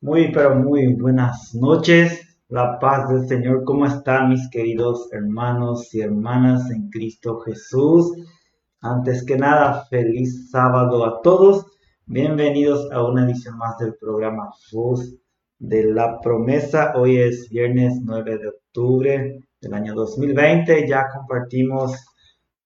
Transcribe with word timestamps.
Muy, 0.00 0.30
pero 0.30 0.54
muy 0.54 0.94
buenas 0.94 1.56
noches. 1.56 2.38
La 2.48 2.78
paz 2.78 3.08
del 3.08 3.26
Señor. 3.26 3.64
¿Cómo 3.64 3.84
están 3.84 4.28
mis 4.28 4.48
queridos 4.48 5.12
hermanos 5.12 5.92
y 5.92 6.02
hermanas 6.02 6.70
en 6.70 6.88
Cristo 6.88 7.40
Jesús? 7.40 8.12
Antes 8.80 9.26
que 9.26 9.36
nada, 9.36 9.86
feliz 9.90 10.52
sábado 10.52 11.04
a 11.04 11.20
todos. 11.20 11.66
Bienvenidos 12.06 12.88
a 12.92 13.02
una 13.02 13.24
edición 13.24 13.58
más 13.58 13.76
del 13.78 13.96
programa 13.96 14.48
Voz 14.72 15.16
de 15.58 15.92
la 15.92 16.20
Promesa. 16.20 16.92
Hoy 16.94 17.16
es 17.16 17.50
viernes 17.50 17.98
9 18.00 18.38
de 18.38 18.48
octubre 18.50 19.40
del 19.60 19.74
año 19.74 19.94
2020. 19.96 20.86
Ya 20.86 21.08
compartimos 21.12 22.06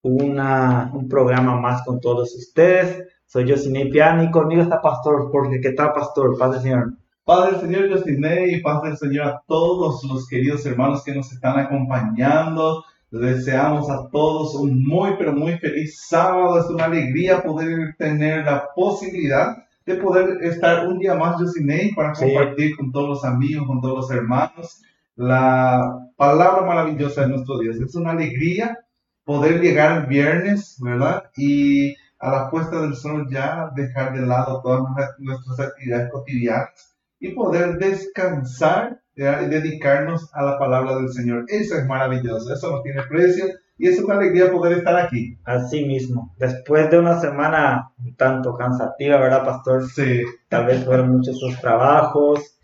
una, 0.03 0.91
un 0.93 1.09
programa 1.09 1.59
más 1.59 1.83
con 1.83 1.99
todos 1.99 2.35
ustedes. 2.35 3.09
Soy 3.25 3.49
Josine 3.51 3.87
Piani 3.87 4.25
y 4.25 4.30
conmigo 4.30 4.61
está 4.61 4.83
Pastor 4.83 5.30
Jorge. 5.30 5.62
¿Qué 5.62 5.73
tal, 5.73 5.95
Pastor? 5.95 6.37
Paz 6.37 6.52
del 6.52 6.60
Señor. 6.60 7.02
Padre 7.25 7.61
Señor 7.61 7.89
Josine 7.89 8.49
y 8.49 8.61
paz 8.62 8.83
del 8.83 8.97
Señor 8.97 9.29
a 9.29 9.43
todos 9.47 10.03
los 10.03 10.27
queridos 10.27 10.67
hermanos 10.67 11.05
que 11.05 11.15
nos 11.15 11.31
están 11.33 11.57
acompañando. 11.57 12.83
Deseamos 13.12 13.89
a 13.91 14.09
todos 14.11 14.57
un 14.57 14.83
muy, 14.85 15.12
pero 15.17 15.33
muy 15.33 15.57
feliz 15.59 16.01
sábado. 16.09 16.59
Es 16.59 16.67
una 16.67 16.87
alegría 16.87 17.41
poder 17.41 17.95
tener 17.97 18.45
la 18.45 18.67
posibilidad 18.75 19.57
de 19.87 19.95
poder 19.97 20.43
estar 20.43 20.89
un 20.89 20.98
día 20.98 21.15
más 21.15 21.37
Josine 21.37 21.93
para 21.95 22.12
compartir 22.12 22.77
con 22.77 22.91
todos 22.91 23.09
los 23.09 23.25
amigos, 23.25 23.69
con 23.69 23.81
todos 23.81 23.98
los 23.98 24.11
hermanos, 24.11 24.83
la 25.15 26.11
palabra 26.17 26.62
maravillosa 26.67 27.20
de 27.20 27.29
nuestro 27.29 27.61
Dios. 27.61 27.77
Es 27.77 27.95
una 27.95 28.11
alegría 28.11 28.81
poder 29.23 29.61
llegar 29.61 29.97
el 29.97 30.07
viernes, 30.07 30.77
¿verdad? 30.81 31.31
Y 31.37 31.95
a 32.19 32.31
la 32.33 32.51
puesta 32.51 32.81
del 32.81 32.97
sol 32.97 33.29
ya 33.31 33.70
dejar 33.77 34.12
de 34.12 34.27
lado 34.27 34.61
todas 34.61 34.83
nuestras 35.19 35.61
actividades 35.61 36.11
cotidianas 36.11 36.91
y 37.23 37.31
poder 37.31 37.78
descansar 37.78 39.01
y 39.15 39.23
dedicarnos 39.23 40.28
a 40.34 40.42
la 40.42 40.59
palabra 40.59 40.97
del 40.97 41.09
Señor. 41.09 41.45
Eso 41.48 41.77
es 41.77 41.87
maravilloso, 41.87 42.53
eso 42.53 42.70
no 42.70 42.83
tiene 42.83 43.03
precio 43.05 43.47
y 43.79 43.87
es 43.87 44.01
una 44.01 44.17
alegría 44.17 44.51
poder 44.51 44.79
estar 44.79 44.97
aquí. 44.97 45.39
Así 45.45 45.84
mismo, 45.84 46.34
después 46.37 46.91
de 46.91 46.98
una 46.98 47.20
semana 47.20 47.92
un 47.98 48.17
tanto 48.17 48.55
cansativa, 48.55 49.19
¿verdad, 49.19 49.45
pastor? 49.45 49.89
Sí. 49.89 50.23
Tal 50.48 50.67
vez 50.67 50.84
fueron 50.84 51.12
muchos 51.12 51.39
sus 51.39 51.59
trabajos. 51.61 52.59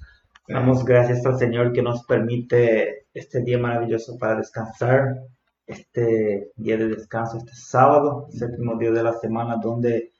Damos 0.48 0.84
gracias 0.84 1.24
al 1.24 1.38
Señor 1.38 1.72
que 1.72 1.82
nos 1.82 2.04
permite 2.04 3.06
este 3.14 3.42
día 3.42 3.58
maravilloso 3.58 4.18
para 4.18 4.36
descansar, 4.36 5.20
este 5.66 6.50
día 6.56 6.76
de 6.76 6.88
descanso, 6.88 7.38
este 7.38 7.52
sábado, 7.54 8.26
séptimo 8.30 8.76
día 8.76 8.90
de 8.90 9.04
la 9.04 9.12
semana, 9.12 9.56
donde 9.62 10.10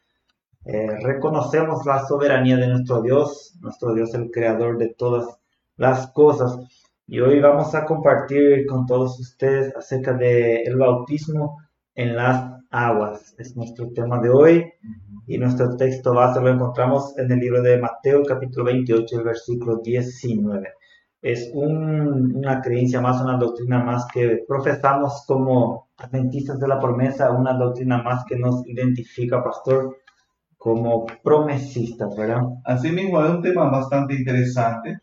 eh, 0.71 0.87
reconocemos 1.01 1.87
la 1.87 2.07
soberanía 2.07 2.59
de 2.59 2.69
nuestro 2.69 3.01
Dios, 3.01 3.57
nuestro 3.63 3.95
Dios 3.95 4.13
el 4.13 4.31
creador 4.31 4.77
de 4.77 4.91
todas 4.91 5.39
las 5.77 6.13
cosas. 6.13 6.59
Y 7.07 7.21
hoy 7.21 7.41
vamos 7.41 7.75
a 7.75 7.87
compartir 7.87 8.67
con 8.67 8.85
todos 8.85 9.19
ustedes 9.19 9.75
acerca 9.75 10.13
del 10.13 10.69
el 10.69 10.77
bautismo 10.77 11.57
en 11.95 12.15
las 12.15 12.53
aguas. 12.71 13.35
Es 13.39 13.57
nuestro 13.57 13.91
tema 13.93 14.21
de 14.21 14.29
hoy 14.29 14.71
y 15.27 15.39
nuestro 15.39 15.75
texto 15.75 16.13
base 16.13 16.39
lo 16.39 16.51
encontramos 16.51 17.17
en 17.17 17.33
el 17.33 17.39
libro 17.39 17.63
de 17.63 17.79
Mateo 17.79 18.23
capítulo 18.23 18.67
28, 18.67 19.21
el 19.21 19.25
versículo 19.25 19.79
19. 19.83 20.69
Es 21.23 21.51
una 21.55 22.61
creencia 22.61 23.01
más, 23.01 23.23
una 23.23 23.39
doctrina 23.39 23.83
más 23.83 24.05
que 24.13 24.45
profesamos 24.47 25.25
como 25.27 25.89
adventistas 25.97 26.61
de 26.61 26.69
la 26.69 26.79
promesa, 26.79 27.31
una 27.31 27.55
doctrina 27.55 28.03
más 28.03 28.27
que 28.27 28.37
nos 28.37 28.67
identifica, 28.67 29.43
pastor, 29.43 29.97
como 30.59 31.07
promesistas, 31.23 32.15
¿verdad? 32.17 32.43
Asimismo, 32.65 33.25
es 33.25 33.31
un 33.31 33.43
tema 33.43 33.71
bastante 33.71 34.15
interesante 34.15 34.99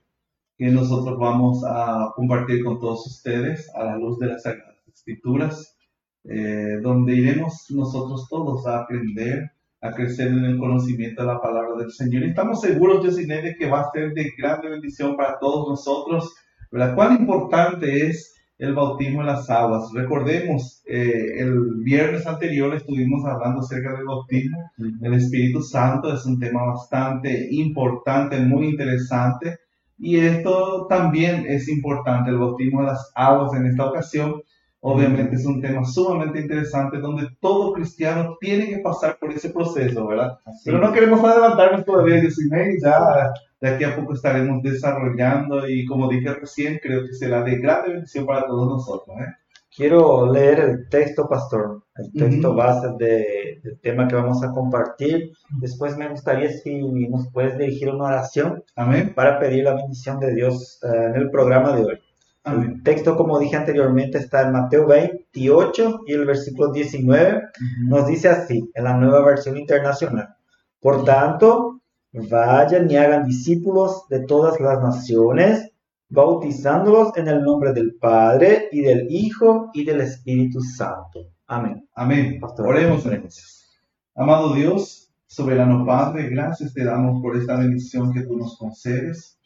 que 0.58 0.68
nosotros 0.68 1.18
vamos 1.18 1.64
a 1.66 2.12
compartir 2.16 2.64
con 2.64 2.80
todos 2.80 3.08
ustedes 3.08 3.70
a 3.74 3.84
la 3.86 3.98
luz 3.98 4.20
de 4.20 4.28
las 4.28 4.44
Escrituras, 4.88 5.78
eh, 6.26 6.80
donde 6.82 7.16
iremos 7.16 7.66
nosotros 7.70 8.28
todos 8.30 8.66
a 8.68 8.82
aprender, 8.82 9.52
a 9.82 9.92
crecer 9.92 10.28
en 10.28 10.46
el 10.46 10.58
conocimiento 10.58 11.22
de 11.22 11.28
la 11.28 11.42
palabra 11.42 11.76
del 11.78 11.92
Señor. 11.92 12.24
Y 12.24 12.30
estamos 12.30 12.62
seguros, 12.62 13.04
de 13.16 13.56
que 13.58 13.70
va 13.70 13.82
a 13.82 13.92
ser 13.92 14.14
de 14.14 14.32
grande 14.38 14.70
bendición 14.70 15.16
para 15.16 15.38
todos 15.40 15.70
nosotros. 15.70 16.34
¿verdad? 16.72 16.96
Cuán 16.96 17.18
importante 17.18 18.08
es 18.08 18.35
el 18.58 18.74
bautismo 18.74 19.22
en 19.22 19.28
las 19.28 19.50
aguas. 19.50 19.92
Recordemos, 19.94 20.82
eh, 20.86 21.40
el 21.40 21.76
viernes 21.84 22.26
anterior 22.26 22.74
estuvimos 22.74 23.26
hablando 23.26 23.62
acerca 23.62 23.94
del 23.94 24.06
bautismo. 24.06 24.72
El 25.02 25.14
Espíritu 25.14 25.62
Santo 25.62 26.14
es 26.14 26.26
un 26.26 26.40
tema 26.40 26.64
bastante 26.66 27.48
importante, 27.52 28.40
muy 28.40 28.68
interesante. 28.70 29.60
Y 29.98 30.18
esto 30.18 30.88
también 30.90 31.46
es 31.48 31.68
importante, 31.70 32.30
el 32.30 32.38
bautismo 32.38 32.82
en 32.82 32.88
las 32.88 33.12
aguas 33.16 33.54
en 33.54 33.66
esta 33.66 33.86
ocasión. 33.86 34.42
Obviamente 34.88 35.36
es 35.36 35.46
un 35.48 35.60
tema 35.60 35.84
sumamente 35.84 36.40
interesante 36.40 37.00
donde 37.00 37.28
todo 37.40 37.74
cristiano 37.74 38.38
tiene 38.40 38.70
que 38.70 38.78
pasar 38.78 39.18
por 39.18 39.32
ese 39.32 39.50
proceso, 39.50 40.06
¿verdad? 40.06 40.38
Pero 40.64 40.78
no 40.78 40.94
queremos 40.94 41.24
adelantarnos 41.24 41.84
todavía, 41.84 42.18
y 42.20 42.82
ya 42.84 43.34
de 43.62 43.68
aquí 43.68 43.84
a 43.84 43.96
poco 43.96 44.14
estaremos 44.14 44.62
desarrollando 44.62 45.68
y 45.68 45.88
como 45.88 46.08
dije 46.08 46.32
recién, 46.36 46.80
creo 46.84 47.04
que 47.04 47.14
será 47.14 47.42
de 47.42 47.58
gran 47.58 47.84
bendición 47.88 48.28
para 48.28 48.46
todos 48.46 48.68
nosotros. 48.68 49.18
¿eh? 49.22 49.34
Quiero 49.76 50.32
leer 50.32 50.60
el 50.60 50.88
texto, 50.88 51.28
pastor, 51.28 51.82
el 51.96 52.12
texto 52.14 52.54
base 52.54 52.90
de, 53.00 53.60
del 53.64 53.80
tema 53.80 54.08
que 54.08 54.14
vamos 54.14 54.44
a 54.44 54.52
compartir. 54.52 55.32
Después 55.60 55.98
me 55.98 56.10
gustaría 56.10 56.52
si 56.52 56.80
nos 57.10 57.28
puedes 57.34 57.58
dirigir 57.58 57.90
una 57.90 58.06
oración 58.06 58.64
Amén. 58.76 59.14
para 59.16 59.40
pedir 59.40 59.64
la 59.64 59.74
bendición 59.74 60.20
de 60.20 60.36
Dios 60.36 60.80
eh, 60.84 61.08
en 61.08 61.16
el 61.16 61.32
programa 61.32 61.76
de 61.76 61.86
hoy. 61.86 62.00
El 62.46 62.84
texto, 62.84 63.18
como 63.18 63.40
dije 63.40 63.56
anteriormente, 63.56 64.20
está 64.20 64.44
en 64.44 64.52
Mateo 64.52 64.86
28 64.88 66.02
y 66.06 66.14
el 66.14 66.26
versículo 66.26 66.72
19 66.72 67.42
nos 67.88 68.08
dice 68.08 68.30
así, 68.30 68.70
en 68.74 68.84
la 68.84 68.96
nueva 68.98 69.26
versión 69.26 69.58
internacional. 69.58 70.36
Por 70.80 71.04
tanto, 71.04 71.82
vayan 72.14 72.90
y 72.90 72.98
hagan 72.98 73.26
discípulos 73.26 74.08
de 74.10 74.20
todas 74.22 74.60
las 74.60 74.80
naciones, 74.82 75.72
bautizándolos 76.10 77.18
en 77.18 77.28
el 77.28 77.42
nombre 77.42 77.74
del 77.74 77.96
Padre 77.96 78.70
y 78.72 78.82
del 78.82 79.08
Hijo 79.10 79.72
y 79.74 79.84
del 79.84 80.02
Espíritu 80.02 80.62
Santo. 80.62 81.32
Amén. 81.48 81.88
Amén. 81.96 82.40
Pastor. 82.40 82.68
Oremos, 82.68 83.06
oremos. 83.06 83.66
Amado 84.14 84.54
Dios, 84.54 85.12
soberano 85.26 85.86
Padre, 85.86 86.30
gracias 86.30 86.74
te 86.74 86.86
damos 86.86 87.22
por 87.22 87.36
esta 87.36 87.58
bendición 87.58 88.14
que 88.14 88.22
tú 88.22 88.38
nos 88.38 88.58
concedes. 88.58 89.38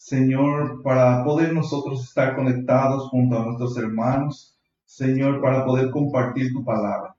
Señor, 0.00 0.82
para 0.82 1.22
poder 1.24 1.52
nosotros 1.52 2.02
estar 2.02 2.34
conectados 2.34 3.10
junto 3.10 3.36
a 3.36 3.44
nuestros 3.44 3.76
hermanos, 3.76 4.58
Señor, 4.86 5.42
para 5.42 5.66
poder 5.66 5.90
compartir 5.90 6.54
tu 6.54 6.64
palabra. 6.64 7.14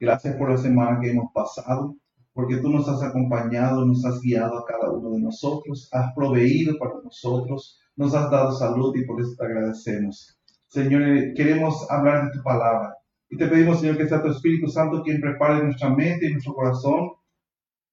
Gracias 0.00 0.34
por 0.34 0.50
la 0.50 0.56
semana 0.56 0.98
que 1.00 1.12
hemos 1.12 1.32
pasado, 1.32 1.94
porque 2.32 2.56
tú 2.56 2.70
nos 2.70 2.88
has 2.88 3.04
acompañado, 3.04 3.86
nos 3.86 4.04
has 4.04 4.20
guiado 4.20 4.58
a 4.58 4.64
cada 4.66 4.90
uno 4.90 5.10
de 5.10 5.20
nosotros, 5.20 5.88
has 5.92 6.12
proveído 6.12 6.76
para 6.76 6.94
nosotros, 7.04 7.78
nos 7.94 8.12
has 8.16 8.28
dado 8.28 8.50
salud 8.50 8.92
y 8.96 9.06
por 9.06 9.20
eso 9.20 9.36
te 9.38 9.44
agradecemos. 9.46 10.36
Señor, 10.66 11.34
queremos 11.36 11.88
hablar 11.88 12.24
de 12.24 12.32
tu 12.32 12.42
palabra 12.42 12.96
y 13.30 13.36
te 13.36 13.46
pedimos, 13.46 13.78
Señor, 13.78 13.96
que 13.96 14.08
sea 14.08 14.20
tu 14.20 14.30
Espíritu 14.30 14.66
Santo 14.66 15.04
quien 15.04 15.20
prepare 15.20 15.62
nuestra 15.62 15.88
mente 15.88 16.26
y 16.26 16.32
nuestro 16.32 16.54
corazón 16.54 17.10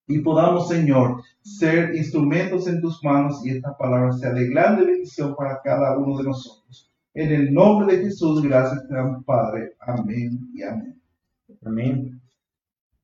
y 0.07 0.19
podamos, 0.19 0.67
Señor, 0.67 1.21
ser 1.41 1.95
instrumentos 1.95 2.67
en 2.67 2.81
tus 2.81 3.03
manos 3.03 3.45
y 3.45 3.51
esta 3.51 3.77
palabra 3.77 4.11
sea 4.11 4.33
de 4.33 4.49
grande 4.49 4.85
bendición 4.85 5.35
para 5.35 5.61
cada 5.61 5.97
uno 5.97 6.17
de 6.17 6.25
nosotros. 6.25 6.91
En 7.13 7.31
el 7.31 7.53
nombre 7.53 7.97
de 7.97 8.03
Jesús, 8.05 8.41
gracias 8.41 8.83
Padre. 9.25 9.75
Amén 9.79 10.49
y 10.53 10.63
amén. 10.63 11.01
Amén. 11.65 12.21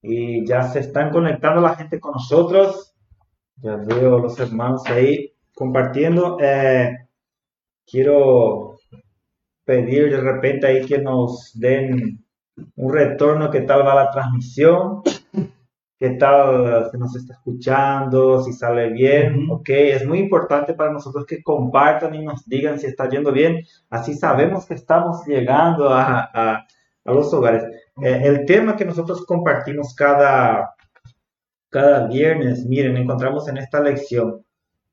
Y 0.01 0.45
ya 0.45 0.63
se 0.63 0.79
están 0.79 1.11
conectando 1.11 1.61
la 1.61 1.75
gente 1.75 1.99
con 1.99 2.13
nosotros. 2.13 2.93
Ya 3.57 3.75
veo 3.75 4.19
los 4.19 4.39
hermanos 4.39 4.83
ahí 4.85 5.33
compartiendo. 5.53 6.37
Eh, 6.39 6.89
quiero 7.85 8.77
pedir 9.65 10.09
de 10.11 10.21
repente 10.21 10.67
ahí 10.67 10.85
que 10.85 10.99
nos 10.99 11.51
den 11.53 12.23
un 12.75 12.93
retorno, 12.93 13.51
qué 13.51 13.61
tal 13.61 13.85
va 13.85 13.93
la 13.93 14.09
transmisión 14.09 15.01
qué 15.99 16.11
tal 16.11 16.89
se 16.91 16.97
nos 16.97 17.15
está 17.15 17.33
escuchando, 17.33 18.41
si 18.43 18.53
sale 18.53 18.89
bien, 18.89 19.47
ok, 19.49 19.69
es 19.69 20.05
muy 20.05 20.19
importante 20.19 20.73
para 20.73 20.91
nosotros 20.91 21.25
que 21.25 21.41
compartan 21.41 22.13
y 22.15 22.23
nos 22.23 22.45
digan 22.45 22.79
si 22.79 22.87
está 22.87 23.09
yendo 23.09 23.31
bien, 23.31 23.63
así 23.89 24.13
sabemos 24.13 24.65
que 24.65 24.75
estamos 24.75 25.25
llegando 25.25 25.89
a, 25.89 26.29
a, 26.33 26.67
los 27.05 27.33
hogares. 27.33 27.63
Eh, 28.03 28.21
el 28.23 28.45
tema 28.45 28.75
que 28.75 28.85
nosotros 28.85 29.25
compartimos 29.25 29.95
cada, 29.95 30.75
cada 31.69 32.07
viernes, 32.07 32.65
miren, 32.65 32.97
encontramos 32.97 33.47
en 33.47 33.57
esta 33.57 33.79
lección, 33.79 34.45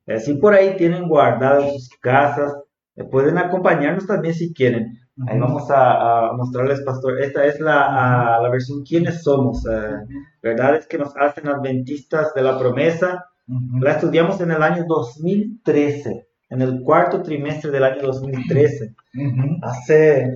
eh, 0.07 0.19
si 0.19 0.35
por 0.35 0.53
ahí 0.53 0.75
tienen 0.77 1.07
guardadas 1.07 1.71
sus 1.73 1.89
casas, 1.99 2.55
eh, 2.95 3.03
pueden 3.03 3.37
acompañarnos 3.37 4.07
también 4.07 4.33
si 4.33 4.53
quieren. 4.53 4.99
Ahí 5.27 5.39
vamos 5.39 5.69
a, 5.69 6.31
mostrarles, 6.35 6.81
pastor. 6.81 7.21
Esta 7.21 7.45
es 7.45 7.59
la, 7.59 8.39
la 8.41 8.49
versión 8.49 8.83
¿Quiénes 8.83 9.23
somos? 9.23 9.65
Eh, 9.65 10.25
verdades 10.41 10.87
que 10.87 10.97
nos 10.97 11.15
hacen 11.15 11.47
adventistas 11.47 12.33
de 12.33 12.41
la 12.41 12.59
promesa. 12.59 13.25
La 13.79 13.91
estudiamos 13.91 14.41
en 14.41 14.51
el 14.51 14.61
año 14.61 14.85
2013, 14.87 16.27
en 16.49 16.61
el 16.61 16.81
cuarto 16.81 17.21
trimestre 17.21 17.71
del 17.71 17.83
año 17.83 18.01
2013. 18.01 18.95
Hace 19.61 20.35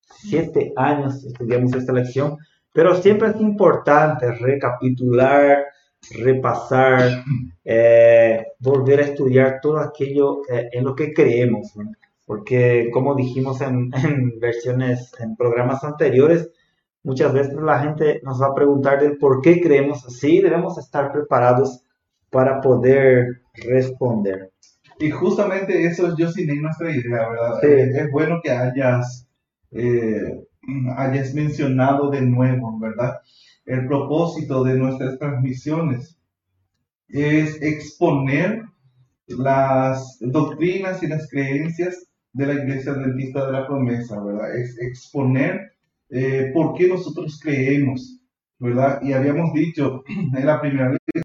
siete 0.00 0.72
años 0.76 1.24
estudiamos 1.24 1.74
esta 1.74 1.92
lección, 1.92 2.38
pero 2.72 2.94
siempre 2.94 3.28
es 3.28 3.40
importante 3.40 4.30
recapitular, 4.32 5.64
repasar, 6.10 7.24
eh, 7.64 8.46
volver 8.60 9.00
a 9.00 9.04
estudiar 9.04 9.58
todo 9.60 9.78
aquello 9.78 10.42
eh, 10.48 10.68
en 10.72 10.84
lo 10.84 10.94
que 10.94 11.12
creemos, 11.12 11.74
porque 12.26 12.90
como 12.92 13.14
dijimos 13.14 13.60
en, 13.62 13.90
versiones, 14.38 15.12
en 15.18 15.36
programas 15.36 15.82
anteriores, 15.84 16.50
muchas 17.02 17.32
veces 17.32 17.54
la 17.54 17.80
gente 17.80 18.20
nos 18.24 18.42
va 18.42 18.48
a 18.48 18.54
preguntar 18.54 19.00
del 19.00 19.16
por 19.16 19.40
qué 19.40 19.60
creemos 19.60 20.04
así, 20.04 20.40
debemos 20.40 20.76
estar 20.76 21.12
preparados 21.12 21.82
para 22.30 22.60
poder 22.60 23.42
responder. 23.54 24.50
Y 24.98 25.10
justamente 25.10 25.86
eso 25.86 26.08
es 26.08 26.14
yo 26.16 26.28
sin 26.28 26.60
nuestra 26.60 26.90
idea, 26.90 27.28
¿verdad? 27.28 27.64
Es 27.64 28.10
bueno 28.10 28.40
que 28.42 28.50
hayas, 28.50 29.28
eh, 29.70 30.42
hayas 30.96 31.34
mencionado 31.34 32.10
de 32.10 32.22
nuevo, 32.22 32.78
¿verdad? 32.78 33.20
El 33.66 33.86
propósito 33.86 34.64
de 34.64 34.74
nuestras 34.74 35.18
transmisiones 35.18 36.18
es 37.08 37.60
exponer 37.62 38.64
las 39.26 40.18
doctrinas 40.20 41.02
y 41.02 41.08
las 41.08 41.28
creencias 41.28 42.06
de 42.36 42.46
la 42.46 42.52
Iglesia 42.52 42.92
Adventista 42.92 43.46
de 43.46 43.52
la 43.52 43.66
Promesa, 43.66 44.22
¿verdad? 44.22 44.54
Es 44.54 44.78
exponer 44.78 45.72
eh, 46.10 46.50
por 46.52 46.74
qué 46.74 46.86
nosotros 46.86 47.40
creemos, 47.42 48.20
¿verdad? 48.58 49.00
Y 49.02 49.14
habíamos 49.14 49.54
dicho 49.54 50.04
en 50.36 50.44
la 50.46 50.60
primera 50.60 50.90
vez, 50.90 51.22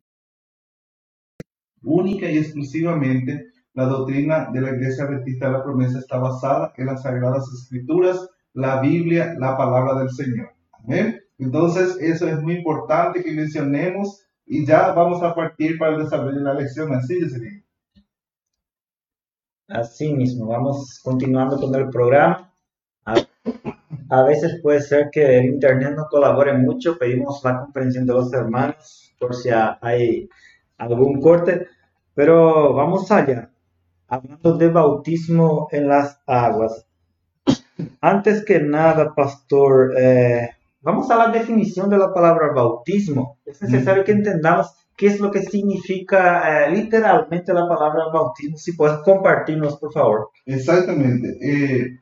única 1.84 2.32
y 2.32 2.38
exclusivamente 2.38 3.48
la 3.74 3.86
doctrina 3.86 4.50
de 4.54 4.62
la 4.62 4.70
Iglesia 4.72 5.04
Adventista 5.04 5.48
de 5.48 5.52
la 5.52 5.64
Promesa 5.64 6.00
está 6.00 6.18
basada 6.18 6.72
en 6.78 6.86
las 6.86 7.04
Sagradas 7.04 7.44
Escrituras, 7.62 8.30
la 8.54 8.80
Biblia, 8.80 9.36
la 9.38 9.58
palabra 9.58 10.00
del 10.00 10.12
Señor. 10.12 10.52
Amén. 10.72 11.20
Entonces, 11.38 11.98
eso 12.00 12.26
es 12.30 12.42
muy 12.42 12.56
importante 12.56 13.22
que 13.22 13.34
mencionemos 13.34 14.26
y 14.46 14.66
ya 14.66 14.94
vamos 14.94 15.22
a 15.24 15.36
partir 15.36 15.78
para 15.78 15.96
el 15.96 16.04
desarrollo 16.04 16.38
de 16.38 16.44
la 16.44 16.54
lección. 16.54 16.94
Así, 16.94 17.20
Jocelyn. 17.20 17.66
Así 19.74 20.14
mismo, 20.14 20.48
vamos 20.48 21.00
continuando 21.02 21.58
con 21.58 21.74
el 21.76 21.90
programa. 21.90 22.52
A, 23.06 24.24
veces 24.24 24.60
puede 24.62 24.82
ser 24.82 25.10
que 25.12 25.38
el 25.38 25.46
Internet 25.46 25.94
no 25.96 26.08
colabore 26.10 26.54
mucho, 26.58 26.98
pedimos 26.98 27.42
la 27.44 27.60
comprensión 27.62 28.06
de 28.06 28.14
los 28.14 28.34
hermanos 28.34 29.14
por 29.20 29.34
si 29.34 29.50
hay 29.50 30.30
algún 30.78 31.22
corte, 31.22 31.68
pero 32.14 32.74
vamos 32.74 33.10
allá. 33.12 33.50
Hablando 34.08 34.58
de 34.58 34.68
bautismo 34.68 35.70
en 35.72 35.88
las 35.88 36.20
aguas. 36.28 36.86
Antes 38.02 38.44
que 38.44 38.60
nada, 38.60 39.16
pastor, 39.16 39.94
eh, 39.98 40.50
Vamos 40.84 41.12
a 41.12 41.16
la 41.16 41.28
definición 41.28 41.92
de 41.92 41.98
la 42.00 42.12
palabra 42.12 42.54
bautismo. 42.56 43.38
Es 43.46 43.62
necesario 43.62 44.04
que 44.04 44.14
entendamos 44.14 44.74
qué 45.02 45.08
es 45.08 45.20
lo 45.20 45.32
que 45.32 45.42
significa 45.42 46.68
eh, 46.68 46.76
literalmente 46.76 47.52
la 47.56 47.68
palabra 47.68 48.10
bautismo. 48.14 48.56
Si 48.56 48.74
puedes 48.74 49.00
compartirnos, 49.00 49.80
por 49.80 49.92
favor. 49.92 50.30
Exactamente. 50.46 51.40
Eh, 51.42 52.00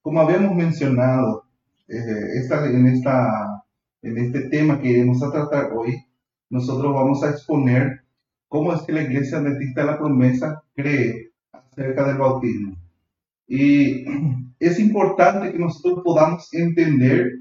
como 0.00 0.20
habíamos 0.20 0.54
mencionado 0.54 1.46
eh, 1.88 1.96
en, 4.02 4.18
este 4.18 4.40
tema 4.50 4.80
que 4.80 5.00
vamos 5.00 5.20
a 5.20 5.32
tratar 5.32 5.72
hoy, 5.72 6.00
nosotros 6.48 6.94
vamos 6.94 7.24
a 7.24 7.30
exponer 7.30 8.04
cómo 8.46 8.72
es 8.72 8.82
que 8.82 8.92
la 8.92 9.02
Iglesia 9.02 9.38
Adventista 9.38 9.80
de 9.80 9.86
la 9.88 9.98
Promesa 9.98 10.62
cree 10.76 11.32
acerca 11.50 12.06
del 12.06 12.18
bautismo. 12.18 12.76
Y 13.48 14.04
es 14.60 14.78
importante 14.78 15.50
que 15.50 15.58
nosotros 15.58 16.04
podamos 16.04 16.54
entender 16.54 17.32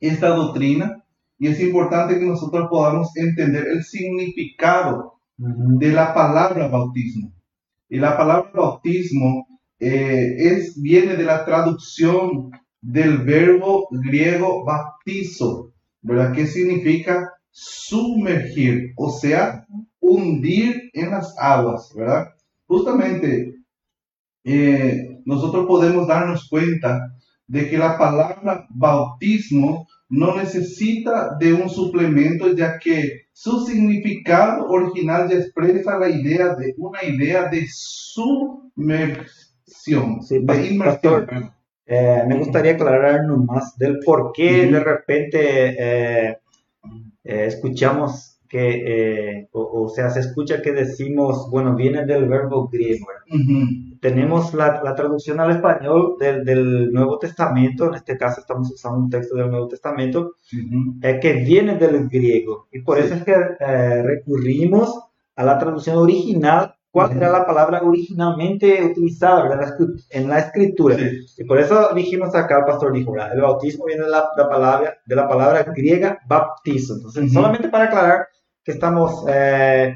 esta 0.00 0.28
doctrina 0.28 1.01
y 1.42 1.48
es 1.48 1.58
importante 1.58 2.20
que 2.20 2.24
nosotros 2.24 2.68
podamos 2.70 3.16
entender 3.16 3.66
el 3.66 3.82
significado 3.82 5.14
de 5.36 5.90
la 5.90 6.14
palabra 6.14 6.68
bautismo. 6.68 7.32
Y 7.88 7.98
la 7.98 8.16
palabra 8.16 8.52
bautismo 8.54 9.48
eh, 9.80 10.36
es, 10.38 10.80
viene 10.80 11.16
de 11.16 11.24
la 11.24 11.44
traducción 11.44 12.52
del 12.80 13.18
verbo 13.24 13.88
griego 13.90 14.64
baptizo, 14.64 15.72
¿verdad? 16.00 16.32
¿Qué 16.32 16.46
significa 16.46 17.28
sumergir? 17.50 18.92
O 18.96 19.10
sea, 19.10 19.66
hundir 19.98 20.90
en 20.92 21.10
las 21.10 21.34
aguas, 21.40 21.92
¿verdad? 21.96 22.28
Justamente 22.68 23.56
eh, 24.44 25.18
nosotros 25.24 25.66
podemos 25.66 26.06
darnos 26.06 26.48
cuenta 26.48 27.11
de 27.52 27.68
que 27.68 27.76
la 27.76 27.98
palabra 27.98 28.66
bautismo 28.70 29.86
no 30.08 30.34
necesita 30.34 31.36
de 31.38 31.52
un 31.52 31.68
suplemento 31.68 32.50
ya 32.54 32.78
que 32.78 33.26
su 33.30 33.66
significado 33.66 34.68
original 34.68 35.28
ya 35.28 35.36
expresa 35.36 35.98
la 35.98 36.08
idea 36.08 36.54
de 36.54 36.74
una 36.78 37.04
idea 37.04 37.50
de 37.50 37.66
sumersión, 37.68 39.26
de 40.30 40.66
inmersión. 40.66 41.52
Eh, 41.84 42.22
me 42.26 42.38
gustaría 42.38 42.72
aclararnos 42.72 43.44
más 43.44 43.76
del 43.76 43.98
por 43.98 44.32
qué 44.32 44.64
de 44.64 44.80
repente 44.80 45.40
eh, 45.78 46.38
eh, 47.22 47.44
escuchamos 47.48 48.38
que, 48.48 49.48
o, 49.52 49.90
sea, 49.90 50.08
se 50.08 50.20
escucha 50.20 50.62
que 50.62 50.72
decimos, 50.72 51.50
bueno, 51.50 51.76
viene 51.76 52.06
del 52.06 52.26
verbo 52.28 52.68
griego. 52.68 53.06
Tenemos 54.02 54.52
la, 54.52 54.82
la, 54.82 54.96
traducción 54.96 55.38
al 55.38 55.52
español 55.52 56.16
del, 56.18 56.44
del, 56.44 56.90
Nuevo 56.90 57.20
Testamento, 57.20 57.86
en 57.86 57.94
este 57.94 58.18
caso 58.18 58.40
estamos 58.40 58.68
usando 58.72 58.98
un 58.98 59.08
texto 59.08 59.36
del 59.36 59.48
Nuevo 59.48 59.68
Testamento, 59.68 60.32
eh, 61.02 61.20
que 61.22 61.34
viene 61.34 61.76
del 61.76 62.08
griego. 62.08 62.66
Y 62.72 62.80
por 62.80 62.98
eso 62.98 63.14
es 63.14 63.22
que 63.22 63.32
eh, 63.32 64.02
recurrimos 64.02 64.92
a 65.36 65.44
la 65.44 65.56
traducción 65.56 65.98
original 65.98 66.74
cuál 66.90 67.16
era 67.16 67.30
la 67.30 67.46
palabra 67.46 67.80
originalmente 67.80 68.84
utilizada 68.84 69.72
en 70.10 70.28
la 70.28 70.40
escritura. 70.40 70.96
Y 71.38 71.44
por 71.44 71.60
eso 71.60 71.94
dijimos 71.94 72.34
acá, 72.34 72.58
el 72.58 72.64
pastor 72.64 72.92
dijo, 72.92 73.14
el 73.14 73.40
bautismo 73.40 73.84
viene 73.84 74.02
de 74.02 74.10
la, 74.10 74.28
palabra, 74.50 74.98
de 75.06 75.14
la 75.14 75.28
palabra 75.28 75.62
griega 75.62 76.18
baptizo. 76.26 76.96
Entonces, 76.96 77.32
solamente 77.32 77.68
para 77.68 77.84
aclarar, 77.84 78.26
que 78.64 78.72
estamos 78.72 79.24
eh, 79.28 79.94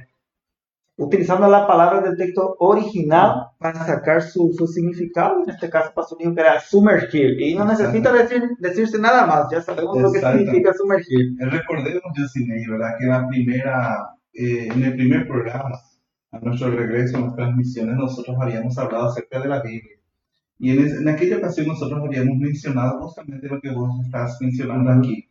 utilizando 0.96 1.48
la 1.48 1.66
palabra 1.66 2.00
del 2.00 2.16
texto 2.16 2.56
original 2.58 3.48
para 3.58 3.84
sacar 3.84 4.22
su, 4.22 4.52
su 4.56 4.66
significado. 4.66 5.42
En 5.42 5.50
este 5.50 5.68
caso, 5.68 5.92
pasó 5.94 6.16
dijo 6.18 6.34
que 6.34 6.40
era 6.40 6.60
sumergir. 6.60 7.40
Y 7.40 7.54
no 7.54 7.64
necesita 7.64 8.12
decir, 8.12 8.42
decirse 8.58 8.98
nada 8.98 9.26
más, 9.26 9.50
ya 9.50 9.60
sabemos 9.60 10.00
lo 10.00 10.10
que 10.10 10.20
significa 10.20 10.72
sumergir. 10.72 11.36
Recordemos, 11.38 12.02
Yosinei, 12.16 12.66
¿verdad? 12.66 12.94
Que 12.98 13.06
la 13.06 13.28
primera, 13.28 14.10
eh, 14.32 14.68
en 14.72 14.82
el 14.82 14.94
primer 14.94 15.28
programa, 15.28 15.78
a 16.32 16.38
nuestro 16.40 16.70
regreso, 16.70 17.18
en 17.18 17.24
las 17.24 17.36
transmisiones, 17.36 17.96
nosotros 17.96 18.36
habíamos 18.40 18.76
hablado 18.78 19.08
acerca 19.08 19.40
de 19.40 19.48
la 19.48 19.62
Biblia. 19.62 19.96
Y 20.58 20.70
en, 20.70 20.86
en 20.86 21.08
aquella 21.08 21.36
ocasión 21.36 21.66
nosotros 21.66 22.00
habíamos 22.02 22.38
mencionado 22.38 23.00
justamente 23.02 23.46
lo 23.48 23.60
que 23.60 23.70
vos 23.70 23.90
estás 24.02 24.38
mencionando 24.40 24.90
aquí, 24.90 25.28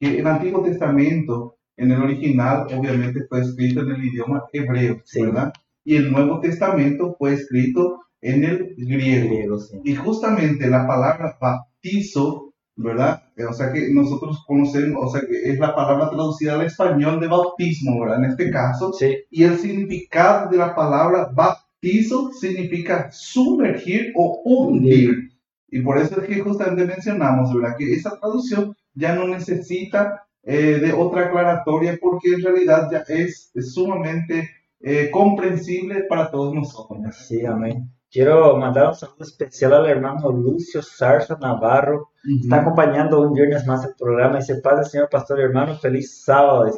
que 0.00 0.18
el 0.18 0.26
Antiguo 0.26 0.62
Testamento 0.62 1.58
en 1.76 1.90
el 1.92 2.02
original 2.02 2.66
obviamente 2.72 3.26
fue 3.28 3.40
escrito 3.40 3.80
en 3.80 3.90
el 3.90 4.04
idioma 4.04 4.44
hebreo, 4.52 5.02
¿verdad? 5.14 5.52
Y 5.84 5.96
el 5.96 6.12
Nuevo 6.12 6.40
Testamento 6.40 7.16
fue 7.18 7.34
escrito 7.34 8.02
en 8.20 8.44
el 8.44 8.74
griego. 8.76 9.58
Y 9.84 9.94
justamente 9.94 10.68
la 10.68 10.86
palabra 10.86 11.36
bautizo, 11.40 12.54
¿verdad? 12.76 13.24
Eh, 13.36 13.44
o 13.44 13.52
sea 13.52 13.72
que 13.72 13.92
nosotros 13.92 14.44
conocemos, 14.46 15.02
o 15.02 15.10
sea 15.10 15.26
que 15.26 15.50
es 15.50 15.58
la 15.58 15.74
palabra 15.74 16.08
traducida 16.08 16.54
al 16.54 16.62
español 16.62 17.20
de 17.20 17.26
bautismo, 17.26 18.00
¿verdad? 18.00 18.24
En 18.24 18.30
este 18.30 18.50
caso. 18.50 18.92
Sí. 18.92 19.16
Y 19.30 19.42
el 19.42 19.58
significado 19.58 20.50
de 20.50 20.56
la 20.56 20.74
palabra 20.74 21.30
bautizo 21.34 22.30
significa 22.32 23.10
sumergir 23.10 24.12
o 24.14 24.40
hundir. 24.44 25.32
Y 25.68 25.80
por 25.80 25.98
eso 25.98 26.20
es 26.20 26.28
que 26.28 26.40
justamente 26.40 26.84
mencionamos, 26.84 27.52
¿verdad? 27.52 27.76
Que 27.76 27.92
esa 27.92 28.18
traducción 28.20 28.76
ya 28.94 29.14
no 29.14 29.26
necesita 29.26 30.26
eh, 30.44 30.78
de 30.80 30.92
otra 30.92 31.26
aclaratoria 31.26 31.98
porque 32.00 32.34
en 32.34 32.42
realidad 32.42 32.88
ya 32.90 33.04
es, 33.08 33.52
sumamente 33.72 34.50
eh, 34.80 35.10
comprensible 35.10 36.04
para 36.08 36.30
todos 36.30 36.54
nosotros. 36.54 36.98
Sí, 37.16 37.44
amén. 37.46 37.90
Quiero 38.10 38.56
mandar 38.58 38.88
un 38.88 38.94
saludo 38.94 39.24
especial 39.24 39.72
al 39.72 39.86
hermano 39.86 40.30
Lucio 40.30 40.82
Sarza 40.82 41.38
Navarro. 41.40 42.10
Está 42.42 42.60
acompañando 42.60 43.20
un 43.20 43.32
viernes 43.32 43.66
más 43.66 43.84
el 43.86 43.94
programa. 43.98 44.36
Dice, 44.36 44.56
Padre, 44.56 44.84
Señor 44.84 45.08
Pastor 45.08 45.40
hermano, 45.40 45.76
feliz 45.76 46.22
sábado. 46.22 46.70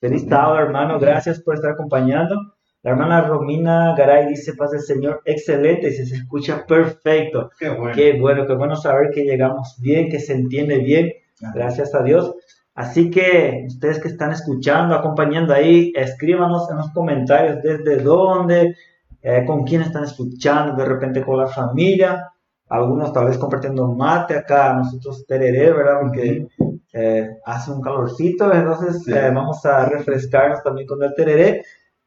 feliz 0.00 0.26
sábado, 0.26 0.60
hermano. 0.60 0.98
Gracias 0.98 1.40
por 1.40 1.56
estar 1.56 1.72
acompañando. 1.72 2.36
La 2.82 2.92
hermana 2.92 3.22
Romina 3.22 3.94
Garay 3.96 4.28
dice, 4.28 4.54
paz 4.54 4.70
del 4.70 4.80
Señor, 4.80 5.20
excelente, 5.24 5.90
se 5.90 6.02
escucha 6.14 6.64
perfecto. 6.64 7.50
Qué 7.58 7.68
bueno. 7.70 7.94
Qué 7.94 8.18
bueno, 8.18 8.46
qué 8.46 8.54
bueno 8.54 8.76
saber 8.76 9.10
que 9.10 9.24
llegamos 9.24 9.76
bien, 9.82 10.08
que 10.08 10.20
se 10.20 10.34
entiende 10.34 10.78
bien. 10.78 11.10
Gracias 11.54 11.94
a 11.94 12.02
Dios. 12.02 12.34
Así 12.78 13.10
que 13.10 13.64
ustedes 13.66 13.98
que 13.98 14.06
están 14.06 14.30
escuchando, 14.30 14.94
acompañando 14.94 15.52
ahí, 15.52 15.92
escríbanos 15.96 16.70
en 16.70 16.76
los 16.76 16.92
comentarios 16.92 17.60
desde 17.60 17.96
dónde, 17.96 18.76
eh, 19.20 19.42
con 19.44 19.64
quién 19.64 19.82
están 19.82 20.04
escuchando, 20.04 20.76
de 20.76 20.84
repente 20.88 21.24
con 21.24 21.38
la 21.38 21.48
familia, 21.48 22.30
algunos 22.68 23.12
tal 23.12 23.26
vez 23.26 23.36
compartiendo 23.36 23.88
mate 23.88 24.36
acá, 24.36 24.74
nosotros 24.74 25.26
tereré, 25.26 25.72
¿verdad? 25.72 26.02
Porque 26.02 26.46
eh, 26.92 27.28
hace 27.44 27.72
un 27.72 27.80
calorcito, 27.80 28.52
entonces 28.54 29.08
eh, 29.08 29.28
vamos 29.34 29.66
a 29.66 29.86
refrescarnos 29.86 30.62
también 30.62 30.86
con 30.86 31.02
el 31.02 31.12
tereré. 31.16 31.64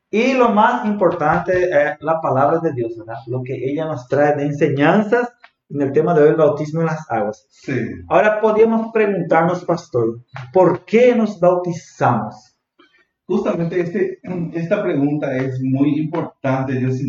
Y 0.10 0.36
lo 0.36 0.52
más 0.52 0.86
importante 0.86 1.64
es 1.64 1.98
la 2.00 2.22
palabra 2.22 2.60
de 2.60 2.72
Dios, 2.72 2.98
¿verdad? 2.98 3.18
Lo 3.28 3.44
que 3.44 3.56
ella 3.56 3.88
nos 3.88 4.08
trae 4.08 4.38
de 4.38 4.46
enseñanzas 4.46 5.34
en 5.74 5.82
el 5.82 5.92
tema 5.92 6.14
del 6.14 6.36
bautismo 6.36 6.82
en 6.82 6.88
las 6.88 7.10
aguas. 7.10 7.48
Sí. 7.50 7.74
Ahora 8.10 8.40
podríamos 8.42 8.92
preguntarnos, 8.92 9.64
pastor, 9.66 10.24
¿por 10.54 10.86
qué 10.86 11.16
nos 11.16 11.40
bautizamos? 11.40 12.58
Justamente 13.26 13.80
este, 13.80 14.20
esta 14.54 14.84
pregunta 14.84 15.36
es 15.38 15.60
muy 15.62 16.00
importante, 16.00 16.74
Dios 16.74 17.00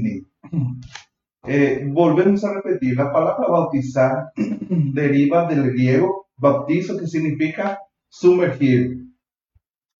eh, 1.44 1.84
volvemos 1.90 2.44
a 2.44 2.54
repetir, 2.54 2.96
la 2.96 3.12
palabra 3.12 3.48
bautizar 3.48 4.32
deriva 4.36 5.48
del 5.48 5.72
griego 5.72 6.28
bautizo, 6.36 6.96
que 6.96 7.08
significa 7.08 7.80
sumergir. 8.08 8.98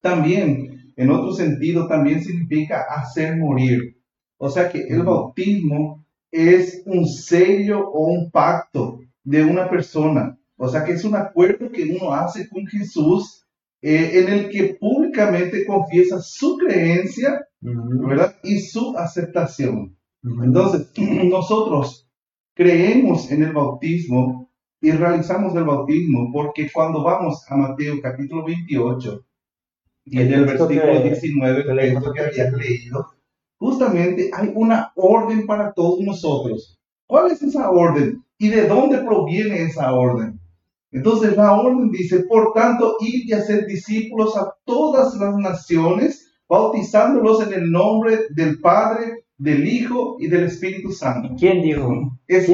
También, 0.00 0.92
en 0.96 1.10
otro 1.10 1.32
sentido, 1.32 1.88
también 1.88 2.22
significa 2.22 2.84
hacer 2.88 3.36
morir. 3.36 3.96
O 4.36 4.48
sea 4.48 4.68
que 4.68 4.86
el 4.88 5.02
bautismo 5.02 6.01
es 6.32 6.82
un 6.86 7.06
sello 7.06 7.88
o 7.88 8.06
un 8.06 8.30
pacto 8.30 8.98
de 9.22 9.44
una 9.44 9.68
persona. 9.70 10.38
O 10.56 10.68
sea 10.68 10.84
que 10.84 10.92
es 10.92 11.04
un 11.04 11.14
acuerdo 11.14 11.70
que 11.70 11.84
uno 11.84 12.12
hace 12.12 12.48
con 12.48 12.66
Jesús 12.66 13.46
eh, 13.82 14.20
en 14.20 14.32
el 14.32 14.48
que 14.48 14.76
públicamente 14.80 15.66
confiesa 15.66 16.20
su 16.20 16.56
creencia, 16.56 17.46
¿verdad? 17.60 18.36
Y 18.42 18.60
su 18.60 18.96
aceptación. 18.96 19.96
Entonces, 20.22 20.92
nosotros 20.96 22.08
creemos 22.54 23.30
en 23.30 23.42
el 23.42 23.52
bautismo 23.52 24.50
y 24.80 24.90
realizamos 24.92 25.54
el 25.54 25.64
bautismo 25.64 26.30
porque 26.32 26.70
cuando 26.72 27.02
vamos 27.02 27.44
a 27.48 27.56
Mateo 27.56 28.00
capítulo 28.00 28.44
28 28.44 29.26
y 30.04 30.20
en 30.20 30.32
el 30.32 30.44
versículo 30.44 31.02
19, 31.02 31.64
que, 31.64 32.12
que 32.14 32.20
habías 32.20 32.52
leído, 32.52 33.06
justamente 33.62 34.28
hay 34.32 34.50
una 34.56 34.92
orden 34.96 35.46
para 35.46 35.72
todos 35.72 36.00
nosotros. 36.00 36.80
¿Cuál 37.06 37.30
es 37.30 37.40
esa 37.42 37.70
orden? 37.70 38.24
¿Y 38.36 38.48
de 38.48 38.66
dónde 38.66 38.98
proviene 38.98 39.62
esa 39.62 39.94
orden? 39.94 40.40
Entonces 40.90 41.36
la 41.36 41.52
orden 41.52 41.92
dice, 41.92 42.24
por 42.28 42.52
tanto, 42.54 42.96
id 42.98 43.28
y 43.28 43.32
hacer 43.32 43.66
discípulos 43.66 44.36
a 44.36 44.52
todas 44.64 45.14
las 45.14 45.36
naciones, 45.36 46.32
bautizándolos 46.48 47.46
en 47.46 47.52
el 47.52 47.70
nombre 47.70 48.22
del 48.30 48.60
Padre, 48.60 49.26
del 49.38 49.64
Hijo 49.64 50.16
y 50.18 50.26
del 50.26 50.44
Espíritu 50.44 50.90
Santo. 50.90 51.36
¿Quién 51.38 51.62
dijo? 51.62 52.18
¿Quién 52.26 52.52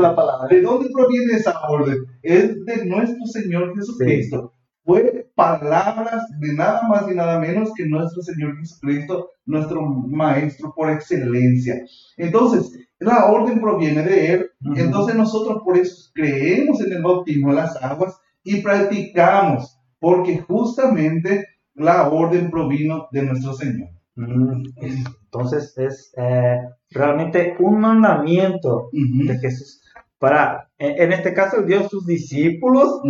la 0.00 0.16
palabra? 0.16 0.48
¿De 0.48 0.62
dónde 0.62 0.88
proviene 0.90 1.34
esa 1.34 1.54
orden? 1.68 1.98
Es 2.22 2.64
de 2.64 2.86
nuestro 2.86 3.26
Señor 3.26 3.74
Jesucristo 3.76 4.55
fue 4.86 5.28
palabras 5.34 6.22
de 6.38 6.54
nada 6.54 6.82
más 6.88 7.10
y 7.10 7.14
nada 7.14 7.40
menos 7.40 7.72
que 7.76 7.86
nuestro 7.86 8.22
Señor 8.22 8.56
Jesucristo, 8.56 9.30
nuestro 9.44 9.82
Maestro 9.82 10.72
por 10.74 10.90
excelencia. 10.90 11.74
Entonces, 12.16 12.72
la 13.00 13.26
orden 13.26 13.60
proviene 13.60 14.02
de 14.04 14.32
Él, 14.32 14.50
entonces 14.76 15.16
nosotros 15.16 15.60
por 15.64 15.76
eso 15.76 16.10
creemos 16.14 16.80
en 16.80 16.92
el 16.92 17.02
bautismo 17.02 17.50
de 17.50 17.56
las 17.56 17.82
aguas 17.82 18.16
y 18.44 18.62
practicamos, 18.62 19.76
porque 19.98 20.38
justamente 20.38 21.44
la 21.74 22.08
orden 22.08 22.48
provino 22.48 23.08
de 23.10 23.22
nuestro 23.24 23.54
Señor. 23.54 23.88
Entonces 24.16 25.76
es 25.76 26.12
eh, 26.16 26.60
realmente 26.90 27.56
un 27.58 27.80
mandamiento 27.80 28.88
de 28.92 29.36
Jesús 29.38 29.82
para, 30.18 30.70
en, 30.78 31.12
este 31.12 31.34
caso, 31.34 31.62
dio 31.62 31.88
sus 31.88 32.06
discípulos 32.06 33.00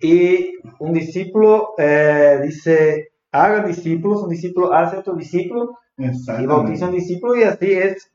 y 0.00 0.52
un 0.78 0.92
discípulo 0.94 1.74
eh, 1.76 2.40
dice, 2.44 3.08
haga 3.30 3.62
discípulos, 3.62 4.22
un 4.22 4.30
discípulo 4.30 4.72
hace 4.72 4.96
otro 4.96 5.14
discípulo 5.14 5.78
y 5.98 6.46
bautiza 6.46 6.86
un 6.86 6.94
discípulo 6.94 7.36
y 7.36 7.42
así 7.42 7.72
es. 7.72 8.10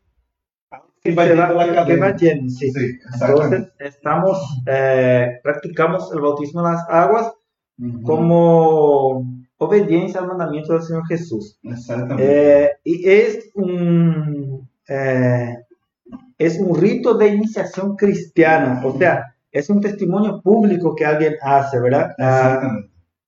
Que 1.04 1.16
va, 1.16 1.26
la 1.26 2.18
sí. 2.18 2.72
Entonces, 3.20 3.74
estamos, 3.80 4.38
eh, 4.68 5.40
practicamos 5.42 6.12
el 6.14 6.22
bautismo 6.22 6.62
en 6.62 6.74
las 6.74 6.88
aguas 6.90 7.34
como 8.04 9.26
obediencia 9.58 10.20
al 10.20 10.28
mandamiento 10.28 10.74
del 10.74 10.84
Señor 10.84 11.08
Jesús. 11.08 11.60
Exactamente. 11.64 12.66
Eh, 12.66 12.72
y 12.84 13.10
es 13.10 13.50
un 13.56 14.70
es 16.46 16.60
un 16.60 16.76
rito 16.76 17.14
de 17.14 17.28
iniciación 17.28 17.96
cristiana, 17.96 18.82
o 18.84 18.98
sea, 18.98 19.36
es 19.52 19.70
un 19.70 19.80
testimonio 19.80 20.42
público 20.42 20.96
que 20.96 21.06
alguien 21.06 21.36
hace, 21.40 21.80
¿verdad? 21.80 22.16
Ah, 22.18 22.80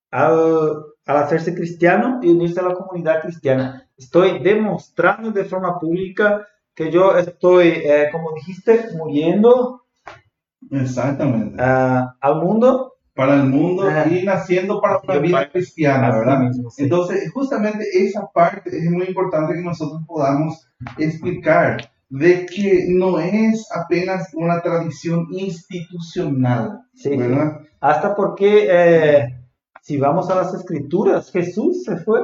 al, 0.10 0.84
hacerse 1.06 1.54
cristiano 1.54 2.20
y 2.24 2.30
unirse 2.30 2.60
a 2.60 2.64
la 2.64 2.74
comunidad 2.74 3.22
cristiana. 3.22 3.88
Estoy 3.96 4.40
demostrando 4.40 5.32
de 5.32 5.46
forma 5.46 5.78
pública 5.80 6.48
que 6.74 6.92
yo 6.92 7.16
estoy, 7.16 7.68
eh, 7.68 8.08
como 8.12 8.34
dijiste, 8.34 8.88
muriendo 8.98 9.84
Exactamente. 10.72 11.62
Ah, 11.62 12.16
al 12.20 12.42
mundo. 12.42 12.90
Para 13.16 13.36
el 13.36 13.44
mundo 13.44 13.84
ah. 13.88 14.08
y 14.10 14.24
naciendo 14.24 14.82
para 14.82 15.00
la 15.06 15.20
vida 15.20 15.52
cristiana, 15.52 16.10
¿verdad? 16.10 16.50
Entonces, 16.80 17.32
justamente 17.32 17.86
esa 17.94 18.28
parte 18.34 18.76
es 18.76 18.90
muy 18.90 19.06
importante 19.06 19.54
que 19.54 19.62
nosotros 19.62 20.02
podamos 20.08 20.68
explicar 20.98 21.93
de 22.14 22.46
que 22.46 22.86
no 22.90 23.20
es 23.20 23.68
apenas 23.72 24.30
una 24.36 24.62
tradición 24.62 25.26
institucional, 25.32 26.82
¿verdad? 27.04 27.62
Hasta 27.80 28.16
porque 28.16 28.68
eh, 28.70 29.40
si 29.82 29.98
vamos 29.98 30.30
a 30.30 30.36
las 30.36 30.54
escrituras, 30.54 31.32
Jesús 31.32 31.84
se 31.84 31.98
fue. 31.98 32.22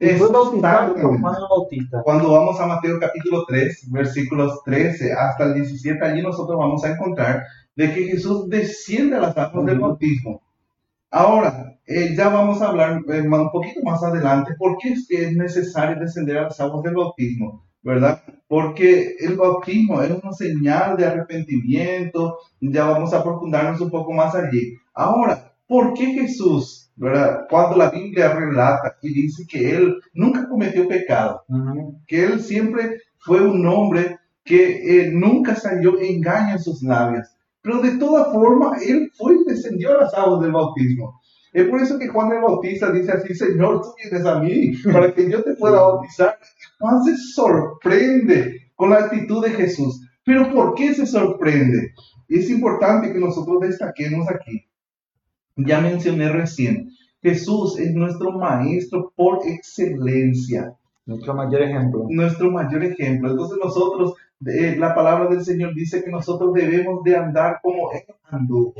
fue 0.00 0.28
bautizado 0.28 0.94
por 0.94 1.20
Juan 1.20 1.34
el 1.36 1.46
Bautista. 1.48 2.02
Cuando 2.02 2.32
vamos 2.32 2.58
a 2.60 2.66
Mateo 2.66 2.98
capítulo 2.98 3.44
3, 3.46 3.92
versículos 3.92 4.60
13 4.64 5.12
hasta 5.12 5.44
el 5.44 5.54
17, 5.54 6.04
allí 6.04 6.22
nosotros 6.22 6.58
vamos 6.58 6.82
a 6.82 6.90
encontrar 6.90 7.44
de 7.76 7.94
que 7.94 8.08
Jesús 8.08 8.48
desciende 8.48 9.18
a 9.18 9.20
las 9.20 9.38
aguas 9.38 9.66
del 9.66 9.78
bautismo. 9.78 10.42
Ahora, 11.12 11.78
eh, 11.86 12.12
ya 12.16 12.28
vamos 12.28 12.60
a 12.60 12.70
hablar 12.70 13.02
eh, 13.08 13.20
un 13.20 13.50
poquito 13.52 13.82
más 13.84 14.02
adelante 14.02 14.56
por 14.58 14.76
qué 14.78 14.94
es 14.94 15.06
que 15.08 15.26
es 15.26 15.36
necesario 15.36 15.96
descender 16.00 16.38
a 16.38 16.42
las 16.42 16.58
aguas 16.58 16.82
del 16.82 16.96
bautismo. 16.96 17.66
¿Verdad? 17.86 18.20
Porque 18.48 19.14
el 19.20 19.36
bautismo 19.36 20.02
es 20.02 20.10
una 20.10 20.32
señal 20.32 20.96
de 20.96 21.06
arrepentimiento, 21.06 22.38
ya 22.60 22.84
vamos 22.86 23.14
a 23.14 23.22
profundarnos 23.22 23.80
un 23.80 23.90
poco 23.90 24.12
más 24.12 24.34
allí. 24.34 24.74
Ahora, 24.92 25.52
¿por 25.68 25.94
qué 25.94 26.06
Jesús, 26.06 26.90
¿verdad? 26.96 27.46
Cuando 27.48 27.76
la 27.76 27.90
Biblia 27.90 28.34
relata 28.34 28.96
y 29.02 29.14
dice 29.14 29.44
que 29.48 29.70
Él 29.70 30.00
nunca 30.14 30.48
cometió 30.48 30.88
pecado, 30.88 31.44
que 32.08 32.24
Él 32.24 32.40
siempre 32.40 33.02
fue 33.18 33.40
un 33.40 33.64
hombre 33.68 34.18
que 34.44 35.02
eh, 35.02 35.10
nunca 35.12 35.54
salió 35.54 35.96
engaño 36.00 36.54
en 36.54 36.58
sus 36.58 36.82
labios, 36.82 37.28
pero 37.62 37.80
de 37.80 37.98
toda 37.98 38.32
forma 38.32 38.78
Él 38.84 39.12
fue 39.16 39.34
y 39.34 39.44
descendió 39.44 39.92
a 39.92 40.02
las 40.02 40.14
aguas 40.14 40.40
del 40.40 40.50
bautismo. 40.50 41.20
Es 41.56 41.66
por 41.68 41.80
eso 41.80 41.98
que 41.98 42.08
Juan 42.08 42.30
el 42.32 42.42
Bautista 42.42 42.92
dice 42.92 43.12
así, 43.12 43.34
Señor, 43.34 43.80
tú 43.80 43.88
vienes 43.96 44.26
a 44.26 44.40
mí 44.40 44.72
para 44.92 45.14
que 45.14 45.30
yo 45.30 45.42
te 45.42 45.54
pueda 45.54 45.80
bautizar. 45.80 46.38
Juan 46.78 47.02
se 47.02 47.16
sorprende 47.16 48.72
con 48.74 48.90
la 48.90 48.96
actitud 48.98 49.42
de 49.42 49.52
Jesús. 49.52 50.06
Pero 50.22 50.52
¿por 50.52 50.74
qué 50.74 50.92
se 50.92 51.06
sorprende? 51.06 51.94
Es 52.28 52.50
importante 52.50 53.10
que 53.10 53.18
nosotros 53.18 53.60
destaquemos 53.60 54.28
aquí. 54.28 54.66
Ya 55.56 55.80
mencioné 55.80 56.30
recién, 56.30 56.90
Jesús 57.22 57.78
es 57.78 57.94
nuestro 57.94 58.32
maestro 58.32 59.14
por 59.16 59.38
excelencia. 59.46 60.74
Nuestro 61.06 61.32
mayor 61.32 61.62
ejemplo. 61.62 62.04
Nuestro 62.10 62.50
mayor 62.50 62.84
ejemplo. 62.84 63.30
Entonces 63.30 63.56
nosotros, 63.64 64.12
la 64.40 64.94
palabra 64.94 65.30
del 65.30 65.42
Señor 65.42 65.74
dice 65.74 66.04
que 66.04 66.10
nosotros 66.10 66.52
debemos 66.52 67.02
de 67.02 67.16
andar 67.16 67.60
como 67.62 67.92
Él 67.92 68.02
anduvo. 68.24 68.74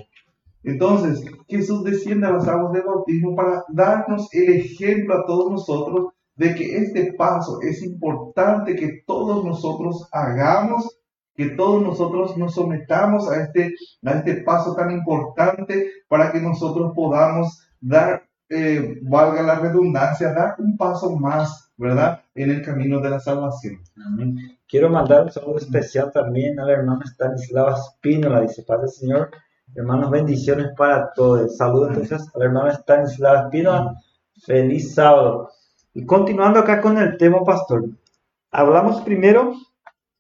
Entonces, 0.67 1.25
Jesús 1.49 1.85
desciende 1.85 2.27
a 2.27 2.33
las 2.33 2.49
aguas 2.49 2.73
del 2.73 2.83
bautismo 2.83 3.37
para 3.37 3.63
darnos 3.69 4.29
el 4.33 4.53
ejemplo 4.53 5.15
a 5.15 5.25
todos 5.25 5.49
nosotros 5.49 6.09
de 6.35 6.57
que 6.57 6.77
este 6.79 7.13
paso 7.13 7.61
es 7.63 7.85
importante 7.85 8.75
que 8.75 9.05
todos 9.07 9.45
nosotros 9.45 10.09
hagamos, 10.11 10.99
que 11.37 11.51
todos 11.51 11.85
nosotros 11.85 12.37
nos 12.37 12.55
sometamos 12.55 13.31
a 13.31 13.45
este, 13.45 13.77
a 14.05 14.11
este 14.11 14.43
paso 14.43 14.75
tan 14.75 14.91
importante 14.91 15.89
para 16.09 16.33
que 16.33 16.41
nosotros 16.41 16.93
podamos 16.97 17.63
dar, 17.81 18.25
eh, 18.49 18.99
valga 19.03 19.43
la 19.43 19.61
redundancia, 19.61 20.33
dar 20.33 20.57
un 20.59 20.77
paso 20.77 21.15
más, 21.17 21.71
¿verdad? 21.77 22.23
En 22.35 22.51
el 22.51 22.63
camino 22.63 23.01
de 23.01 23.11
la 23.11 23.21
salvación. 23.21 23.79
Quiero 24.69 24.91
mandar 24.91 25.27
un 25.27 25.31
saludo 25.31 25.59
especial 25.59 26.11
también 26.13 26.59
a 26.59 26.65
la 26.65 26.73
hermana 26.73 27.05
Stanislava 27.07 27.77
Espínola, 27.77 28.41
dice 28.41 28.65
Padre 28.65 28.89
Señor 28.89 29.31
Hermanos, 29.75 30.11
bendiciones 30.11 30.69
para 30.77 31.13
todos. 31.13 31.57
Saludos 31.57 31.91
entonces 31.91 32.29
al 32.35 32.43
hermano 32.43 32.71
Stanislav 32.71 33.47
Espino. 33.47 33.97
Feliz 34.45 34.95
sábado. 34.95 35.51
Y 35.93 36.05
continuando 36.05 36.61
acá 36.61 36.81
con 36.81 36.99
el 36.99 37.17
tema, 37.17 37.43
pastor, 37.43 37.85
hablamos 38.51 39.01
primero 39.01 39.55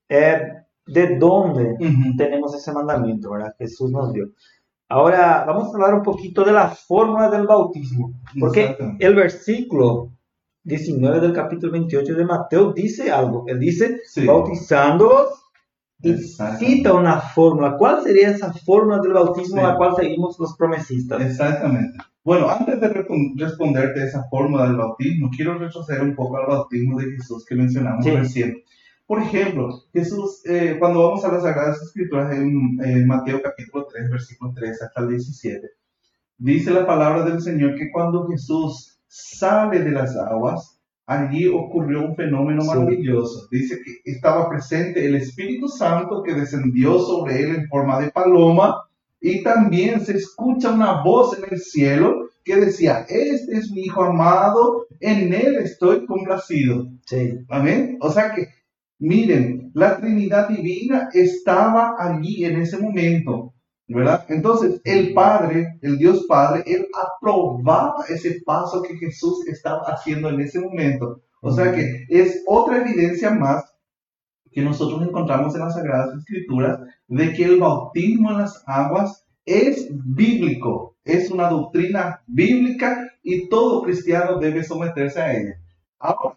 eh, 0.08 0.40
de 0.86 1.18
dónde 1.18 1.76
tenemos 2.16 2.54
ese 2.54 2.72
mandamiento, 2.72 3.30
¿verdad? 3.30 3.54
Jesús 3.58 3.90
nos 3.90 4.12
dio. 4.12 4.30
Ahora 4.88 5.44
vamos 5.46 5.68
a 5.68 5.72
hablar 5.72 5.94
un 5.94 6.02
poquito 6.02 6.44
de 6.44 6.52
la 6.52 6.68
fórmula 6.68 7.28
del 7.28 7.46
bautismo, 7.46 8.14
porque 8.38 8.76
el 8.98 9.14
versículo 9.14 10.12
19 10.64 11.20
del 11.20 11.32
capítulo 11.32 11.72
28 11.72 12.14
de 12.14 12.24
Mateo 12.24 12.72
dice 12.72 13.10
algo. 13.10 13.44
Él 13.46 13.58
dice, 13.58 14.00
bautizándolos 14.24 15.45
y 16.02 16.14
cita 16.14 16.92
una 16.92 17.20
fórmula. 17.20 17.76
¿Cuál 17.78 18.02
sería 18.02 18.30
esa 18.30 18.52
fórmula 18.52 19.00
del 19.00 19.12
bautismo 19.12 19.60
a 19.60 19.70
la 19.70 19.76
cual 19.76 19.94
seguimos 19.96 20.38
los 20.38 20.56
promesistas? 20.56 21.20
Exactamente. 21.20 21.98
Bueno, 22.22 22.50
antes 22.50 22.80
de 22.80 22.88
responderte 23.36 24.04
esa 24.04 24.24
fórmula 24.28 24.66
del 24.66 24.76
bautismo, 24.76 25.30
quiero 25.34 25.58
retroceder 25.58 26.02
un 26.02 26.14
poco 26.14 26.36
al 26.36 26.46
bautismo 26.46 26.98
de 26.98 27.12
Jesús 27.12 27.44
que 27.46 27.54
mencionamos 27.54 28.04
recién. 28.04 28.62
Por 29.06 29.22
ejemplo, 29.22 29.84
Jesús, 29.92 30.42
eh, 30.44 30.76
cuando 30.80 31.04
vamos 31.04 31.24
a 31.24 31.30
las 31.30 31.44
Sagradas 31.44 31.80
Escrituras 31.80 32.36
en, 32.36 33.06
Mateo 33.06 33.40
capítulo 33.40 33.86
3, 33.86 34.10
versículo 34.10 34.52
3 34.52 34.82
hasta 34.82 35.00
el 35.00 35.10
17, 35.10 35.68
dice 36.38 36.72
la 36.72 36.84
palabra 36.84 37.24
del 37.24 37.40
Señor 37.40 37.76
que 37.76 37.92
cuando 37.92 38.26
Jesús 38.26 38.98
sale 39.06 39.78
de 39.84 39.92
las 39.92 40.16
aguas, 40.16 40.75
allí 41.06 41.46
ocurrió 41.46 42.04
un 42.04 42.16
fenómeno 42.16 42.64
maravilloso. 42.64 43.48
Dice 43.50 43.78
que 43.84 44.10
estaba 44.10 44.48
presente 44.48 45.06
el 45.06 45.14
Espíritu 45.16 45.68
Santo 45.68 46.22
que 46.22 46.34
descendió 46.34 46.98
sobre 46.98 47.40
él 47.40 47.56
en 47.56 47.68
forma 47.68 48.00
de 48.00 48.10
paloma 48.10 48.82
y 49.20 49.42
también 49.42 50.00
se 50.00 50.16
escucha 50.16 50.72
una 50.72 51.02
voz 51.02 51.38
en 51.38 51.44
el 51.50 51.60
cielo 51.60 52.28
que 52.44 52.56
decía, 52.56 53.06
este 53.08 53.56
es 53.56 53.70
mi 53.72 53.82
Hijo 53.82 54.04
amado, 54.04 54.86
en 55.00 55.32
él 55.32 55.56
estoy 55.56 56.06
complacido. 56.06 56.88
Sí. 57.06 57.38
Amén. 57.48 57.98
O 58.00 58.10
sea 58.10 58.32
que 58.32 58.48
Miren, 58.98 59.72
la 59.74 59.98
Trinidad 59.98 60.48
Divina 60.48 61.10
estaba 61.12 61.96
allí 61.98 62.46
en 62.46 62.62
ese 62.62 62.78
momento, 62.78 63.52
¿verdad? 63.88 64.24
Entonces, 64.28 64.80
el 64.84 65.14
Padre, 65.14 65.78
el 65.82 65.98
Dios 65.98 66.26
Padre, 66.28 66.62
Él 66.66 66.86
aprobaba 66.94 68.04
ese 68.08 68.40
paso 68.44 68.82
que 68.82 68.96
Jesús 68.96 69.46
estaba 69.46 69.82
haciendo 69.86 70.28
en 70.28 70.40
ese 70.40 70.60
momento. 70.60 71.22
O 71.40 71.52
sea 71.52 71.72
que 71.72 72.06
es 72.08 72.42
otra 72.46 72.78
evidencia 72.78 73.30
más 73.30 73.64
que 74.50 74.62
nosotros 74.62 75.06
encontramos 75.06 75.54
en 75.54 75.60
las 75.60 75.74
Sagradas 75.74 76.16
Escrituras 76.16 76.80
de 77.08 77.32
que 77.34 77.44
el 77.44 77.60
bautismo 77.60 78.30
en 78.30 78.38
las 78.38 78.64
aguas 78.66 79.24
es 79.44 79.88
bíblico, 79.90 80.96
es 81.04 81.30
una 81.30 81.48
doctrina 81.48 82.22
bíblica 82.26 83.12
y 83.22 83.48
todo 83.48 83.82
cristiano 83.82 84.38
debe 84.38 84.64
someterse 84.64 85.20
a 85.20 85.32
ella. 85.32 85.60
Ahora, 85.98 86.36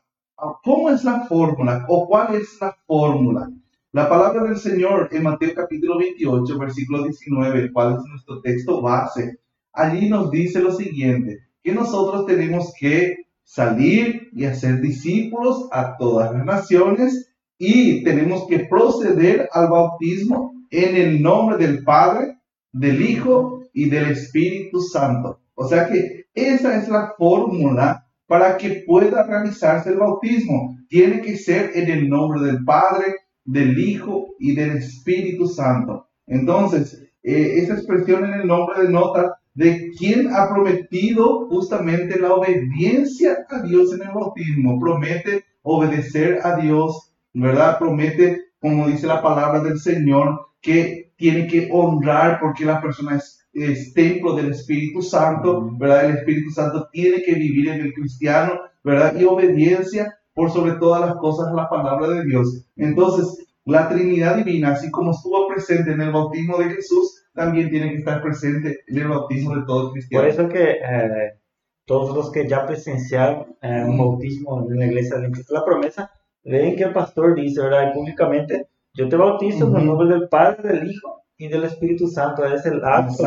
¿Cómo 0.63 0.89
es 0.89 1.03
la 1.03 1.25
fórmula 1.25 1.85
o 1.89 2.07
cuál 2.07 2.35
es 2.35 2.57
la 2.61 2.73
fórmula? 2.87 3.51
La 3.91 4.07
palabra 4.07 4.43
del 4.43 4.57
Señor 4.57 5.09
en 5.11 5.23
Mateo 5.23 5.49
capítulo 5.55 5.97
28, 5.97 6.59
versículo 6.59 7.05
19, 7.05 7.71
cuál 7.73 7.95
es 7.95 8.05
nuestro 8.07 8.39
texto 8.39 8.83
base, 8.83 9.39
allí 9.73 10.07
nos 10.07 10.29
dice 10.29 10.61
lo 10.61 10.71
siguiente, 10.71 11.39
que 11.63 11.73
nosotros 11.73 12.27
tenemos 12.27 12.71
que 12.79 13.25
salir 13.43 14.29
y 14.31 14.45
hacer 14.45 14.79
discípulos 14.79 15.67
a 15.71 15.97
todas 15.97 16.31
las 16.31 16.45
naciones 16.45 17.33
y 17.57 18.03
tenemos 18.03 18.45
que 18.47 18.59
proceder 18.59 19.49
al 19.51 19.69
bautismo 19.69 20.53
en 20.69 20.95
el 20.95 21.19
nombre 21.19 21.57
del 21.57 21.83
Padre, 21.83 22.37
del 22.71 23.01
Hijo 23.01 23.63
y 23.73 23.89
del 23.89 24.11
Espíritu 24.11 24.81
Santo. 24.81 25.39
O 25.55 25.67
sea 25.67 25.89
que 25.89 26.27
esa 26.35 26.77
es 26.77 26.89
la 26.89 27.15
fórmula 27.17 28.05
para 28.27 28.55
que 28.55 28.83
pueda 28.85 29.23
realizarse 29.23 29.89
el 29.89 29.97
bautismo. 29.97 30.77
Tiene 30.87 31.21
que 31.21 31.35
ser 31.35 31.71
en 31.73 31.89
el 31.89 32.07
nombre 32.07 32.41
del 32.41 32.63
Padre, 32.63 33.15
del 33.51 33.77
Hijo 33.77 34.35
y 34.39 34.55
del 34.55 34.77
Espíritu 34.77 35.47
Santo. 35.47 36.07
Entonces, 36.27 37.01
eh, 37.23 37.55
esa 37.57 37.73
expresión 37.73 38.25
en 38.25 38.41
el 38.41 38.47
nombre 38.47 38.83
denota 38.83 39.35
de 39.53 39.91
quien 39.97 40.33
ha 40.33 40.49
prometido 40.49 41.47
justamente 41.49 42.19
la 42.19 42.33
obediencia 42.33 43.45
a 43.49 43.61
Dios 43.61 43.93
en 43.93 44.07
el 44.07 44.13
bautismo. 44.13 44.79
Promete 44.79 45.43
obedecer 45.63 46.39
a 46.43 46.55
Dios, 46.57 47.13
¿verdad? 47.33 47.77
Promete, 47.79 48.51
como 48.59 48.87
dice 48.87 49.07
la 49.07 49.21
palabra 49.21 49.61
del 49.61 49.79
Señor, 49.79 50.47
que 50.61 51.11
tiene 51.17 51.47
que 51.47 51.67
honrar 51.71 52.39
porque 52.39 52.65
la 52.65 52.81
persona 52.81 53.17
es 53.17 53.39
es 53.53 53.93
templo 53.93 54.35
del 54.35 54.51
Espíritu 54.51 55.01
Santo, 55.01 55.69
¿verdad? 55.77 56.05
El 56.05 56.17
Espíritu 56.17 56.51
Santo 56.51 56.87
tiene 56.91 57.23
que 57.23 57.33
vivir 57.33 57.69
en 57.69 57.81
el 57.81 57.93
cristiano, 57.93 58.53
¿verdad? 58.83 59.19
Y 59.19 59.25
obediencia 59.25 60.15
por 60.33 60.51
sobre 60.51 60.73
todas 60.73 61.01
las 61.01 61.15
cosas 61.17 61.53
la 61.53 61.69
palabra 61.69 62.07
de 62.09 62.25
Dios. 62.25 62.65
Entonces, 62.75 63.47
la 63.65 63.89
Trinidad 63.89 64.37
Divina, 64.37 64.71
así 64.71 64.89
como 64.89 65.11
estuvo 65.11 65.47
presente 65.47 65.91
en 65.91 66.01
el 66.01 66.11
bautismo 66.11 66.57
de 66.57 66.69
Jesús, 66.71 67.23
también 67.33 67.69
tiene 67.69 67.89
que 67.91 67.97
estar 67.97 68.21
presente 68.21 68.79
en 68.87 68.97
el 68.97 69.07
bautismo 69.07 69.55
de 69.55 69.65
todo 69.65 69.91
cristiano. 69.91 70.23
Por 70.23 70.29
eso 70.29 70.49
que 70.49 70.71
eh, 70.71 71.39
todos 71.85 72.15
los 72.15 72.31
que 72.31 72.47
ya 72.47 72.65
presenciaron 72.65 73.55
eh, 73.61 73.83
un 73.85 73.97
bautismo 73.97 74.67
en 74.69 74.79
la 74.79 74.85
iglesia 74.85 75.17
de 75.17 75.31
la 75.49 75.65
promesa, 75.65 76.11
ven 76.43 76.75
que 76.75 76.83
el 76.83 76.93
pastor 76.93 77.35
dice, 77.35 77.61
¿verdad? 77.61 77.93
públicamente, 77.93 78.67
yo 78.93 79.07
te 79.07 79.15
bautizo 79.15 79.67
en 79.67 79.75
el 79.75 79.85
nombre 79.85 80.07
del 80.07 80.27
Padre, 80.29 80.79
del 80.79 80.91
Hijo 80.91 81.23
y 81.37 81.47
del 81.47 81.63
Espíritu 81.63 82.07
Santo 82.07 82.45
es 82.45 82.65
el 82.65 82.83
acto 82.83 83.23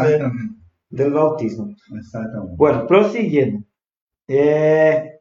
del 0.91 1.13
bautismo. 1.13 1.75
Exactamente. 1.97 2.55
Bueno, 2.57 2.87
prosiguiendo. 2.87 3.65
Eh, 4.29 5.12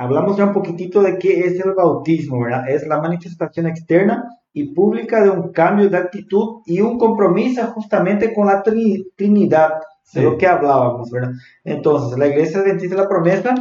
hablamos 0.00 0.36
ya 0.36 0.46
un 0.46 0.52
poquitito 0.52 1.02
de 1.02 1.18
qué 1.18 1.40
es 1.40 1.60
el 1.60 1.74
bautismo, 1.74 2.40
¿verdad? 2.40 2.68
Es 2.70 2.86
la 2.86 3.00
manifestación 3.00 3.66
externa 3.66 4.24
y 4.52 4.72
pública 4.72 5.22
de 5.22 5.28
un 5.28 5.52
cambio 5.52 5.90
de 5.90 5.98
actitud 5.98 6.62
y 6.64 6.80
un 6.80 6.98
compromiso 6.98 7.66
justamente 7.68 8.32
con 8.32 8.46
la 8.46 8.62
Trinidad, 8.62 9.72
de 10.14 10.22
lo 10.22 10.38
que 10.38 10.46
hablábamos, 10.46 11.10
¿verdad? 11.10 11.32
Entonces, 11.64 12.18
la 12.18 12.28
Iglesia 12.28 12.60
Adventista 12.60 12.96
de 12.96 13.02
la 13.02 13.08
Promesa 13.08 13.54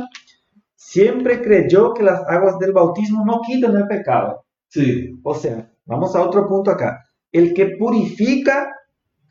siempre 0.76 1.42
creyó 1.42 1.94
que 1.94 2.04
las 2.04 2.22
aguas 2.28 2.58
del 2.58 2.72
bautismo 2.72 3.26
no 3.26 3.42
quitan 3.42 3.76
el 3.76 3.88
pecado. 3.88 4.46
Sí. 4.70 5.20
O 5.22 5.36
sea, 5.36 5.70
vamos 5.86 6.16
a 6.16 6.22
otro 6.22 6.48
punto 6.48 6.72
acá 6.72 7.04
el 7.32 7.54
que 7.54 7.76
purifica 7.78 8.76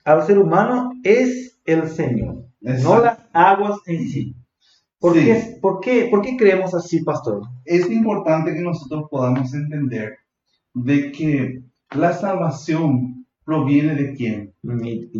al 0.04 0.22
ser 0.24 0.38
humano 0.38 0.92
es 1.02 1.60
el 1.64 1.88
Señor, 1.88 2.44
no 2.60 3.00
las 3.00 3.18
aguas 3.32 3.78
en 3.86 4.08
sí. 4.08 4.36
¿Por, 4.98 5.14
Qué, 5.14 5.58
¿por, 5.62 5.80
qué, 5.80 6.08
¿Por 6.10 6.22
qué 6.22 6.36
creemos 6.36 6.74
así, 6.74 7.04
pastor? 7.04 7.42
Es 7.64 7.88
importante 7.88 8.52
que 8.52 8.60
nosotros 8.60 9.04
podamos 9.10 9.54
entender 9.54 10.18
de 10.74 11.12
que 11.12 11.62
la 11.94 12.12
salvación 12.12 13.26
proviene 13.44 13.94
de 13.94 14.14
quién? 14.14 14.54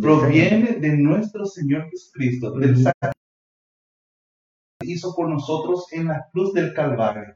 proviene 0.01 0.73
de 0.73 0.97
nuestro 0.97 1.45
Señor 1.45 1.89
Jesucristo, 1.89 2.51
del 2.51 2.75
sacrificio 2.75 3.19
que 4.79 4.91
hizo 4.91 5.15
por 5.15 5.29
nosotros 5.29 5.87
en 5.91 6.07
la 6.07 6.27
cruz 6.31 6.53
del 6.53 6.73
Calvario. 6.73 7.35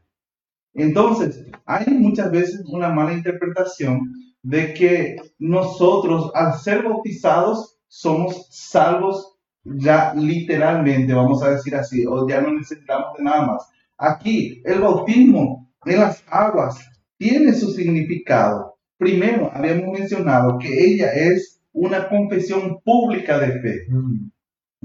Entonces, 0.73 1.45
hay 1.65 1.85
muchas 1.93 2.31
veces 2.31 2.63
una 2.67 2.89
mala 2.89 3.13
interpretación 3.13 4.13
de 4.41 4.73
que 4.73 5.15
nosotros 5.39 6.31
al 6.35 6.59
ser 6.59 6.83
bautizados 6.83 7.79
somos 7.87 8.47
salvos 8.49 9.32
ya 9.63 10.13
literalmente, 10.13 11.13
vamos 11.13 11.41
a 11.43 11.51
decir 11.51 11.75
así, 11.75 12.05
o 12.05 12.27
ya 12.27 12.41
no 12.41 12.53
necesitamos 12.53 13.17
de 13.17 13.23
nada 13.23 13.45
más. 13.45 13.69
Aquí 13.97 14.61
el 14.65 14.81
bautismo 14.81 15.69
en 15.85 15.99
las 15.99 16.23
aguas 16.29 16.85
tiene 17.17 17.53
su 17.53 17.71
significado. 17.71 18.75
Primero, 18.97 19.51
habíamos 19.53 19.97
mencionado 19.97 20.57
que 20.59 20.85
ella 20.85 21.11
es 21.13 21.61
una 21.71 22.07
confesión 22.09 22.79
pública 22.83 23.39
de 23.39 23.59
fe. 23.59 23.85
Mm. 23.89 24.29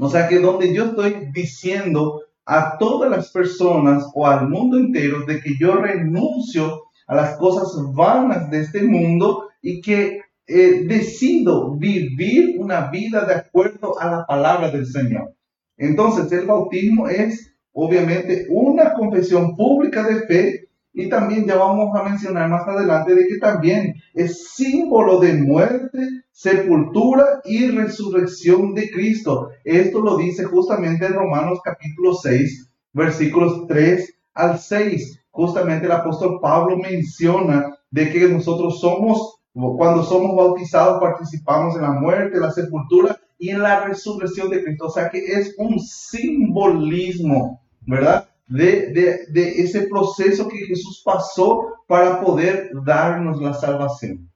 O 0.00 0.08
sea 0.08 0.28
que 0.28 0.38
donde 0.38 0.72
yo 0.74 0.86
estoy 0.86 1.28
diciendo 1.32 2.22
a 2.46 2.78
todas 2.78 3.10
las 3.10 3.30
personas 3.30 4.04
o 4.14 4.26
al 4.26 4.48
mundo 4.48 4.78
entero 4.78 5.26
de 5.26 5.40
que 5.40 5.56
yo 5.58 5.74
renuncio 5.74 6.84
a 7.06 7.14
las 7.14 7.36
cosas 7.36 7.70
vanas 7.94 8.50
de 8.50 8.60
este 8.60 8.82
mundo 8.82 9.48
y 9.60 9.80
que 9.80 10.20
eh, 10.48 10.86
decido 10.86 11.76
vivir 11.76 12.56
una 12.58 12.90
vida 12.90 13.26
de 13.26 13.34
acuerdo 13.34 14.00
a 14.00 14.10
la 14.10 14.26
palabra 14.26 14.70
del 14.70 14.86
Señor. 14.86 15.34
Entonces, 15.76 16.32
el 16.32 16.46
bautismo 16.46 17.06
es 17.06 17.54
obviamente 17.72 18.46
una 18.48 18.94
confesión 18.94 19.54
pública 19.54 20.02
de 20.02 20.20
fe 20.26 20.68
y 20.94 21.10
también 21.10 21.46
ya 21.46 21.56
vamos 21.56 21.94
a 21.94 22.02
mencionar 22.02 22.48
más 22.48 22.66
adelante 22.66 23.14
de 23.14 23.28
que 23.28 23.36
también 23.36 23.94
es 24.14 24.54
símbolo 24.54 25.20
de 25.20 25.34
muerte, 25.34 25.98
sepultura 26.32 27.40
y 27.44 27.68
resurrección 27.68 28.74
de 28.74 28.90
Cristo. 28.90 29.50
Esto 29.64 30.00
lo 30.00 30.16
dice 30.16 30.44
justamente 30.44 31.04
en 31.04 31.12
Romanos 31.12 31.60
capítulo 31.62 32.14
6, 32.14 32.70
versículos 32.94 33.66
3 33.68 34.14
al 34.32 34.58
6. 34.58 35.20
Justamente 35.30 35.86
el 35.86 35.92
apóstol 35.92 36.38
Pablo 36.40 36.78
menciona 36.78 37.76
de 37.90 38.10
que 38.10 38.28
nosotros 38.28 38.80
somos 38.80 39.37
cuando 39.52 40.02
somos 40.02 40.36
bautizados 40.36 41.00
participamos 41.00 41.76
en 41.76 41.82
la 41.82 41.92
muerte, 41.92 42.38
la 42.38 42.50
sepultura 42.50 43.18
y 43.38 43.50
en 43.50 43.62
la 43.62 43.84
resurrección 43.84 44.50
de 44.50 44.62
Cristo. 44.62 44.86
O 44.86 44.90
sea 44.90 45.08
que 45.08 45.18
es 45.18 45.54
un 45.58 45.78
simbolismo, 45.80 47.62
¿verdad? 47.86 48.28
De, 48.46 48.92
de, 48.92 49.26
de 49.30 49.60
ese 49.60 49.88
proceso 49.88 50.48
que 50.48 50.58
Jesús 50.66 51.02
pasó 51.04 51.66
para 51.86 52.20
poder 52.20 52.70
darnos 52.84 53.40
la 53.40 53.54
salvación. 53.54 54.30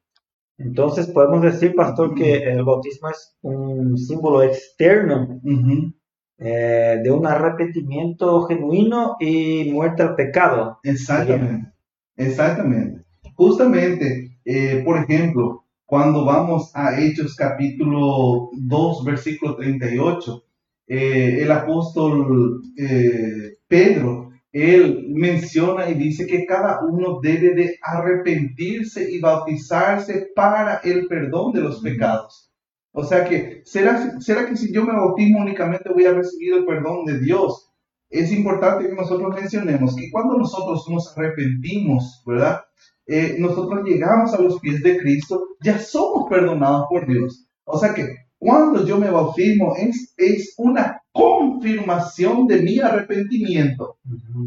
Entonces 0.58 1.08
podemos 1.08 1.42
decir, 1.42 1.74
pastor, 1.74 2.14
que 2.14 2.36
el 2.44 2.62
bautismo 2.64 3.08
es 3.10 3.36
un 3.42 3.96
símbolo 3.96 4.42
externo 4.42 5.40
Ujú. 5.42 5.92
eh, 6.38 7.00
de 7.02 7.10
un 7.10 7.26
arrepentimiento 7.26 8.42
genuino 8.42 9.16
y 9.18 9.70
muerte 9.72 10.02
al 10.02 10.14
pecado. 10.14 10.78
Exactamente, 10.84 11.72
exactamente. 12.16 13.04
Justamente, 13.34 14.31
eh, 14.44 14.82
por 14.84 14.98
ejemplo, 14.98 15.64
cuando 15.84 16.24
vamos 16.24 16.70
a 16.74 17.00
Hechos 17.00 17.36
capítulo 17.36 18.50
2, 18.52 19.04
versículo 19.04 19.56
38, 19.56 20.44
eh, 20.86 21.38
el 21.42 21.50
apóstol 21.50 22.62
eh, 22.76 23.58
Pedro, 23.68 24.30
él 24.52 25.06
menciona 25.08 25.88
y 25.88 25.94
dice 25.94 26.26
que 26.26 26.44
cada 26.44 26.80
uno 26.84 27.20
debe 27.22 27.54
de 27.54 27.78
arrepentirse 27.82 29.10
y 29.10 29.20
bautizarse 29.20 30.28
para 30.34 30.76
el 30.84 31.06
perdón 31.06 31.52
de 31.52 31.60
los 31.60 31.80
pecados. 31.80 32.50
O 32.92 33.04
sea 33.04 33.24
que, 33.24 33.62
¿será, 33.64 34.20
¿será 34.20 34.46
que 34.46 34.56
si 34.56 34.72
yo 34.72 34.84
me 34.84 34.92
bautismo 34.92 35.40
únicamente 35.40 35.90
voy 35.92 36.04
a 36.04 36.12
recibir 36.12 36.54
el 36.54 36.66
perdón 36.66 37.06
de 37.06 37.18
Dios? 37.20 37.72
es 38.12 38.30
importante 38.30 38.88
que 38.88 38.94
nosotros 38.94 39.34
mencionemos 39.34 39.96
que 39.96 40.10
cuando 40.10 40.36
nosotros 40.36 40.86
nos 40.90 41.16
arrepentimos, 41.16 42.22
¿verdad? 42.26 42.60
Eh, 43.06 43.36
nosotros 43.38 43.82
llegamos 43.84 44.32
a 44.32 44.40
los 44.40 44.60
pies 44.60 44.82
de 44.82 44.98
Cristo, 44.98 45.48
ya 45.62 45.78
somos 45.78 46.28
perdonados 46.30 46.86
por 46.88 47.06
Dios. 47.06 47.46
O 47.64 47.78
sea 47.78 47.94
que 47.94 48.06
cuando 48.38 48.84
yo 48.84 48.98
me 48.98 49.10
bautismo 49.10 49.74
es, 49.76 50.14
es 50.16 50.54
una 50.58 51.00
confirmación 51.12 52.46
de 52.46 52.62
mi 52.62 52.78
arrepentimiento, 52.78 53.98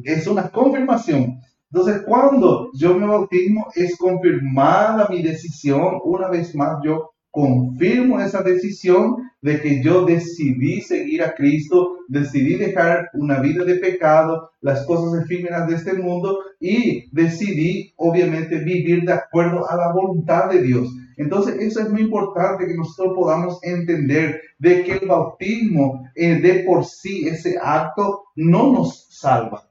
es 0.04 0.28
una 0.28 0.50
confirmación. 0.50 1.40
Entonces, 1.72 2.04
cuando 2.06 2.70
yo 2.74 2.98
me 2.98 3.08
bautismo, 3.08 3.68
es 3.76 3.98
confirmada 3.98 5.08
mi 5.10 5.22
decisión. 5.22 6.00
Una 6.04 6.30
vez 6.30 6.56
más, 6.56 6.78
yo 6.84 7.12
confirmo 7.32 8.20
esa 8.20 8.42
decisión 8.42 9.18
de 9.46 9.62
que 9.62 9.84
yo 9.84 10.06
decidí 10.06 10.82
seguir 10.82 11.22
a 11.22 11.36
Cristo, 11.36 11.98
decidí 12.08 12.56
dejar 12.56 13.12
una 13.14 13.40
vida 13.40 13.64
de 13.64 13.76
pecado, 13.76 14.50
las 14.60 14.88
cosas 14.88 15.24
efímeras 15.24 15.68
de 15.68 15.76
este 15.76 15.94
mundo 15.94 16.40
y 16.60 17.08
decidí, 17.12 17.94
obviamente, 17.98 18.58
vivir 18.58 19.04
de 19.04 19.14
acuerdo 19.14 19.70
a 19.70 19.76
la 19.76 19.94
voluntad 19.94 20.50
de 20.50 20.64
Dios. 20.64 20.88
Entonces, 21.18 21.58
eso 21.60 21.80
es 21.82 21.92
muy 21.92 22.02
importante 22.02 22.66
que 22.66 22.74
nosotros 22.74 23.14
podamos 23.16 23.60
entender 23.62 24.42
de 24.58 24.84
que 24.84 24.94
el 24.94 25.08
bautismo 25.08 26.10
eh, 26.16 26.42
de 26.42 26.64
por 26.64 26.84
sí, 26.84 27.28
ese 27.28 27.60
acto, 27.62 28.24
no 28.36 28.74
nos 28.74 29.06
salva. 29.12 29.65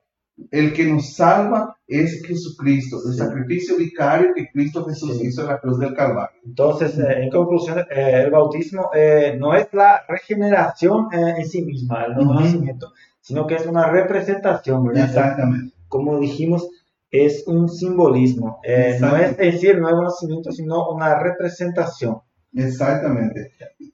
El 0.51 0.73
que 0.73 0.85
nos 0.85 1.15
salva 1.15 1.77
es 1.87 2.23
Jesucristo, 2.27 2.97
el 3.07 3.13
Sí. 3.13 3.19
sacrificio 3.19 3.77
vicario 3.77 4.33
que 4.35 4.49
Cristo 4.53 4.85
Jesús 4.85 5.19
Sí. 5.19 5.27
hizo 5.29 5.43
en 5.43 5.49
la 5.49 5.59
cruz 5.61 5.79
del 5.79 5.95
Calvario. 5.95 6.41
Entonces, 6.45 6.99
eh, 6.99 7.23
en 7.23 7.31
conclusión, 7.31 7.79
eh, 7.91 8.23
el 8.25 8.31
bautismo 8.31 8.91
eh, 8.95 9.37
no 9.39 9.55
es 9.55 9.69
la 9.73 10.03
regeneración 10.09 11.07
en 11.13 11.45
sí 11.47 11.63
misma, 11.63 12.05
el 12.07 12.15
nuevo 12.15 12.35
nacimiento, 12.35 12.93
sino 13.21 13.47
que 13.47 13.55
es 13.55 13.67
una 13.67 13.89
representación, 13.91 14.85
¿verdad? 14.87 15.05
Exactamente. 15.05 15.75
Como 15.89 16.19
dijimos, 16.19 16.69
es 17.11 17.45
un 17.47 17.69
simbolismo. 17.69 18.61
No 19.01 19.17
es 19.17 19.37
decir 19.37 19.79
nuevo 19.79 20.03
nacimiento, 20.03 20.51
sino 20.51 20.91
una 20.91 21.17
representación. 21.21 22.19
Exactamente. 22.53 23.53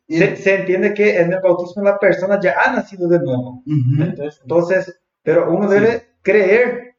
Se, 0.09 0.37
se 0.37 0.55
entiende 0.61 0.94
que 0.94 1.18
en 1.20 1.33
el 1.33 1.40
bautismo 1.40 1.83
la 1.83 1.98
persona 1.98 2.40
ya 2.40 2.55
ha 2.64 2.72
nacido 2.74 3.09
de 3.09 3.18
nuevo. 3.20 3.62
Entonces, 3.98 4.40
entonces, 4.42 5.00
pero 5.22 5.53
uno 5.53 5.68
debe 5.68 6.09
creer 6.22 6.94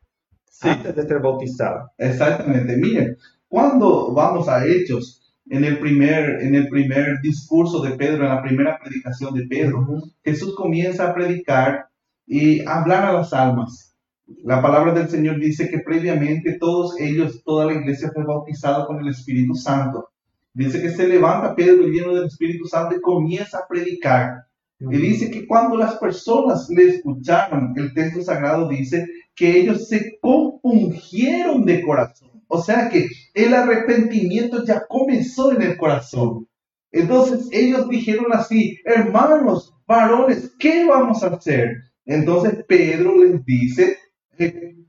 Sí. 0.45 0.69
antes 0.69 0.95
de 0.95 1.07
ser 1.07 1.19
bautizado. 1.19 1.89
Exactamente. 1.97 2.77
Miren, 2.77 3.17
cuando 3.47 4.13
vamos 4.13 4.47
a 4.47 4.65
Hechos, 4.65 5.33
en 5.49 5.65
el 5.65 5.79
primer, 5.79 6.41
en 6.41 6.55
el 6.55 6.69
primer 6.69 7.19
discurso 7.21 7.81
de 7.81 7.91
Pedro, 7.97 8.23
en 8.23 8.29
la 8.29 8.41
primera 8.41 8.79
predicación 8.79 9.33
de 9.33 9.45
Pedro, 9.47 9.85
Jesús 10.23 10.55
comienza 10.55 11.09
a 11.09 11.13
predicar 11.13 11.87
y 12.27 12.63
a 12.65 12.79
hablar 12.81 13.05
a 13.05 13.13
las 13.13 13.33
almas. 13.33 13.95
La 14.43 14.61
palabra 14.61 14.93
del 14.93 15.09
Señor 15.09 15.39
dice 15.39 15.69
que 15.69 15.79
previamente 15.79 16.57
todos 16.59 16.97
ellos, 16.99 17.43
toda 17.43 17.65
la 17.65 17.73
iglesia 17.73 18.11
fue 18.13 18.23
bautizada 18.23 18.85
con 18.85 18.99
el 19.01 19.09
Espíritu 19.09 19.55
Santo. 19.55 20.09
Dice 20.53 20.81
que 20.81 20.89
se 20.89 21.07
levanta 21.07 21.55
Pedro 21.55 21.87
lleno 21.87 22.13
del 22.13 22.27
Espíritu 22.27 22.65
Santo 22.65 22.95
y 22.95 23.01
comienza 23.01 23.57
a 23.59 23.67
predicar. 23.67 24.45
Y 24.89 24.97
dice 24.97 25.29
que 25.29 25.45
cuando 25.45 25.77
las 25.77 25.95
personas 25.97 26.67
le 26.69 26.89
escucharon, 26.89 27.73
el 27.75 27.93
texto 27.93 28.23
sagrado 28.23 28.67
dice 28.67 29.05
que 29.35 29.59
ellos 29.59 29.87
se 29.87 30.17
compungieron 30.19 31.65
de 31.65 31.83
corazón. 31.83 32.31
O 32.47 32.61
sea 32.61 32.89
que 32.89 33.07
el 33.33 33.53
arrepentimiento 33.53 34.65
ya 34.65 34.85
comenzó 34.87 35.51
en 35.51 35.61
el 35.61 35.77
corazón. 35.77 36.47
Entonces 36.91 37.47
ellos 37.51 37.87
dijeron 37.87 38.33
así, 38.33 38.77
hermanos, 38.83 39.73
varones, 39.85 40.51
¿qué 40.59 40.85
vamos 40.85 41.23
a 41.23 41.27
hacer? 41.27 41.69
Entonces 42.05 42.65
Pedro 42.67 43.23
les 43.23 43.45
dice, 43.45 43.97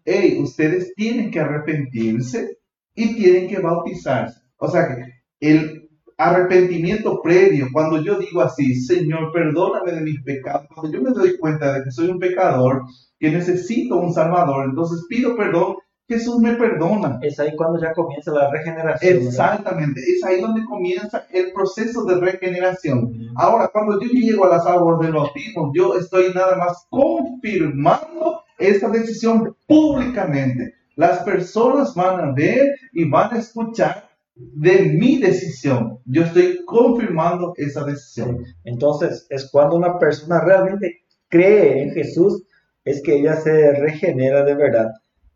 hey, 0.04 0.38
ustedes 0.40 0.94
tienen 0.94 1.30
que 1.30 1.40
arrepentirse 1.40 2.58
y 2.94 3.14
tienen 3.14 3.48
que 3.48 3.58
bautizarse. 3.58 4.40
O 4.56 4.68
sea 4.68 4.88
que 4.88 5.48
el 5.48 5.81
arrepentimiento 6.22 7.20
previo, 7.22 7.68
cuando 7.72 8.02
yo 8.02 8.18
digo 8.18 8.42
así, 8.42 8.74
Señor, 8.74 9.32
perdóname 9.32 9.92
de 9.92 10.00
mis 10.00 10.22
pecados, 10.22 10.66
cuando 10.74 10.92
yo 10.92 11.02
me 11.02 11.10
doy 11.10 11.36
cuenta 11.38 11.72
de 11.72 11.84
que 11.84 11.90
soy 11.90 12.08
un 12.08 12.18
pecador, 12.18 12.82
que 13.18 13.30
necesito 13.30 13.96
un 13.96 14.12
Salvador, 14.12 14.66
entonces 14.66 15.04
pido 15.08 15.36
perdón, 15.36 15.76
Jesús 16.08 16.40
me 16.40 16.52
perdona. 16.54 17.18
Es 17.22 17.38
ahí 17.40 17.54
cuando 17.56 17.80
ya 17.80 17.92
comienza 17.92 18.32
la 18.32 18.50
regeneración. 18.50 19.14
¿verdad? 19.14 19.28
Exactamente, 19.28 20.00
es 20.00 20.22
ahí 20.24 20.40
donde 20.40 20.64
comienza 20.64 21.26
el 21.32 21.52
proceso 21.52 22.04
de 22.04 22.16
regeneración. 22.16 23.12
Ahora, 23.36 23.68
cuando 23.72 24.00
yo 24.00 24.08
llego 24.08 24.44
a 24.44 24.56
las 24.56 24.66
aguas 24.66 25.00
del 25.00 25.12
bautismo, 25.12 25.72
yo 25.74 25.96
estoy 25.96 26.32
nada 26.34 26.56
más 26.56 26.86
confirmando 26.90 28.42
esta 28.58 28.88
decisión 28.88 29.56
públicamente. 29.66 30.74
Las 30.96 31.20
personas 31.20 31.94
van 31.94 32.20
a 32.20 32.32
ver 32.32 32.74
y 32.92 33.08
van 33.08 33.34
a 33.34 33.38
escuchar 33.38 34.11
de 34.34 34.82
mi 34.82 35.18
decisión. 35.18 35.98
Yo 36.04 36.22
estoy 36.22 36.64
confirmando 36.64 37.52
esa 37.56 37.84
decisión. 37.84 38.44
Entonces, 38.64 39.26
es 39.30 39.48
cuando 39.50 39.76
una 39.76 39.98
persona 39.98 40.40
realmente 40.40 41.02
cree 41.28 41.82
en 41.82 41.90
Jesús, 41.92 42.44
es 42.84 43.02
que 43.02 43.16
ella 43.16 43.36
se 43.36 43.72
regenera 43.72 44.44
de 44.44 44.54
verdad. 44.54 44.90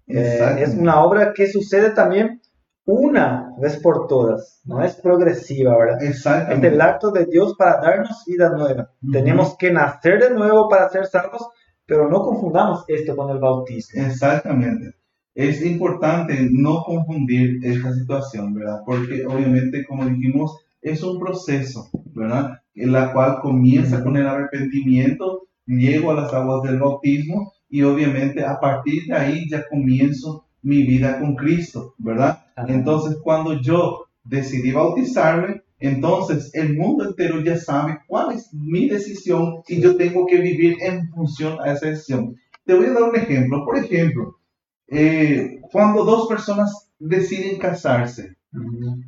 Eh, 0.06 0.56
es 0.60 0.74
una 0.74 1.04
obra 1.04 1.32
que 1.34 1.46
sucede 1.46 1.90
también 1.90 2.40
una 2.86 3.52
vez 3.58 3.78
por 3.78 4.06
todas, 4.06 4.60
no 4.64 4.82
es 4.84 4.94
progresiva, 4.94 5.76
¿verdad? 5.76 6.02
Es 6.02 6.24
el 6.24 6.80
acto 6.80 7.10
de 7.10 7.26
Dios 7.26 7.56
para 7.58 7.80
darnos 7.80 8.22
vida 8.24 8.50
nueva. 8.50 8.92
Tenemos 9.12 9.56
que 9.58 9.72
nacer 9.72 10.22
de 10.22 10.30
nuevo 10.30 10.68
para 10.68 10.88
ser 10.88 11.06
salvos, 11.06 11.48
pero 11.84 12.08
no 12.08 12.20
confundamos 12.22 12.84
esto 12.86 13.16
con 13.16 13.30
el 13.30 13.40
bautismo. 13.40 14.06
Exactamente. 14.06 14.94
Es 15.36 15.60
importante 15.60 16.48
no 16.50 16.82
confundir 16.82 17.60
esta 17.62 17.92
situación, 17.92 18.54
¿verdad? 18.54 18.78
Porque 18.86 19.26
obviamente, 19.26 19.84
como 19.84 20.06
dijimos, 20.06 20.56
es 20.80 21.02
un 21.02 21.20
proceso, 21.20 21.90
¿verdad? 22.14 22.62
En 22.74 22.92
la 22.92 23.12
cual 23.12 23.40
comienza 23.42 24.02
con 24.02 24.16
el 24.16 24.26
arrepentimiento, 24.26 25.42
llego 25.66 26.10
a 26.10 26.14
las 26.14 26.32
aguas 26.32 26.62
del 26.62 26.80
bautismo 26.80 27.52
y 27.68 27.82
obviamente 27.82 28.42
a 28.42 28.58
partir 28.58 29.04
de 29.08 29.14
ahí 29.14 29.46
ya 29.50 29.68
comienzo 29.68 30.46
mi 30.62 30.84
vida 30.84 31.20
con 31.20 31.36
Cristo, 31.36 31.94
¿verdad? 31.98 32.46
Entonces, 32.66 33.18
cuando 33.22 33.60
yo 33.60 34.06
decidí 34.24 34.72
bautizarme, 34.72 35.60
entonces 35.78 36.50
el 36.54 36.78
mundo 36.78 37.04
entero 37.04 37.42
ya 37.42 37.58
sabe 37.58 37.98
cuál 38.06 38.34
es 38.34 38.54
mi 38.54 38.88
decisión 38.88 39.56
y 39.68 39.82
yo 39.82 39.96
tengo 39.96 40.24
que 40.24 40.38
vivir 40.38 40.78
en 40.80 41.10
función 41.10 41.58
a 41.60 41.72
esa 41.72 41.88
decisión. 41.88 42.36
Te 42.64 42.72
voy 42.72 42.86
a 42.86 42.92
dar 42.94 43.02
un 43.02 43.16
ejemplo. 43.16 43.66
Por 43.66 43.76
ejemplo, 43.76 44.38
eh, 44.88 45.60
cuando 45.72 46.04
dos 46.04 46.28
personas 46.28 46.90
deciden 46.98 47.58
casarse, 47.58 48.36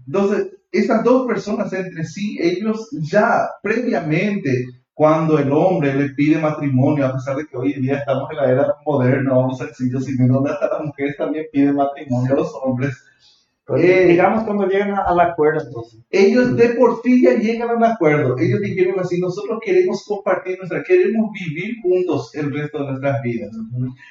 entonces 0.07 0.49
estas 0.73 1.03
dos 1.05 1.27
personas 1.27 1.73
entre 1.73 2.05
sí, 2.05 2.39
ellos 2.41 2.89
ya 3.11 3.49
previamente, 3.63 4.67
cuando 4.93 5.39
el 5.39 5.51
hombre 5.53 5.95
le 5.95 6.11
pide 6.11 6.39
matrimonio, 6.39 7.07
a 7.07 7.15
pesar 7.15 7.37
de 7.37 7.47
que 7.47 7.57
hoy 7.57 7.73
en 7.73 7.83
día 7.83 7.99
estamos 7.99 8.29
en 8.31 8.37
la 8.37 8.51
era 8.51 8.75
moderna, 8.85 9.33
vamos 9.35 9.61
a 9.63 9.67
decir, 9.67 9.91
yo 9.93 10.01
sino 10.01 10.35
donde 10.35 10.51
hasta 10.51 10.69
las 10.69 10.85
mujeres 10.85 11.17
también 11.17 11.47
piden 11.53 11.77
matrimonio 11.77 12.33
a 12.35 12.37
los 12.37 12.53
hombres, 12.63 12.97
Pues, 13.67 13.85
Eh, 13.85 14.07
digamos 14.09 14.45
cuando 14.45 14.67
llegan 14.67 14.95
al 15.07 15.21
acuerdo, 15.21 15.61
entonces. 15.67 16.01
ellos 16.11 16.57
de 16.57 16.71
por 16.71 17.03
sí 17.03 17.23
ya 17.23 17.35
llegan 17.35 17.71
a 17.71 17.75
un 17.77 17.85
acuerdo. 17.85 18.37
Ellos 18.39 18.61
dijeron 18.61 18.99
así, 19.01 19.21
nosotros 19.21 19.59
queremos 19.65 20.05
compartir 20.07 20.59
nuestra, 20.59 20.83
queremos 20.83 21.31
vivir 21.33 21.77
juntos 21.83 22.35
el 22.35 22.53
resto 22.53 22.79
de 22.81 22.87
nuestras 22.93 23.23
vidas. 23.23 23.51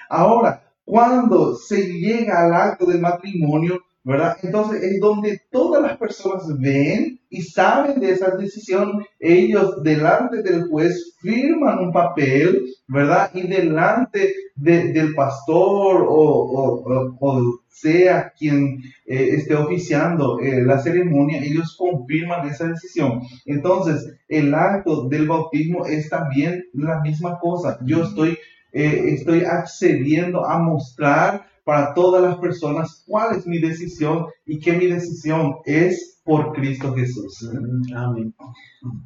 Ahora, 0.10 0.67
cuando 0.88 1.54
se 1.54 1.86
llega 1.86 2.46
al 2.46 2.54
acto 2.54 2.86
del 2.86 3.02
matrimonio, 3.02 3.82
¿verdad? 4.06 4.38
Entonces 4.42 4.82
es 4.82 5.02
donde 5.02 5.42
todas 5.52 5.82
las 5.82 5.98
personas 5.98 6.48
ven 6.60 7.20
y 7.30 7.42
saben 7.42 8.00
de 8.00 8.12
esa 8.12 8.38
decisión. 8.38 9.04
Ellos 9.20 9.84
delante 9.84 10.42
del 10.42 10.70
juez 10.70 11.18
firman 11.20 11.80
un 11.80 11.92
papel, 11.92 12.64
¿verdad? 12.88 13.30
Y 13.34 13.42
delante 13.48 14.34
del 14.56 15.14
pastor 15.14 16.06
o, 16.08 17.60
sea 17.68 18.32
quien 18.32 18.82
eh, 19.06 19.30
esté 19.34 19.56
oficiando 19.56 20.40
eh, 20.40 20.64
la 20.64 20.80
ceremonia, 20.80 21.44
ellos 21.44 21.76
confirman 21.78 22.48
esa 22.48 22.70
decisión. 22.70 23.22
Entonces, 23.46 24.16
el 24.30 24.54
acto 24.56 25.10
del 25.10 25.28
bautismo 25.28 25.86
es 25.86 26.10
también 26.10 26.64
la 26.72 27.02
misma 27.02 27.38
cosa. 27.40 27.78
Yo 27.86 28.04
estoy, 28.04 28.38
eh, 28.80 29.14
estoy 29.16 29.44
accediendo 29.44 30.46
a 30.46 30.60
mostrar 30.60 31.48
para 31.64 31.96
todas 31.96 32.22
las 32.22 32.38
personas 32.38 33.04
cuál 33.08 33.36
es 33.36 33.48
mi 33.48 33.58
decisión 33.58 34.28
y 34.46 34.60
que 34.60 34.74
mi 34.74 34.86
decisión 34.86 35.56
es 35.66 36.22
por 36.24 36.54
Cristo 36.54 36.94
Jesús. 36.94 37.50
Amén. 37.96 38.36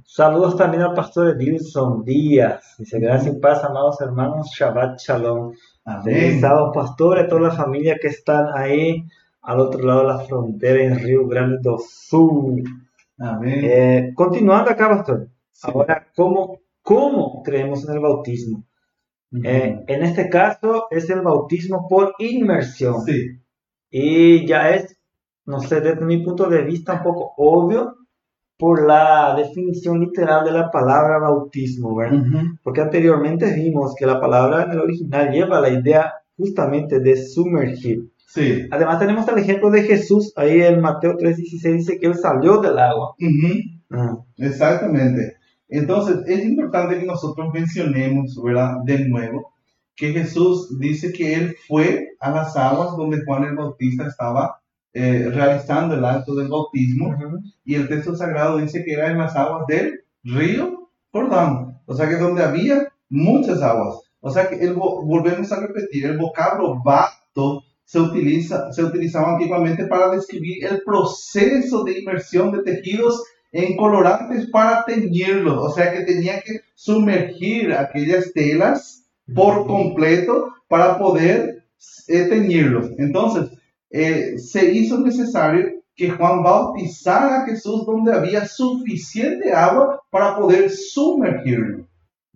Saludos 0.06 0.58
también 0.58 0.84
al 0.84 0.94
pastor 0.94 1.30
Edilson 1.30 2.04
Díaz. 2.04 2.76
Dice, 2.80 3.00
gracias 3.00 3.34
y 3.34 3.40
paz, 3.40 3.64
amados 3.64 4.02
hermanos. 4.02 4.52
Shabbat 4.54 5.00
Shalom. 5.00 5.54
Amén. 5.86 6.42
Sábado, 6.42 6.74
pastores, 6.74 7.30
toda 7.30 7.42
la 7.42 7.52
familia 7.52 7.96
que 8.02 8.10
están 8.10 8.48
ahí 8.54 9.06
al 9.42 9.62
otro 9.62 9.84
lado 9.84 10.02
de 10.02 10.08
la 10.08 10.20
frontera 10.20 10.84
en 10.84 11.00
Río 11.00 11.26
Grande 11.28 11.60
do 11.62 11.78
Sul. 11.80 12.62
Amén. 13.20 13.60
Eh, 13.64 14.12
continuando 14.14 14.70
acá, 14.70 14.90
pastor. 14.90 15.30
Ahora, 15.64 16.08
¿cómo, 16.14 16.60
¿cómo 16.82 17.42
creemos 17.42 17.88
en 17.88 17.94
el 17.94 18.00
bautismo? 18.02 18.66
Eh, 19.44 19.84
en 19.88 20.04
este 20.04 20.30
caso 20.30 20.88
es 20.92 21.10
el 21.10 21.22
bautismo 21.22 21.88
por 21.88 22.16
inmersión. 22.20 23.02
Sí. 23.06 23.40
Y 23.90 24.46
ya 24.46 24.72
es, 24.72 24.98
no 25.46 25.60
sé, 25.60 25.80
desde 25.80 26.06
mi 26.06 26.24
punto 26.24 26.50
de 26.50 26.64
vista 26.64 26.96
un 26.96 27.04
poco 27.04 27.34
obvio 27.38 27.96
por 28.58 28.86
la 28.86 29.34
definición 29.36 30.00
literal 30.02 30.46
de 30.46 30.52
la 30.52 30.70
palabra 30.70 31.18
bautismo, 31.18 31.96
¿verdad? 31.96 32.24
Porque 32.62 32.82
anteriormente 32.82 33.52
vimos 33.56 33.96
que 33.98 34.06
la 34.06 34.20
palabra 34.20 34.64
en 34.64 34.72
el 34.72 34.80
original 34.80 35.32
lleva 35.32 35.60
la 35.60 35.70
idea 35.70 36.14
justamente 36.38 37.00
de 37.00 37.16
sumergir. 37.16 38.12
Sí. 38.28 38.68
Además 38.70 39.00
tenemos 39.00 39.28
el 39.28 39.40
ejemplo 39.40 39.72
de 39.72 39.84
Jesús, 39.84 40.32
ahí 40.36 40.62
en 40.62 40.80
Mateo 40.80 41.18
3:16 41.18 41.78
dice 41.78 42.00
que 42.00 42.06
él 42.08 42.16
salió 42.16 42.62
del 42.62 42.78
agua. 42.78 43.16
Ah. 43.90 44.18
Exactamente. 44.38 45.38
Entonces, 45.72 46.18
es 46.28 46.44
importante 46.44 47.00
que 47.00 47.06
nosotros 47.06 47.50
mencionemos, 47.54 48.40
¿verdad? 48.44 48.76
De 48.86 49.08
nuevo, 49.08 49.54
que 49.96 50.12
Jesús 50.12 50.78
dice 50.80 51.14
que 51.14 51.34
Él 51.34 51.56
fue 51.68 52.10
a 52.20 52.30
las 52.30 52.56
aguas 52.58 52.96
donde 52.98 53.24
Juan 53.26 53.46
el 53.46 53.56
Bautista 53.56 54.06
estaba 54.06 54.60
eh, 54.94 55.30
realizando 55.34 55.96
el 55.96 56.04
acto 56.04 56.36
del 56.36 56.50
bautismo, 56.50 57.16
y 57.64 57.76
el 57.76 57.88
texto 57.88 58.16
sagrado 58.16 58.58
dice 58.58 58.84
que 58.84 58.92
era 58.92 59.10
en 59.10 59.18
las 59.18 59.34
aguas 59.38 59.66
del 59.68 60.02
río 60.24 60.90
Jordán, 61.14 61.82
o 61.86 61.96
sea 61.96 62.10
que 62.10 62.18
donde 62.18 62.44
había 62.44 62.92
muchas 63.10 63.62
aguas. 63.62 64.00
O 64.20 64.30
sea 64.30 64.50
que 64.50 64.56
el, 64.56 64.74
volvemos 64.74 65.52
a 65.52 65.62
repetir, 65.62 66.06
el 66.06 66.18
vocablo 66.18 66.82
bapto 66.84 67.64
se, 67.86 68.00
utiliza, 68.00 68.72
se 68.74 68.84
utilizaba 68.84 69.34
antiguamente 69.34 69.86
para 69.86 70.12
describir 70.12 70.66
el 70.66 70.82
proceso 70.84 71.84
de 71.86 72.00
inmersión 72.00 72.52
de 72.52 72.62
tejidos 72.62 73.24
en 73.52 73.76
colorantes 73.76 74.50
para 74.50 74.86
teñirlos, 74.86 75.58
o 75.58 75.70
sea 75.72 75.92
que 75.92 76.06
tenía 76.06 76.42
que 76.42 76.62
sumergir 76.74 77.74
aquellas 77.74 78.32
telas 78.34 79.06
por 79.34 79.68
completo 79.68 80.54
para 80.68 80.98
poder 80.98 81.66
eh, 82.08 82.28
teñirlos. 82.30 82.92
Entonces, 82.98 83.50
eh, 83.90 84.38
se 84.38 84.72
hizo 84.72 85.00
necesario 85.00 85.82
que 85.96 86.10
Juan 86.10 86.42
bautizara 86.44 87.42
a 87.42 87.46
Jesús 87.46 87.86
donde 87.86 88.14
había 88.14 88.46
suficiente 88.48 89.52
agua 89.54 90.02
para 90.10 90.38
poder 90.38 90.70
sumergirlo. 90.70 91.88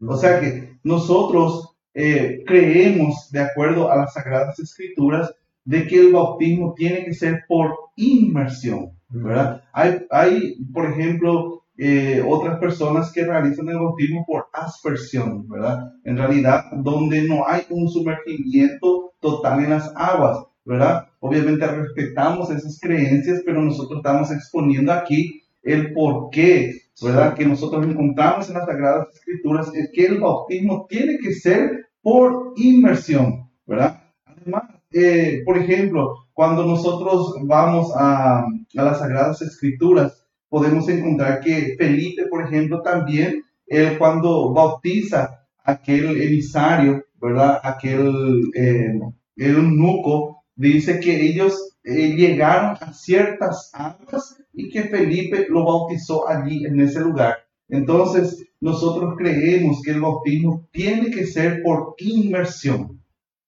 O 0.06 0.17
sea 0.17 0.39
que 0.41 0.78
nosotros 0.84 1.75
eh, 1.93 2.43
creemos, 2.45 3.32
de 3.32 3.39
acuerdo 3.39 3.89
a 3.89 3.95
las 3.95 4.13
Sagradas 4.13 4.60
Escrituras, 4.60 5.34
de 5.63 5.88
que 5.88 5.97
el 5.97 6.12
bautismo 6.12 6.73
tiene 6.75 7.06
que 7.06 7.13
ser 7.13 7.45
por 7.47 7.73
inmersión. 7.95 8.91
¿Verdad? 9.10 9.63
Hay, 9.74 10.06
hay 10.10 10.56
por 10.74 10.86
ejemplo, 10.86 11.65
eh, 11.78 12.24
otras 12.26 12.58
personas 12.60 13.12
que 13.12 13.26
realizan 13.26 13.68
el 13.68 13.76
bautismo 13.76 14.26
por 14.26 14.48
aspersión, 14.54 15.48
¿verdad? 15.50 15.91
En 16.06 16.18
realidad, 16.18 16.65
donde 16.72 17.28
no 17.28 17.46
hay 17.46 17.63
un 17.70 17.89
sumergimiento 17.89 19.13
total 19.20 19.63
en 19.63 19.72
las 19.72 19.91
aguas, 19.96 20.39
¿verdad? 20.63 21.08
Obviamente 21.20 21.68
respetamos 21.68 22.50
esas 22.50 22.80
creencias, 22.80 23.41
pero 23.46 23.62
nosotros 23.62 23.98
estamos 23.98 24.32
exponiendo 24.32 24.94
aquí 24.94 25.41
el 25.63 25.94
por 25.94 26.30
qué, 26.30 26.72
¿verdad? 27.02 27.34
Que 27.34 27.46
nosotros 27.46 27.86
encontramos 27.86 28.48
en 28.48 28.56
las 28.56 28.65
Sagradas 28.65 29.08
Escrituras 29.13 29.70
es 29.74 29.89
que 29.91 30.06
el 30.06 30.22
bautismo 30.22 30.86
tiene 30.88 31.18
que 31.18 31.34
ser 31.34 31.89
por 32.02 32.54
inmersión, 32.56 33.50
¿verdad? 33.65 34.02
Además, 34.26 34.63
eh, 34.94 35.41
por 35.44 35.58
ejemplo, 35.58 36.13
cuando 36.34 36.65
nosotros 36.65 37.36
vamos 37.44 37.91
a, 37.98 38.46
a, 38.75 38.83
las 38.83 38.99
Sagradas 38.99 39.41
Escrituras, 39.41 40.25
podemos 40.49 40.88
encontrar 40.89 41.39
que 41.41 41.75
Felipe, 41.77 42.27
por 42.29 42.45
ejemplo, 42.45 42.81
también, 42.81 43.43
él 43.67 43.97
cuando 43.97 44.53
bautiza 44.53 45.45
aquel 45.63 46.21
emisario, 46.21 47.03
¿verdad? 47.19 47.59
Aquel 47.63 48.41
eh, 48.55 48.99
eunuco, 49.38 50.43
dice 50.55 50.99
que 50.99 51.25
ellos 51.25 51.77
eh, 51.83 52.15
llegaron 52.15 52.77
a 52.79 52.93
ciertas 52.93 53.71
aguas 53.73 54.41
y 54.53 54.69
que 54.69 54.83
Felipe 54.83 55.47
lo 55.49 55.65
bautizó 55.65 56.27
allí 56.27 56.65
en 56.65 56.79
ese 56.79 56.99
lugar. 57.01 57.35
Entonces, 57.67 58.45
nosotros 58.61 59.15
creemos 59.17 59.81
que 59.83 59.91
el 59.91 60.01
bautismo 60.01 60.67
tiene 60.71 61.09
que 61.09 61.25
ser 61.25 61.61
por 61.63 61.95
inmersión. 61.97 63.01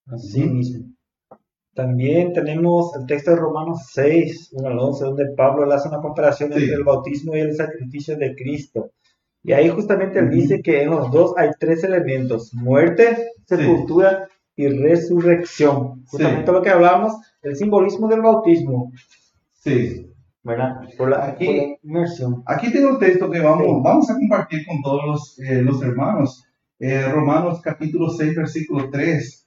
Así 0.05 0.43
mismo. 0.43 0.96
También 1.77 2.33
tenemos 2.33 2.95
el 2.95 3.05
texto 3.05 3.29
de 3.29 3.37
Romanos 3.37 3.89
6, 3.91 4.49
1 4.53 4.67
al 4.67 4.79
11, 4.79 5.05
donde 5.05 5.25
Pablo 5.37 5.71
hace 5.71 5.87
una 5.87 6.01
comparación 6.01 6.51
entre 6.51 6.73
el 6.73 6.83
bautismo 6.83 7.35
y 7.35 7.41
el 7.41 7.55
sacrificio 7.55 8.17
de 8.17 8.33
Cristo. 8.33 8.93
Y 9.43 9.53
ahí 9.53 9.69
justamente 9.69 10.17
él 10.17 10.31
dice 10.31 10.59
que 10.63 10.81
en 10.81 10.89
los 10.89 11.11
dos 11.11 11.35
hay 11.37 11.51
tres 11.59 11.83
elementos, 11.83 12.51
muerte, 12.55 13.27
sepultura 13.45 14.27
y 14.55 14.69
resurrección. 14.69 16.03
Justamente 16.07 16.51
lo 16.51 16.63
que 16.63 16.71
hablamos, 16.71 17.13
el 17.43 17.55
simbolismo 17.55 18.07
del 18.07 18.21
bautismo. 18.21 18.91
Sí. 19.53 20.11
¿Verdad? 20.41 20.79
Por 20.97 21.11
la, 21.11 21.27
aquí, 21.27 21.77
inmersión. 21.83 22.41
Aquí 22.47 22.73
tengo 22.73 22.89
un 22.89 22.97
texto 22.97 23.29
que 23.29 23.39
vamos, 23.39 23.83
vamos 23.83 24.09
a 24.09 24.15
compartir 24.15 24.65
con 24.65 24.81
todos 24.81 25.05
los, 25.05 25.39
eh, 25.47 25.61
los 25.61 25.79
hermanos. 25.83 26.43
Eh, 26.79 27.07
Romanos 27.07 27.61
capítulo 27.61 28.09
6, 28.09 28.35
versículo 28.35 28.89
3 28.89 29.46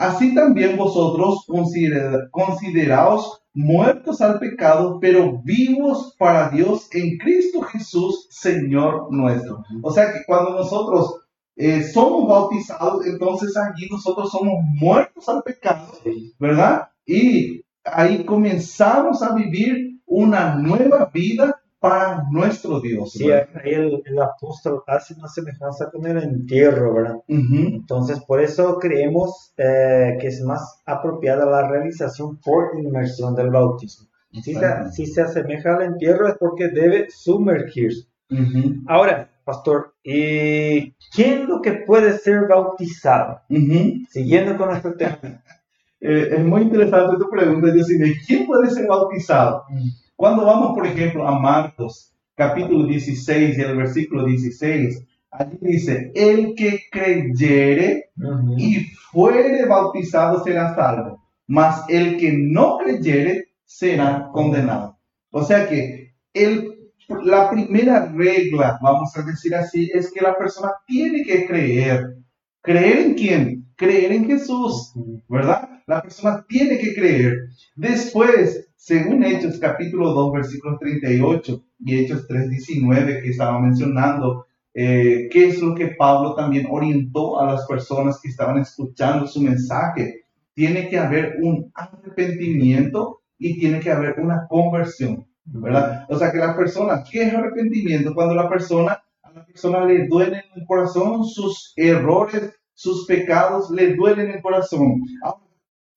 Así 0.00 0.34
también 0.34 0.78
vosotros 0.78 1.46
consideraos 2.30 3.42
muertos 3.52 4.22
al 4.22 4.38
pecado, 4.38 4.98
pero 4.98 5.42
vivos 5.42 6.16
para 6.18 6.48
Dios 6.48 6.88
en 6.92 7.18
Cristo 7.18 7.60
Jesús, 7.60 8.26
Señor 8.30 9.08
nuestro. 9.10 9.62
O 9.82 9.90
sea 9.90 10.10
que 10.10 10.20
cuando 10.26 10.52
nosotros 10.52 11.20
eh, 11.54 11.82
somos 11.82 12.26
bautizados, 12.26 13.04
entonces 13.04 13.54
allí 13.58 13.88
nosotros 13.90 14.30
somos 14.30 14.54
muertos 14.80 15.28
al 15.28 15.42
pecado, 15.42 15.92
¿verdad? 16.38 16.88
Y 17.04 17.62
ahí 17.84 18.24
comenzamos 18.24 19.22
a 19.22 19.34
vivir 19.34 20.00
una 20.06 20.54
nueva 20.54 21.10
vida 21.12 21.59
para 21.80 22.24
nuestro 22.30 22.78
Dios. 22.78 23.12
Sí, 23.12 23.30
ahí 23.30 23.72
el, 23.72 24.20
apóstol 24.20 24.82
hace 24.86 25.14
una 25.14 25.28
semejanza 25.28 25.90
con 25.90 26.06
el 26.06 26.22
entierro, 26.22 26.94
¿verdad? 26.94 27.16
Entonces, 27.26 28.20
por 28.20 28.40
eso 28.40 28.78
creemos 28.78 29.52
eh, 29.56 30.18
que 30.20 30.26
es 30.26 30.42
más 30.42 30.82
apropiada 30.84 31.46
la 31.46 31.68
realización 31.68 32.38
por 32.38 32.78
inmersión 32.78 33.34
del 33.34 33.50
bautismo. 33.50 34.08
Si 34.30 34.54
se, 34.54 34.92
si 34.92 35.06
se, 35.06 35.22
asemeja 35.22 35.74
al 35.74 35.82
entierro 35.82 36.28
es 36.28 36.36
porque 36.38 36.68
debe 36.68 37.08
sumergirse. 37.10 38.06
Ahora, 38.86 39.28
pastor, 39.44 39.94
¿y 40.04 40.92
quién 41.12 41.48
lo 41.48 41.60
que 41.60 41.72
puede 41.72 42.16
ser 42.18 42.46
bautizado? 42.46 43.40
Siguiendo 44.10 44.56
con 44.56 44.68
nuestro 44.68 44.94
tema. 44.94 45.18
Eh, 46.02 46.36
es 46.38 46.42
muy 46.42 46.62
interesante 46.62 47.18
tu 47.18 47.28
pregunta, 47.28 47.70
Dios 47.70 47.86
¿quién 48.26 48.46
puede 48.46 48.70
ser 48.70 48.86
bautizado? 48.86 49.64
Cuando 50.20 50.44
vamos, 50.44 50.74
por 50.74 50.86
ejemplo, 50.86 51.26
a 51.26 51.40
Marcos, 51.40 52.12
capítulo 52.34 52.84
16 52.86 53.56
y 53.56 53.60
el 53.62 53.74
versículo 53.74 54.26
16, 54.26 55.02
allí 55.30 55.56
dice, 55.62 56.12
el 56.14 56.54
que 56.54 56.78
creyere 56.92 58.10
y 58.58 58.84
fuere 59.10 59.64
bautizado 59.64 60.44
será 60.44 60.74
salvo, 60.74 61.26
mas 61.46 61.86
el 61.88 62.18
que 62.18 62.34
no 62.34 62.76
creyere 62.76 63.46
será 63.64 64.28
condenado. 64.30 64.98
O 65.30 65.42
sea 65.42 65.66
que 65.66 66.12
el 66.34 66.68
la 67.24 67.48
primera 67.50 68.12
regla, 68.14 68.78
vamos 68.82 69.16
a 69.16 69.22
decir 69.22 69.54
así, 69.54 69.90
es 69.94 70.12
que 70.12 70.20
la 70.20 70.36
persona 70.36 70.70
tiene 70.86 71.24
que 71.24 71.46
creer. 71.46 72.18
¿Creer 72.60 72.98
en 72.98 73.14
quién? 73.14 73.72
Creer 73.74 74.12
en 74.12 74.26
Jesús, 74.26 74.92
¿verdad? 75.30 75.66
La 75.86 76.02
persona 76.02 76.44
tiene 76.46 76.76
que 76.76 76.94
creer. 76.94 77.38
Después, 77.74 78.69
según 78.80 79.22
Hechos 79.22 79.58
capítulo 79.58 80.14
2, 80.14 80.32
versículo 80.32 80.78
38 80.78 81.62
y 81.80 81.98
Hechos 81.98 82.26
3, 82.26 82.48
19 82.48 83.20
que 83.20 83.28
estaba 83.28 83.60
mencionando, 83.60 84.46
eh, 84.72 85.28
qué 85.30 85.48
es 85.48 85.60
lo 85.60 85.74
que 85.74 85.88
Pablo 85.88 86.34
también 86.34 86.66
orientó 86.70 87.38
a 87.38 87.44
las 87.52 87.66
personas 87.66 88.18
que 88.22 88.30
estaban 88.30 88.58
escuchando 88.58 89.26
su 89.26 89.42
mensaje. 89.42 90.24
Tiene 90.54 90.88
que 90.88 90.96
haber 90.96 91.36
un 91.42 91.70
arrepentimiento 91.74 93.20
y 93.36 93.60
tiene 93.60 93.80
que 93.80 93.90
haber 93.90 94.18
una 94.18 94.46
conversión. 94.48 95.26
¿verdad? 95.44 96.06
O 96.08 96.16
sea 96.16 96.32
que 96.32 96.38
la 96.38 96.56
persona, 96.56 97.04
¿qué 97.08 97.24
es 97.24 97.34
arrepentimiento? 97.34 98.14
Cuando 98.14 98.34
la 98.34 98.48
persona, 98.48 98.98
a 99.22 99.30
la 99.30 99.44
persona 99.44 99.84
le 99.84 100.06
duele 100.06 100.38
en 100.38 100.60
el 100.62 100.66
corazón 100.66 101.26
sus 101.26 101.74
errores, 101.76 102.58
sus 102.72 103.04
pecados, 103.04 103.70
le 103.70 103.94
duelen 103.94 104.30
en 104.30 104.36
el 104.36 104.42
corazón. 104.42 105.02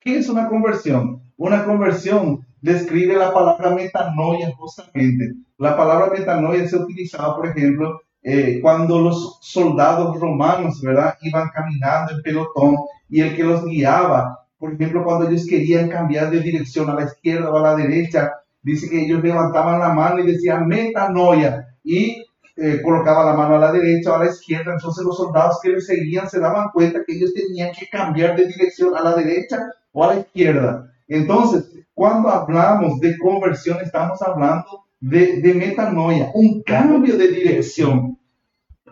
¿Qué 0.04 0.18
es 0.18 0.28
una 0.28 0.50
conversión? 0.50 1.22
Una 1.38 1.64
conversión 1.64 2.46
describe 2.62 3.16
la 3.16 3.34
palabra 3.34 3.70
metanoia 3.70 4.52
justamente. 4.58 5.32
La 5.58 5.78
palabra 5.78 6.12
metanoia 6.12 6.68
se 6.68 6.76
utilizaba, 6.76 7.38
por 7.38 7.48
ejemplo, 7.48 8.02
eh, 8.22 8.60
cuando 8.62 9.00
los 9.00 9.40
soldados 9.42 10.20
romanos, 10.20 10.82
¿verdad? 10.82 11.16
Iban 11.22 11.48
caminando 11.54 12.14
en 12.14 12.22
pelotón 12.22 12.76
y 13.10 13.22
el 13.22 13.34
que 13.34 13.46
los 13.46 13.64
guiaba, 13.64 14.46
por 14.58 14.74
ejemplo, 14.74 15.06
cuando 15.06 15.30
ellos 15.30 15.48
querían 15.48 15.88
cambiar 15.88 16.32
de 16.32 16.42
dirección 16.42 16.90
a 16.90 16.96
la 16.96 17.06
izquierda 17.06 17.50
o 17.50 17.58
a 17.58 17.62
la 17.62 17.76
derecha, 17.76 18.34
dice 18.62 18.90
que 18.90 19.06
ellos 19.06 19.24
levantaban 19.24 19.80
la 19.80 19.94
mano 19.94 20.20
y 20.20 20.28
decían 20.28 20.68
metanoia 20.68 21.78
y 21.82 22.26
eh, 22.58 22.82
colocaban 22.84 23.26
la 23.26 23.34
mano 23.34 23.56
a 23.56 23.60
la 23.60 23.72
derecha 23.72 24.12
o 24.12 24.16
a 24.16 24.26
la 24.26 24.32
izquierda. 24.32 24.74
Entonces 24.74 25.06
los 25.06 25.16
soldados 25.16 25.60
que 25.64 25.70
les 25.70 25.86
seguían 25.86 26.30
se 26.30 26.42
daban 26.42 26.72
cuenta 26.74 27.04
que 27.08 27.16
ellos 27.16 27.34
tenían 27.34 27.72
que 27.72 27.88
cambiar 27.88 28.36
de 28.36 28.48
dirección 28.48 28.98
a 28.98 29.02
la 29.02 29.16
derecha 29.16 29.60
o 29.94 30.04
a 30.04 30.14
la 30.14 30.20
izquierda. 30.20 30.92
Entonces, 31.08 31.72
cuando 31.94 32.30
hablamos 32.30 33.00
de 33.00 33.18
conversión, 33.18 33.78
estamos 33.82 34.22
hablando 34.22 34.86
de, 35.00 35.42
de 35.42 35.54
metanoia, 35.54 36.32
un 36.34 36.62
cambio 36.64 37.18
de 37.18 37.28
dirección. 37.30 38.18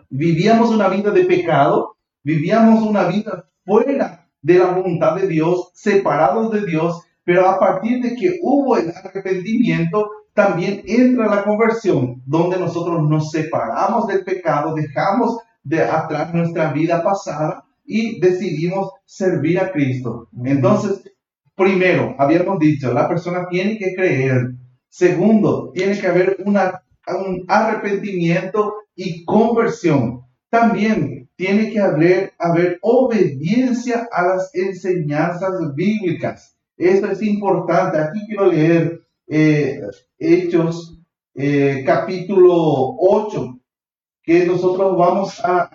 Vivíamos 0.08 0.70
una 0.70 0.88
vida 0.88 1.10
de 1.10 1.24
pecado, 1.24 1.96
vivíamos 2.22 2.82
una 2.82 3.04
vida 3.04 3.46
fuera 3.64 4.28
de 4.40 4.58
la 4.58 4.66
voluntad 4.66 5.16
de 5.16 5.26
Dios, 5.26 5.70
separados 5.74 6.50
de 6.52 6.64
Dios, 6.64 7.02
pero 7.24 7.48
a 7.48 7.58
partir 7.58 8.02
de 8.02 8.14
que 8.14 8.38
hubo 8.42 8.76
el 8.76 8.90
arrepentimiento, 8.90 10.10
también 10.34 10.82
entra 10.86 11.26
la 11.26 11.44
conversión, 11.44 12.22
donde 12.26 12.58
nosotros 12.58 13.08
nos 13.08 13.30
separamos 13.30 14.06
del 14.06 14.24
pecado, 14.24 14.74
dejamos 14.74 15.38
de 15.62 15.82
atrás 15.82 16.32
nuestra 16.32 16.72
vida 16.72 17.02
pasada 17.02 17.64
y 17.84 18.20
decidimos 18.20 18.92
servir 19.04 19.58
a 19.60 19.72
Cristo. 19.72 20.28
Entonces, 20.44 21.02
primero, 21.54 22.14
habíamos 22.18 22.58
dicho, 22.58 22.92
la 22.92 23.08
persona 23.08 23.46
tiene 23.50 23.78
que 23.78 23.94
creer. 23.94 24.52
Segundo, 24.88 25.70
tiene 25.74 25.98
que 25.98 26.06
haber 26.06 26.36
un 26.46 27.44
arrepentimiento 27.48 28.74
y 28.94 29.24
conversión. 29.24 30.22
También 30.50 31.30
tiene 31.36 31.70
que 31.70 31.80
haber, 31.80 32.32
haber 32.38 32.78
obediencia 32.82 34.08
a 34.12 34.22
las 34.26 34.54
enseñanzas 34.54 35.74
bíblicas. 35.74 36.56
Esto 36.76 37.10
es 37.10 37.22
importante. 37.22 37.98
Aquí 37.98 38.26
quiero 38.26 38.46
leer 38.46 39.00
eh, 39.26 39.80
Hechos 40.18 40.98
eh, 41.34 41.82
capítulo 41.86 42.94
8, 42.98 43.58
que 44.22 44.44
nosotros 44.44 44.96
vamos 44.96 45.40
a, 45.42 45.70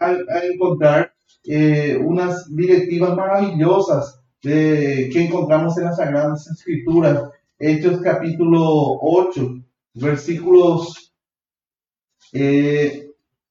encontrar 0.54 1.14
eh, 1.44 1.98
unas 2.04 2.54
directivas 2.56 3.16
maravillosas 3.16 4.22
que 4.42 5.10
encontramos 5.14 5.78
en 5.78 5.86
las 5.86 5.98
Sagradas 5.98 6.48
Escrituras. 6.48 7.24
Hechos 7.60 8.00
capítulo 8.02 9.00
8, 9.02 9.64
versículos 9.96 11.14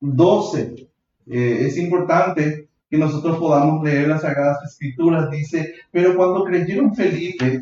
12. 0.00 0.88
es 1.26 1.76
importante 1.76 2.68
que 2.88 2.98
nosotros 2.98 3.38
podamos 3.38 3.84
leer 3.84 4.08
las 4.08 4.22
Sagradas 4.22 4.64
Escrituras. 4.64 5.30
Dice, 5.30 5.74
pero 5.90 6.16
cuando 6.16 6.44
creyeron 6.44 6.94
Felipe, 6.94 7.60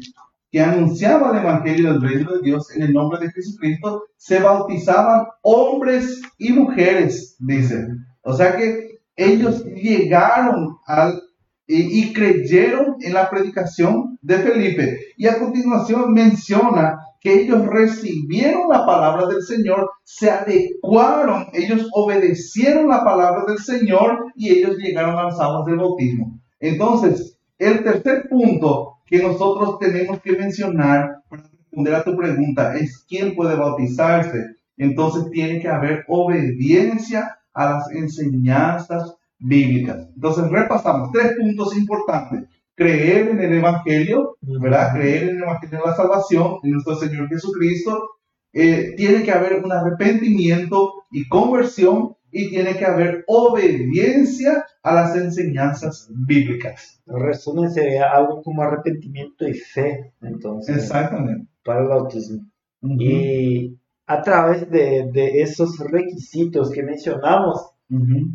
que 0.51 0.61
anunciaba 0.61 1.33
el 1.33 1.39
Evangelio 1.39 1.93
del 1.93 2.03
Reino 2.03 2.33
de 2.33 2.43
Dios 2.43 2.71
en 2.77 2.83
el 2.83 2.93
nombre 2.93 3.19
de 3.19 3.33
Jesucristo, 3.33 4.05
se 4.17 4.39
bautizaban 4.39 5.27
hombres 5.43 6.23
y 6.39 6.53
mujeres, 6.53 7.37
dice. 7.41 7.89
O 8.23 8.35
sea 8.35 8.57
que 8.57 8.94
ellos 9.17 9.65
llegaron 9.65 10.79
al 10.87 11.21
y, 11.67 12.13
creyeron 12.13 12.97
en 13.01 13.15
la 13.15 13.31
predicación 13.31 14.19
de 14.21 14.39
Felipe. 14.39 14.99
Y 15.17 15.27
a 15.27 15.39
continuación 15.39 16.13
menciona 16.13 16.99
que 17.21 17.41
ellos 17.41 17.67
recibieron 17.67 18.69
la 18.69 18.85
palabra 18.85 19.27
del 19.27 19.43
Señor, 19.43 19.91
se 20.03 20.31
adecuaron, 20.31 21.47
ellos 21.55 21.89
obedecieron 21.95 22.89
la 22.89 23.03
palabra 23.03 23.45
del 23.47 23.59
Señor 23.59 24.27
y 24.37 24.51
ellos 24.51 24.77
llegaron 24.77 25.19
a 25.19 25.25
las 25.25 25.41
aguas 25.41 25.65
del 25.65 25.79
bautismo. 25.79 26.39
Entonces, 26.61 27.39
el 27.59 27.83
tercer 27.83 28.29
punto 28.29 28.99
que 29.07 29.23
nosotros 29.23 29.79
tenemos 29.79 30.21
que 30.21 30.33
mencionar 30.33 31.23
para 31.31 31.45
responder 31.45 31.95
a 31.95 32.05
tu 32.05 32.15
pregunta 32.15 32.75
es 32.77 33.05
quién 33.09 33.35
puede 33.35 33.57
bautizarse. 33.57 34.45
Entonces 34.77 35.31
tiene 35.31 35.61
que 35.61 35.69
haber 35.69 36.05
obediencia 36.09 37.39
a 37.55 37.71
las 37.71 37.91
enseñanzas 37.93 39.17
bíblicas. 39.39 40.09
Entonces 40.15 40.51
repasamos 40.51 41.11
tres 41.13 41.33
puntos 41.39 41.77
importantes 41.77 42.49
creer 42.75 43.29
en 43.29 43.41
el 43.41 43.55
Evangelio, 43.55 44.37
¿verdad? 44.41 44.95
Creer 44.95 45.25
en 45.25 45.37
el 45.37 45.43
Evangelio 45.43 45.79
de 45.79 45.85
la 45.85 45.97
salvación, 45.97 46.59
en 46.63 46.71
nuestro 46.73 46.97
Señor 46.97 47.29
Jesucristo. 47.29 48.11
Eh, 48.53 48.95
tiene 48.97 49.25
que 49.25 49.33
haber 49.33 49.65
un 49.65 49.73
arrepentimiento 49.73 51.05
y 51.11 51.29
conversión 51.29 52.17
y 52.31 52.51
tiene 52.51 52.77
que 52.77 52.85
haber 52.85 53.25
obediencia 53.27 54.65
a 54.83 54.95
las 54.95 55.17
enseñanzas 55.17 56.09
bíblicas. 56.11 57.03
En 57.07 57.21
resumen, 57.21 57.71
sería 57.71 58.13
algo 58.13 58.43
como 58.43 58.63
arrepentimiento 58.63 59.49
y 59.49 59.55
fe, 59.55 60.13
entonces. 60.21 60.77
Exactamente. 60.77 61.49
Para 61.65 61.83
el 61.83 61.89
bautismo. 61.89 62.45
Y 62.83 63.79
a 64.07 64.23
través 64.23 64.71
de, 64.71 65.11
de 65.13 65.43
esos 65.43 65.79
requisitos 65.79 66.71
que 66.71 66.83
mencionamos, 66.83 67.75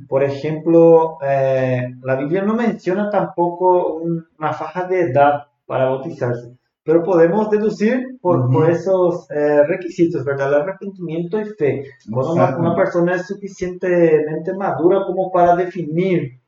por 0.08 0.24
ejemplo, 0.24 1.18
eh, 1.28 1.96
la 2.04 2.16
Biblia 2.16 2.44
no 2.44 2.56
menciona 2.56 3.10
tampoco 3.10 3.96
una 3.96 4.54
faja 4.54 4.86
de 4.86 5.02
edad 5.02 5.48
para 5.66 5.86
bautizarse, 5.86 6.56
pero 6.84 7.04
podemos 7.04 7.50
deducir 7.50 8.20
por, 8.22 8.70
esos 8.70 9.30
eh, 9.32 9.64
requisitos, 9.66 10.24
¿verdad? 10.24 10.50
El 10.50 10.62
arrepentimiento 10.62 11.42
y 11.42 11.46
fe. 11.46 11.84
Cuando 12.12 12.34
una, 12.34 12.76
persona 12.76 13.16
es 13.16 13.28
suficientemente 13.28 14.54
madura 14.54 15.04
como 15.06 15.32
para 15.32 15.56
definir, 15.56 16.40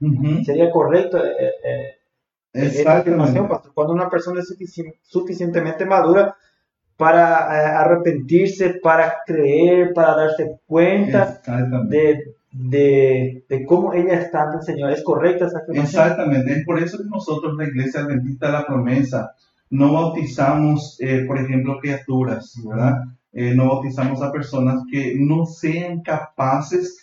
sería 0.45 0.71
correcto. 0.71 1.17
Eh, 2.53 2.85
cuando 3.73 3.93
una 3.93 4.09
persona 4.09 4.41
es 4.41 4.55
suficientemente 5.01 5.85
madura 5.85 6.35
para 6.97 7.81
arrepentirse, 7.81 8.79
para 8.81 9.13
creer, 9.25 9.93
para 9.93 10.15
darse 10.15 10.59
cuenta 10.67 11.41
de 11.87 12.35
de, 12.51 13.45
de, 13.47 13.65
cómo 13.65 13.93
ella 13.93 14.15
está 14.15 14.43
ante 14.43 14.57
el 14.57 14.63
Señor. 14.63 14.91
¿Es 14.91 15.03
correcta 15.03 15.47
esa 15.47 15.61
Exactamente, 15.73 16.51
es 16.51 16.65
por 16.65 16.79
eso 16.79 16.97
que 16.97 17.05
nosotros, 17.05 17.55
la 17.57 17.67
Iglesia 17.67 18.01
Adventista 18.01 18.47
de 18.47 18.53
la 18.53 18.65
Promesa, 18.65 19.31
no 19.69 19.93
bautizamos, 19.93 20.97
eh, 20.99 21.23
por 21.25 21.37
ejemplo, 21.39 21.79
criaturas, 21.79 22.53
¿verdad? 22.63 23.03
Eh, 23.31 23.53
no 23.55 23.67
bautizamos 23.67 24.21
a 24.21 24.31
personas 24.31 24.81
que 24.91 25.15
no 25.17 25.45
sean 25.45 26.01
capaces 26.01 26.99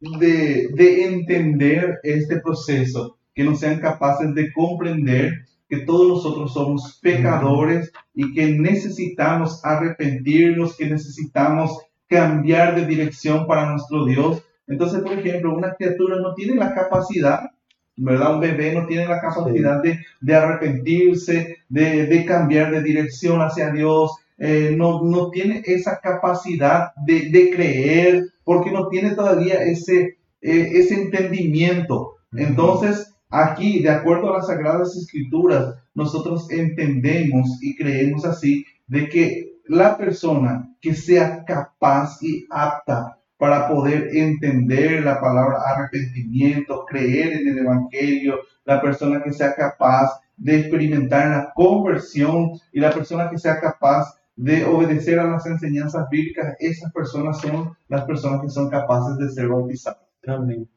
de, 0.00 0.68
de 0.74 1.04
entender 1.06 1.98
este 2.02 2.40
proceso, 2.40 3.16
que 3.34 3.44
no 3.44 3.54
sean 3.54 3.80
capaces 3.80 4.34
de 4.34 4.52
comprender 4.52 5.46
que 5.68 5.78
todos 5.78 6.08
nosotros 6.08 6.52
somos 6.52 6.98
pecadores 7.02 7.92
y 8.14 8.32
que 8.34 8.46
necesitamos 8.52 9.64
arrepentirnos, 9.64 10.76
que 10.76 10.88
necesitamos 10.88 11.78
cambiar 12.08 12.76
de 12.76 12.86
dirección 12.86 13.46
para 13.46 13.70
nuestro 13.70 14.04
Dios 14.04 14.42
entonces, 14.66 15.00
por 15.00 15.12
ejemplo, 15.12 15.54
una 15.54 15.74
criatura 15.74 16.16
no 16.16 16.34
tiene 16.34 16.56
la 16.56 16.74
capacidad, 16.74 17.50
¿verdad? 17.96 18.34
Un 18.34 18.40
bebé 18.40 18.74
no 18.74 18.86
tiene 18.86 19.06
la 19.06 19.20
capacidad 19.20 19.80
de, 19.82 20.34
arrepentirse, 20.34 21.58
de, 21.68 22.24
cambiar 22.26 22.72
de 22.72 22.82
dirección 22.82 23.40
hacia 23.40 23.70
Dios, 23.70 24.12
eh, 24.38 24.74
no, 24.76 25.02
no, 25.02 25.30
tiene 25.30 25.62
esa 25.64 25.98
capacidad 26.00 26.92
de, 27.06 27.30
de, 27.30 27.50
creer, 27.50 28.24
porque 28.44 28.70
no 28.70 28.88
tiene 28.88 29.14
todavía 29.14 29.62
ese, 29.62 30.18
eh, 30.42 30.70
ese 30.74 30.94
entendimiento. 30.94 32.16
Entonces, 32.32 33.14
aquí, 33.30 33.82
de 33.82 33.90
acuerdo 33.90 34.30
a 34.30 34.38
las 34.38 34.46
Sagradas 34.46 34.96
Escrituras, 34.96 35.74
nosotros 35.94 36.50
entendemos 36.50 37.58
y 37.60 37.76
creemos 37.76 38.24
así 38.24 38.64
de 38.86 39.08
que 39.08 39.60
la 39.68 39.96
persona 39.96 40.74
que 40.80 40.94
sea 40.94 41.44
capaz 41.44 42.22
y 42.22 42.46
apta 42.50 43.18
para 43.38 43.68
poder 43.68 44.16
entender 44.16 45.04
la 45.04 45.20
palabra 45.20 45.58
arrepentimiento, 45.66 46.84
creer 46.86 47.40
en 47.40 47.48
el 47.48 47.58
Evangelio, 47.58 48.38
la 48.64 48.80
persona 48.80 49.22
que 49.22 49.32
sea 49.32 49.54
capaz 49.54 50.20
de 50.36 50.60
experimentar 50.60 51.28
la 51.28 51.52
conversión 51.54 52.52
y 52.72 52.80
la 52.80 52.90
persona 52.90 53.28
que 53.30 53.38
sea 53.38 53.60
capaz 53.60 54.14
de 54.36 54.64
obedecer 54.64 55.18
a 55.18 55.24
las 55.24 55.46
enseñanzas 55.46 56.08
bíblicas, 56.10 56.56
esas 56.58 56.92
personas 56.92 57.40
son 57.40 57.76
las 57.88 58.04
personas 58.04 58.42
que 58.42 58.50
son 58.50 58.68
capaces 58.68 59.16
de 59.18 59.30
ser 59.30 59.48
bautizadas. 59.48 60.02
Amén. 60.26 60.68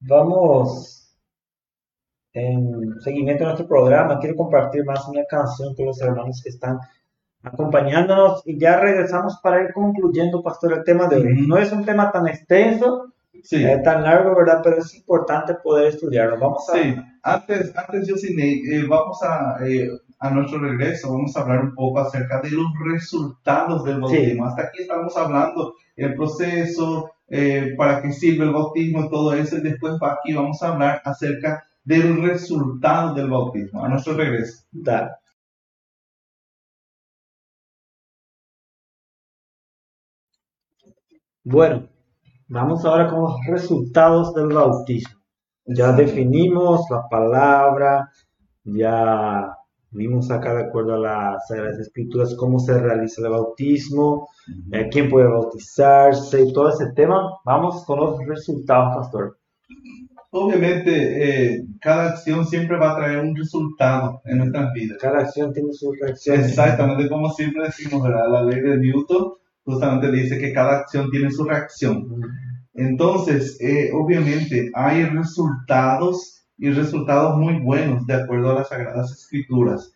Vamos 0.00 1.01
en 2.32 3.00
seguimiento 3.00 3.44
a 3.44 3.48
nuestro 3.48 3.68
programa. 3.68 4.18
Quiero 4.18 4.36
compartir 4.36 4.84
más 4.84 5.06
una 5.08 5.24
canción 5.28 5.74
con 5.74 5.86
los 5.86 6.00
hermanos 6.00 6.40
que 6.42 6.50
están 6.50 6.78
acompañándonos 7.42 8.42
y 8.46 8.58
ya 8.58 8.78
regresamos 8.78 9.38
para 9.42 9.62
ir 9.62 9.72
concluyendo, 9.72 10.42
pastor, 10.42 10.74
el 10.74 10.84
tema 10.84 11.08
de 11.08 11.16
hoy. 11.16 11.46
No 11.46 11.58
es 11.58 11.72
un 11.72 11.84
tema 11.84 12.10
tan 12.12 12.28
extenso, 12.28 13.12
sí. 13.42 13.64
Eh, 13.64 13.80
tan 13.82 14.02
largo, 14.02 14.36
¿verdad? 14.36 14.60
Pero 14.62 14.78
es 14.78 14.94
importante 14.94 15.54
poder 15.54 15.88
estudiarlo. 15.88 16.38
Vamos 16.38 16.68
a... 16.70 16.74
Sí, 16.74 16.94
antes, 17.22 17.76
antes 17.76 18.06
yo 18.06 18.16
sí, 18.16 18.34
eh, 18.38 18.84
vamos 18.88 19.22
a, 19.22 19.56
eh, 19.66 19.90
a 20.20 20.30
nuestro 20.30 20.60
regreso, 20.60 21.12
vamos 21.12 21.36
a 21.36 21.40
hablar 21.40 21.64
un 21.64 21.74
poco 21.74 22.00
acerca 22.00 22.40
de 22.40 22.50
los 22.50 22.66
resultados 22.92 23.84
del 23.84 24.00
bautismo. 24.00 24.46
Hasta 24.46 24.62
aquí 24.62 24.82
estamos 24.82 25.16
hablando 25.16 25.74
el 25.96 26.14
proceso, 26.14 27.10
para 27.76 28.02
qué 28.02 28.12
sirve 28.12 28.44
el 28.44 28.52
bautismo, 28.52 29.08
todo 29.08 29.32
eso, 29.34 29.56
y 29.56 29.62
después 29.62 29.94
aquí 30.02 30.34
vamos 30.34 30.62
a 30.62 30.68
hablar 30.68 31.00
acerca 31.04 31.64
del 31.84 32.22
resultado 32.22 33.14
del 33.14 33.30
bautismo. 33.30 33.84
A 33.84 33.88
nuestro 33.88 34.14
regreso. 34.14 34.64
Bueno, 41.44 41.88
vamos 42.48 42.84
ahora 42.84 43.08
con 43.08 43.22
los 43.22 43.34
resultados 43.48 44.32
del 44.34 44.48
bautismo. 44.48 45.20
Ya 45.66 45.92
definimos 45.92 46.82
la 46.90 47.08
palabra, 47.08 48.10
ya 48.64 49.56
vimos 49.90 50.30
acá 50.30 50.54
de 50.54 50.64
acuerdo 50.64 50.94
a 50.94 50.98
las 50.98 51.46
Sagradas 51.48 51.78
Escrituras 51.78 52.34
cómo 52.36 52.58
se 52.58 52.78
realiza 52.78 53.22
el 53.22 53.30
bautismo, 53.30 54.28
eh, 54.72 54.88
quién 54.90 55.08
puede 55.10 55.28
bautizarse 55.28 56.42
y 56.42 56.52
todo 56.52 56.70
ese 56.70 56.92
tema. 56.92 57.38
Vamos 57.44 57.84
con 57.84 58.00
los 58.00 58.18
resultados, 58.26 58.96
pastor. 58.96 59.38
Obviamente, 60.34 60.92
eh, 61.52 61.66
cada 61.78 62.12
acción 62.12 62.46
siempre 62.46 62.78
va 62.78 62.92
a 62.92 62.96
traer 62.96 63.18
un 63.18 63.36
resultado 63.36 64.22
en 64.24 64.38
nuestras 64.38 64.72
vidas. 64.72 64.96
Cada 64.98 65.18
acción 65.18 65.52
tiene 65.52 65.74
su 65.74 65.92
reacción. 65.92 66.40
Exactamente, 66.40 67.06
como 67.10 67.30
siempre 67.30 67.64
decimos, 67.64 68.02
¿verdad? 68.02 68.30
La 68.30 68.42
ley 68.42 68.62
de 68.62 68.78
Newton 68.78 69.34
justamente 69.62 70.10
dice 70.10 70.38
que 70.38 70.54
cada 70.54 70.78
acción 70.78 71.10
tiene 71.10 71.30
su 71.30 71.44
reacción. 71.44 72.08
Entonces, 72.72 73.60
eh, 73.60 73.90
obviamente 73.92 74.70
hay 74.72 75.04
resultados 75.04 76.46
y 76.56 76.70
resultados 76.70 77.36
muy 77.36 77.60
buenos 77.60 78.06
de 78.06 78.14
acuerdo 78.14 78.52
a 78.52 78.54
las 78.54 78.70
Sagradas 78.70 79.12
Escrituras. 79.12 79.92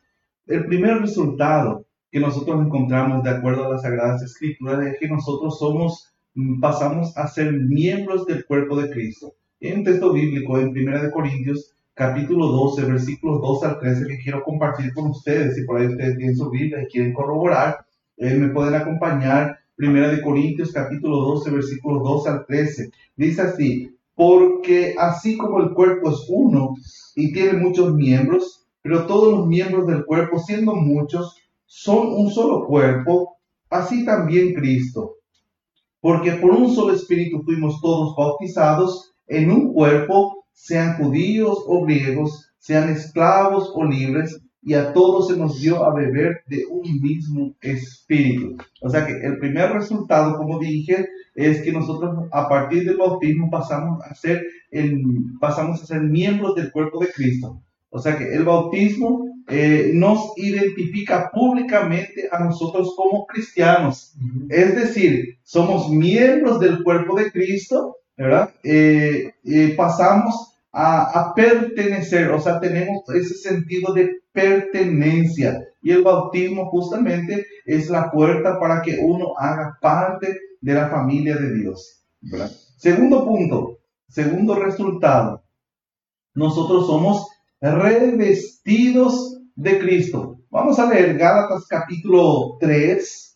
El 0.46 0.66
primer 0.66 0.98
resultado 0.98 1.86
que 2.10 2.20
nosotros 2.20 2.60
encontramos 2.60 3.22
de 3.22 3.30
acuerdo 3.30 3.64
a 3.64 3.70
las 3.70 3.80
Sagradas 3.80 4.22
Escrituras 4.22 4.86
es 4.86 4.98
que 5.00 5.08
nosotros 5.08 5.58
somos, 5.58 6.12
mm, 6.34 6.60
pasamos 6.60 7.16
a 7.16 7.26
ser 7.26 7.54
miembros 7.54 8.26
del 8.26 8.44
cuerpo 8.44 8.76
de 8.76 8.90
Cristo. 8.90 9.32
En 9.58 9.78
un 9.78 9.84
texto 9.84 10.12
bíblico 10.12 10.58
en 10.58 10.68
1 10.68 11.10
Corintios 11.14 11.74
capítulo 11.94 12.48
12, 12.48 12.84
versículos 12.84 13.40
2 13.40 13.62
al 13.62 13.78
13 13.78 14.06
que 14.06 14.18
quiero 14.18 14.44
compartir 14.44 14.92
con 14.92 15.06
ustedes. 15.08 15.54
Si 15.54 15.64
por 15.64 15.80
ahí 15.80 15.86
ustedes 15.86 16.18
tienen 16.18 16.36
su 16.36 16.50
Biblia 16.50 16.82
y 16.82 16.92
quieren 16.92 17.14
corroborar, 17.14 17.86
eh, 18.18 18.34
me 18.34 18.50
pueden 18.50 18.74
acompañar. 18.74 19.58
Primera 19.74 20.08
de 20.08 20.20
Corintios 20.20 20.72
capítulo 20.72 21.20
12 21.20 21.50
versículos 21.52 22.02
2 22.02 22.26
al 22.26 22.44
13. 22.44 22.90
Dice 23.16 23.40
así, 23.40 23.96
porque 24.14 24.94
así 24.98 25.38
como 25.38 25.60
el 25.62 25.72
cuerpo 25.72 26.10
es 26.10 26.26
uno 26.28 26.74
y 27.14 27.32
tiene 27.32 27.54
muchos 27.54 27.94
miembros, 27.94 28.66
pero 28.82 29.06
todos 29.06 29.38
los 29.38 29.46
miembros 29.46 29.86
del 29.86 30.04
cuerpo, 30.04 30.38
siendo 30.38 30.74
muchos, 30.74 31.34
son 31.64 32.08
un 32.08 32.30
solo 32.30 32.66
cuerpo, 32.66 33.38
así 33.70 34.04
también 34.04 34.52
Cristo. 34.52 35.14
Porque 36.02 36.32
por 36.32 36.50
un 36.50 36.74
solo 36.74 36.92
espíritu 36.92 37.42
fuimos 37.42 37.80
todos 37.80 38.14
bautizados 38.14 39.15
en 39.26 39.50
un 39.50 39.72
cuerpo, 39.72 40.46
sean 40.52 40.96
judíos 40.96 41.58
o 41.66 41.84
griegos, 41.84 42.50
sean 42.58 42.90
esclavos 42.90 43.70
o 43.74 43.84
libres, 43.84 44.40
y 44.62 44.74
a 44.74 44.92
todos 44.92 45.28
se 45.28 45.36
nos 45.36 45.60
dio 45.60 45.84
a 45.84 45.94
beber 45.94 46.42
de 46.48 46.64
un 46.68 47.00
mismo 47.00 47.54
espíritu. 47.60 48.56
O 48.80 48.90
sea 48.90 49.06
que 49.06 49.12
el 49.24 49.38
primer 49.38 49.70
resultado, 49.70 50.36
como 50.36 50.58
dije, 50.58 51.06
es 51.36 51.62
que 51.62 51.70
nosotros 51.70 52.26
a 52.32 52.48
partir 52.48 52.84
del 52.84 52.96
bautismo 52.96 53.48
pasamos 53.48 54.02
a 54.02 54.12
ser, 54.16 54.44
el, 54.72 55.02
pasamos 55.40 55.80
a 55.80 55.86
ser 55.86 56.00
miembros 56.00 56.56
del 56.56 56.72
cuerpo 56.72 56.98
de 56.98 57.12
Cristo. 57.12 57.62
O 57.90 58.00
sea 58.00 58.18
que 58.18 58.34
el 58.34 58.44
bautismo 58.44 59.26
eh, 59.48 59.92
nos 59.94 60.32
identifica 60.36 61.30
públicamente 61.32 62.28
a 62.32 62.42
nosotros 62.42 62.94
como 62.96 63.24
cristianos. 63.26 64.16
Es 64.48 64.74
decir, 64.74 65.38
somos 65.44 65.90
miembros 65.90 66.58
del 66.58 66.82
cuerpo 66.82 67.16
de 67.16 67.30
Cristo, 67.30 67.98
¿verdad? 68.16 68.50
Eh, 68.62 69.34
eh, 69.44 69.74
pasamos 69.76 70.54
a, 70.72 71.32
pertenecer, 71.34 72.30
o 72.30 72.40
sea, 72.40 72.60
tenemos 72.60 73.08
ese 73.14 73.34
sentido 73.34 73.94
de 73.94 74.20
pertenencia. 74.32 75.58
Y 75.80 75.92
el 75.92 76.02
bautismo 76.02 76.66
justamente 76.66 77.46
es 77.64 77.88
la 77.88 78.10
puerta 78.10 78.58
para 78.58 78.82
que 78.82 78.98
uno 79.00 79.34
haga 79.38 79.78
parte 79.80 80.38
de 80.60 80.74
la 80.74 80.88
familia 80.88 81.36
de 81.36 81.54
Dios. 81.54 82.02
Segundo 82.76 83.24
punto, 83.24 83.78
segundo 84.08 84.54
resultado, 84.56 85.42
nosotros 86.34 86.86
somos 86.86 87.26
revestidos 87.60 89.40
de 89.54 89.78
Cristo. 89.78 90.40
Vamos 90.50 90.78
a 90.78 90.90
leer 90.90 91.16
Gálatas 91.16 91.66
capítulo 91.66 92.58
3, 92.60 93.34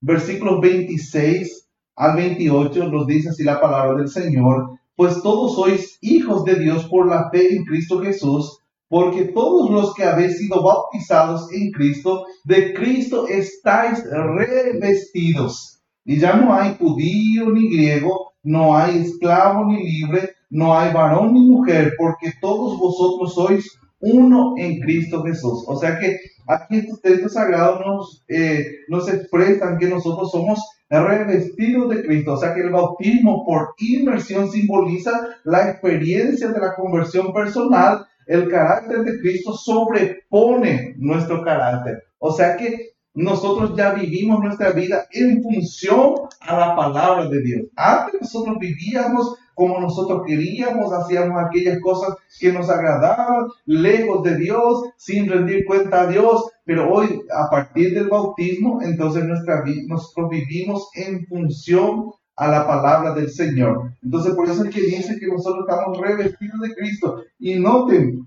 versículos 0.00 0.60
26 0.60 1.69
al 2.00 2.16
28, 2.16 2.88
nos 2.88 3.06
dice 3.06 3.28
así 3.28 3.44
la 3.44 3.60
palabra 3.60 3.98
del 3.98 4.08
Señor 4.08 4.80
pues 5.00 5.22
todos 5.22 5.54
sois 5.54 5.96
hijos 6.02 6.44
de 6.44 6.56
Dios 6.56 6.84
por 6.84 7.08
la 7.08 7.30
fe 7.30 7.56
en 7.56 7.64
Cristo 7.64 8.02
Jesús, 8.02 8.58
porque 8.86 9.24
todos 9.32 9.70
los 9.70 9.94
que 9.94 10.04
habéis 10.04 10.36
sido 10.36 10.62
bautizados 10.62 11.50
en 11.54 11.70
Cristo, 11.70 12.26
de 12.44 12.74
Cristo 12.74 13.26
estáis 13.26 14.04
revestidos. 14.04 15.80
Y 16.04 16.18
ya 16.18 16.36
no 16.36 16.52
hay 16.52 16.76
judío 16.78 17.48
ni 17.48 17.70
griego, 17.74 18.34
no 18.42 18.76
hay 18.76 18.98
esclavo 18.98 19.64
ni 19.64 19.82
libre, 19.82 20.34
no 20.50 20.78
hay 20.78 20.92
varón 20.92 21.32
ni 21.32 21.46
mujer, 21.48 21.94
porque 21.96 22.34
todos 22.38 22.78
vosotros 22.78 23.32
sois 23.32 23.78
uno 24.00 24.52
en 24.58 24.80
Cristo 24.80 25.22
Jesús. 25.22 25.64
O 25.66 25.76
sea 25.76 25.98
que 25.98 26.18
aquí 26.46 26.76
estos 26.76 27.00
textos 27.00 27.32
sagrados 27.32 27.80
nos, 27.86 28.24
eh, 28.28 28.66
nos 28.88 29.08
expresan 29.08 29.78
que 29.78 29.88
nosotros 29.88 30.30
somos 30.30 30.60
revestidos 30.90 31.90
de 31.90 32.02
Cristo. 32.02 32.34
O 32.34 32.36
sea 32.36 32.54
que 32.54 32.60
el 32.60 32.70
bautismo 32.70 33.44
por 33.46 33.74
inmersión 33.78 34.50
simboliza 34.50 35.28
la 35.44 35.70
experiencia 35.70 36.48
de 36.48 36.60
la 36.60 36.74
conversión 36.74 37.32
personal. 37.32 38.06
El 38.26 38.48
carácter 38.48 39.04
de 39.04 39.20
Cristo 39.20 39.52
sobrepone 39.52 40.94
nuestro 40.98 41.42
carácter. 41.42 42.04
O 42.18 42.32
sea 42.32 42.56
que 42.56 42.90
nosotros 43.14 43.74
ya 43.76 43.92
vivimos 43.92 44.40
nuestra 44.40 44.70
vida 44.70 45.06
en 45.12 45.42
función 45.42 46.14
a 46.40 46.56
la 46.56 46.76
palabra 46.76 47.28
de 47.28 47.42
Dios. 47.42 47.62
Antes 47.76 48.20
nosotros 48.20 48.56
vivíamos 48.60 49.36
como 49.60 49.78
nosotros 49.78 50.22
queríamos, 50.26 50.90
hacíamos 50.90 51.36
aquellas 51.38 51.80
cosas 51.82 52.14
que 52.38 52.50
nos 52.50 52.70
agradaban, 52.70 53.46
lejos 53.66 54.22
de 54.22 54.38
Dios, 54.38 54.84
sin 54.96 55.28
rendir 55.28 55.66
cuenta 55.66 56.00
a 56.00 56.06
Dios, 56.06 56.50
pero 56.70 56.88
hoy, 56.88 57.20
a 57.36 57.50
partir 57.50 57.94
del 57.94 58.06
bautismo, 58.06 58.80
entonces 58.80 59.24
nuestra, 59.24 59.64
nosotros 59.88 60.30
vivimos 60.30 60.88
en 60.94 61.26
función 61.26 62.12
a 62.36 62.46
la 62.46 62.64
palabra 62.64 63.12
del 63.12 63.28
Señor. 63.28 63.94
Entonces, 64.00 64.36
por 64.36 64.48
eso 64.48 64.62
es 64.62 64.72
que 64.72 64.82
dice 64.82 65.18
que 65.18 65.26
nosotros 65.26 65.66
estamos 65.68 65.98
revestidos 65.98 66.60
de 66.60 66.72
Cristo. 66.76 67.24
Y 67.40 67.56
noten 67.56 68.24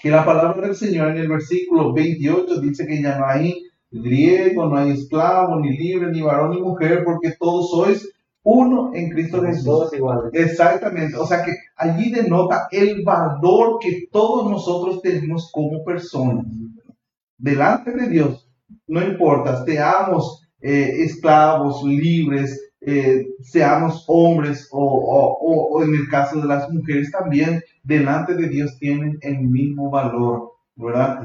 que 0.00 0.08
la 0.08 0.24
palabra 0.24 0.68
del 0.68 0.76
Señor 0.76 1.10
en 1.10 1.18
el 1.18 1.28
versículo 1.28 1.92
28 1.92 2.58
dice 2.62 2.86
que 2.86 3.02
ya 3.02 3.18
no 3.18 3.26
hay 3.26 3.62
griego, 3.90 4.64
no 4.64 4.78
hay 4.78 4.92
esclavo, 4.92 5.60
ni 5.60 5.76
libre, 5.76 6.10
ni 6.10 6.22
varón, 6.22 6.52
ni 6.52 6.62
mujer, 6.62 7.04
porque 7.04 7.34
todos 7.38 7.70
sois 7.70 8.10
uno 8.44 8.92
en 8.94 9.10
Cristo 9.10 9.42
Jesús. 9.42 9.90
Exactamente. 10.32 11.18
O 11.18 11.26
sea 11.26 11.44
que 11.44 11.52
allí 11.76 12.10
denota 12.10 12.66
el 12.70 13.02
valor 13.04 13.76
que 13.78 14.08
todos 14.10 14.50
nosotros 14.50 15.02
tenemos 15.02 15.50
como 15.52 15.84
personas 15.84 16.46
delante 17.38 17.92
de 17.92 18.08
Dios. 18.08 18.44
no 18.86 19.02
importa, 19.02 19.64
seamos 19.64 20.46
eh, 20.60 21.04
esclavos, 21.04 21.82
libres, 21.84 22.60
eh, 22.80 23.26
seamos 23.42 24.04
hombres 24.08 24.68
o, 24.70 25.38
o, 25.70 25.82
en 25.82 25.94
el 25.94 26.08
caso 26.08 26.40
de 26.40 26.46
las 26.46 26.70
mujeres 26.70 27.10
también, 27.10 27.62
delante 27.82 28.34
de 28.34 28.48
Dios 28.48 28.76
tienen 28.78 29.18
el 29.22 29.38
mismo 29.40 29.90
valor, 29.90 30.52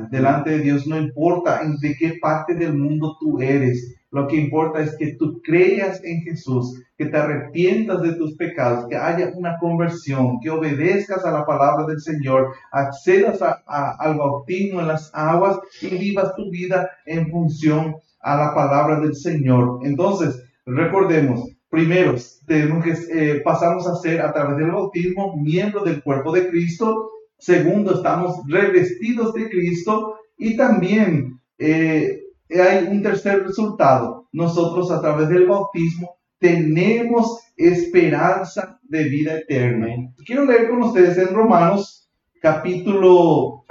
Delante 0.09 0.49
de 0.49 0.59
Dios 0.59 0.87
no 0.87 0.97
importa 0.97 1.61
de 1.79 1.95
qué 1.95 2.17
parte 2.19 2.55
del 2.55 2.73
mundo 2.73 3.17
tú 3.19 3.39
eres, 3.39 3.95
lo 4.13 4.27
que 4.27 4.35
importa 4.35 4.79
es 4.79 4.95
que 4.95 5.15
tú 5.15 5.41
creas 5.43 6.03
en 6.03 6.21
Jesús, 6.21 6.79
que 6.95 7.05
te 7.05 7.17
arrepientas 7.17 8.01
de 8.03 8.13
tus 8.13 8.35
pecados, 8.35 8.85
que 8.87 8.95
haya 8.95 9.31
una 9.35 9.57
conversión, 9.57 10.39
que 10.39 10.51
obedezcas 10.51 11.25
a 11.25 11.31
la 11.31 11.45
palabra 11.45 11.87
del 11.87 11.99
Señor, 11.99 12.53
accedas 12.71 13.39
al 13.41 14.17
bautismo 14.17 14.81
en 14.81 14.87
las 14.87 15.09
aguas 15.15 15.59
y 15.81 15.87
vivas 15.97 16.35
tu 16.35 16.51
vida 16.51 16.87
en 17.07 17.29
función 17.31 17.95
a 18.21 18.37
la 18.37 18.53
palabra 18.53 18.99
del 18.99 19.15
Señor. 19.15 19.79
Entonces, 19.81 20.43
recordemos, 20.65 21.49
primero, 21.69 22.13
tenemos 22.45 22.83
que 22.83 22.91
eh, 22.91 23.41
pasamos 23.43 23.87
a 23.87 23.95
ser 23.95 24.21
a 24.21 24.31
través 24.31 24.57
del 24.57 24.71
bautismo 24.71 25.37
miembro 25.37 25.83
del 25.83 26.03
cuerpo 26.03 26.31
de 26.31 26.49
Cristo. 26.49 27.09
Segundo, 27.43 27.95
estamos 27.95 28.37
revestidos 28.47 29.33
de 29.33 29.49
Cristo 29.49 30.15
y 30.37 30.55
también 30.55 31.41
eh, 31.57 32.21
hay 32.49 32.87
un 32.89 33.01
tercer 33.01 33.43
resultado. 33.43 34.29
Nosotros 34.31 34.89
a 34.91 35.01
través 35.01 35.27
del 35.27 35.45
bautismo 35.45 36.15
tenemos 36.39 37.41
esperanza 37.57 38.79
de 38.83 39.03
vida 39.09 39.39
eterna. 39.39 39.87
Quiero 40.25 40.45
leer 40.45 40.69
con 40.69 40.83
ustedes 40.83 41.17
en 41.17 41.35
Romanos 41.35 42.09
capítulo 42.41 43.65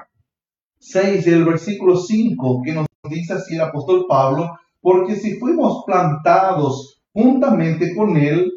6, 0.79 1.27
el 1.29 1.47
versículo 1.47 1.97
5, 1.97 2.61
que 2.63 2.75
nos 2.75 2.87
dice 3.09 3.33
así 3.33 3.55
el 3.55 3.63
apóstol 3.63 4.05
Pablo, 4.07 4.51
porque 4.83 5.17
si 5.17 5.39
fuimos 5.39 5.83
plantados 5.87 7.03
juntamente 7.15 7.97
con 7.97 8.19
él 8.19 8.52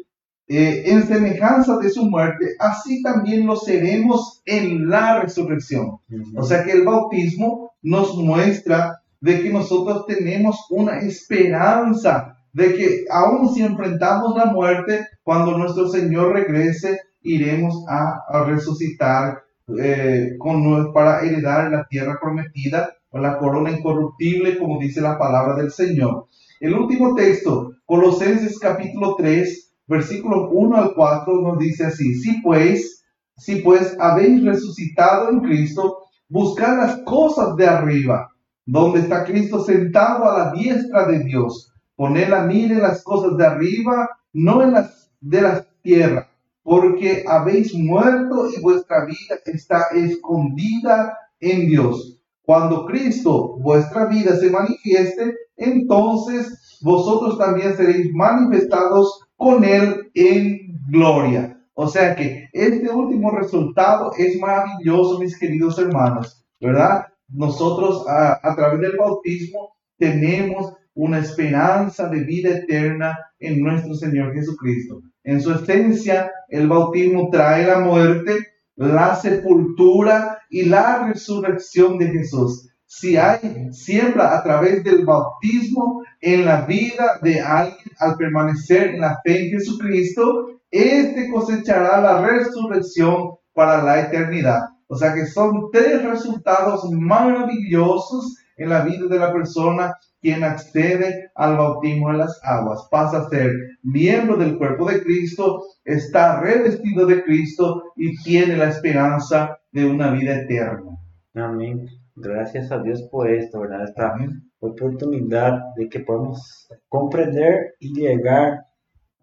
eh, 0.48 0.84
en 0.86 1.06
semejanza 1.06 1.76
de 1.78 1.90
su 1.90 2.04
muerte, 2.04 2.54
así 2.58 3.02
también 3.02 3.46
lo 3.46 3.56
seremos 3.56 4.42
en 4.44 4.88
la 4.88 5.20
resurrección. 5.20 5.98
O 6.36 6.42
sea 6.44 6.64
que 6.64 6.72
el 6.72 6.84
bautismo 6.84 7.72
nos 7.82 8.16
muestra 8.16 9.02
de 9.20 9.42
que 9.42 9.50
nosotros 9.50 10.06
tenemos 10.06 10.66
una 10.70 10.98
esperanza 11.00 12.36
de 12.52 12.74
que 12.74 13.04
aún 13.10 13.52
si 13.52 13.62
enfrentamos 13.62 14.36
la 14.36 14.46
muerte, 14.46 15.06
cuando 15.22 15.58
nuestro 15.58 15.88
Señor 15.88 16.32
regrese, 16.32 17.00
iremos 17.20 17.84
a, 17.88 18.44
resucitar 18.46 19.42
eh, 19.78 20.36
con, 20.38 20.92
para 20.92 21.20
heredar 21.20 21.70
la 21.70 21.86
tierra 21.86 22.18
prometida, 22.20 22.94
o 23.10 23.18
la 23.18 23.36
corona 23.38 23.70
incorruptible, 23.70 24.58
como 24.58 24.80
dice 24.80 25.00
la 25.00 25.18
palabra 25.18 25.56
del 25.56 25.70
Señor. 25.70 26.26
El 26.60 26.74
último 26.74 27.14
texto, 27.14 27.72
Colosenses 27.84 28.58
capítulo 28.58 29.16
3, 29.16 29.65
versículos 29.86 30.48
1 30.52 30.76
al 30.76 30.94
4, 30.94 31.42
nos 31.42 31.58
dice 31.58 31.86
así, 31.86 32.14
si 32.14 32.40
pues, 32.42 33.04
si 33.36 33.56
pues 33.56 33.96
habéis 34.00 34.44
resucitado 34.44 35.30
en 35.30 35.40
Cristo, 35.40 35.98
buscad 36.28 36.76
las 36.78 37.00
cosas 37.04 37.54
de 37.56 37.66
arriba 37.66 38.28
donde 38.66 39.00
está 39.00 39.24
Cristo 39.24 39.62
sentado 39.64 40.28
a 40.28 40.38
la 40.38 40.52
diestra 40.52 41.06
de 41.06 41.20
Dios. 41.20 41.72
Poned 41.94 42.28
la 42.28 42.42
mira 42.42 42.74
en 42.74 42.82
las 42.82 43.02
cosas 43.02 43.36
de 43.36 43.46
arriba, 43.46 44.08
no 44.32 44.62
en 44.62 44.72
las 44.72 45.10
de 45.20 45.40
la 45.40 45.66
tierra, 45.82 46.28
porque 46.62 47.24
habéis 47.26 47.72
muerto 47.74 48.50
y 48.50 48.60
vuestra 48.60 49.06
vida 49.06 49.36
está 49.46 49.86
escondida 49.94 51.16
en 51.40 51.68
Dios. 51.68 52.18
Cuando 52.42 52.84
Cristo, 52.86 53.56
vuestra 53.58 54.06
vida, 54.06 54.36
se 54.36 54.50
manifieste, 54.50 55.34
entonces 55.56 56.78
vosotros 56.82 57.38
también 57.38 57.76
seréis 57.76 58.12
manifestados 58.12 59.25
con 59.36 59.64
Él 59.64 60.10
en 60.14 60.80
gloria. 60.88 61.60
O 61.74 61.88
sea 61.88 62.14
que 62.14 62.48
este 62.52 62.90
último 62.90 63.30
resultado 63.30 64.12
es 64.16 64.38
maravilloso, 64.40 65.18
mis 65.20 65.38
queridos 65.38 65.78
hermanos, 65.78 66.44
¿verdad? 66.60 67.06
nosotros 67.28 68.04
a, 68.08 68.54
través 68.54 68.80
del 68.80 68.96
bautismo 68.96 69.76
tenemos 69.98 70.74
una 70.94 71.18
esperanza 71.18 72.08
de 72.08 72.20
vida 72.20 72.50
eterna 72.50 73.18
en 73.38 73.60
nuestro 73.60 73.94
Señor 73.94 74.32
Jesucristo. 74.34 75.02
En 75.24 75.40
su 75.40 75.52
esencia, 75.52 76.30
el 76.48 76.68
bautismo 76.68 77.28
trae 77.30 77.66
la 77.66 77.80
muerte, 77.80 78.46
la 78.76 79.16
sepultura 79.16 80.38
y 80.48 80.64
la 80.64 81.08
resurrección 81.08 81.98
de 81.98 82.10
Jesús. 82.10 82.68
Si 82.86 83.16
hay 83.16 83.72
siembra 83.72 84.38
a 84.38 84.42
través 84.42 84.84
del 84.84 85.04
bautismo 85.04 86.02
en 86.20 86.44
la 86.44 86.62
vida 86.62 87.18
de 87.20 87.40
alguien 87.40 87.90
al 87.98 88.16
permanecer 88.16 88.94
en 88.94 89.00
la 89.00 89.20
fe 89.24 89.46
en 89.46 89.58
Jesucristo, 89.58 90.60
este 90.70 91.30
cosechará 91.30 92.00
la 92.00 92.20
resurrección 92.26 93.32
para 93.52 93.82
la 93.82 94.00
eternidad. 94.00 94.60
O 94.88 94.96
sea 94.96 95.14
que 95.14 95.26
son 95.26 95.70
tres 95.72 96.04
resultados 96.04 96.88
maravillosos 96.92 98.36
en 98.56 98.68
la 98.68 98.82
vida 98.82 99.06
de 99.08 99.18
la 99.18 99.32
persona 99.32 99.94
quien 100.20 100.44
accede 100.44 101.30
al 101.34 101.56
bautismo 101.56 102.10
en 102.10 102.18
las 102.18 102.40
aguas. 102.42 102.86
Pasa 102.90 103.18
a 103.18 103.28
ser 103.28 103.52
miembro 103.82 104.36
del 104.36 104.56
cuerpo 104.58 104.88
de 104.88 105.02
Cristo, 105.02 105.62
está 105.84 106.40
revestido 106.40 107.06
de 107.06 107.22
Cristo 107.24 107.82
y 107.96 108.16
tiene 108.22 108.56
la 108.56 108.68
esperanza 108.68 109.58
de 109.72 109.86
una 109.86 110.10
vida 110.10 110.36
eterna. 110.36 110.96
Amén. 111.34 111.86
Gracias 112.18 112.72
a 112.72 112.78
Dios 112.78 113.02
por 113.02 113.30
esto, 113.30 113.60
¿verdad? 113.60 113.84
Esta 113.84 114.14
oportunidad 114.60 115.74
de 115.76 115.86
que 115.90 116.00
podemos 116.00 116.66
comprender 116.88 117.74
y 117.78 117.92
llegar 117.92 118.64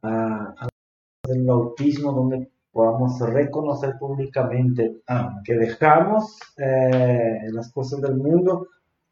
a, 0.03 0.53
al 1.23 1.43
bautismo 1.43 2.11
donde 2.11 2.51
podamos 2.71 3.19
reconocer 3.19 3.95
públicamente 3.99 5.01
ah. 5.07 5.41
que 5.43 5.55
dejamos 5.55 6.37
eh, 6.57 7.39
las 7.51 7.71
cosas 7.71 7.99
del 7.99 8.15
mundo 8.15 8.67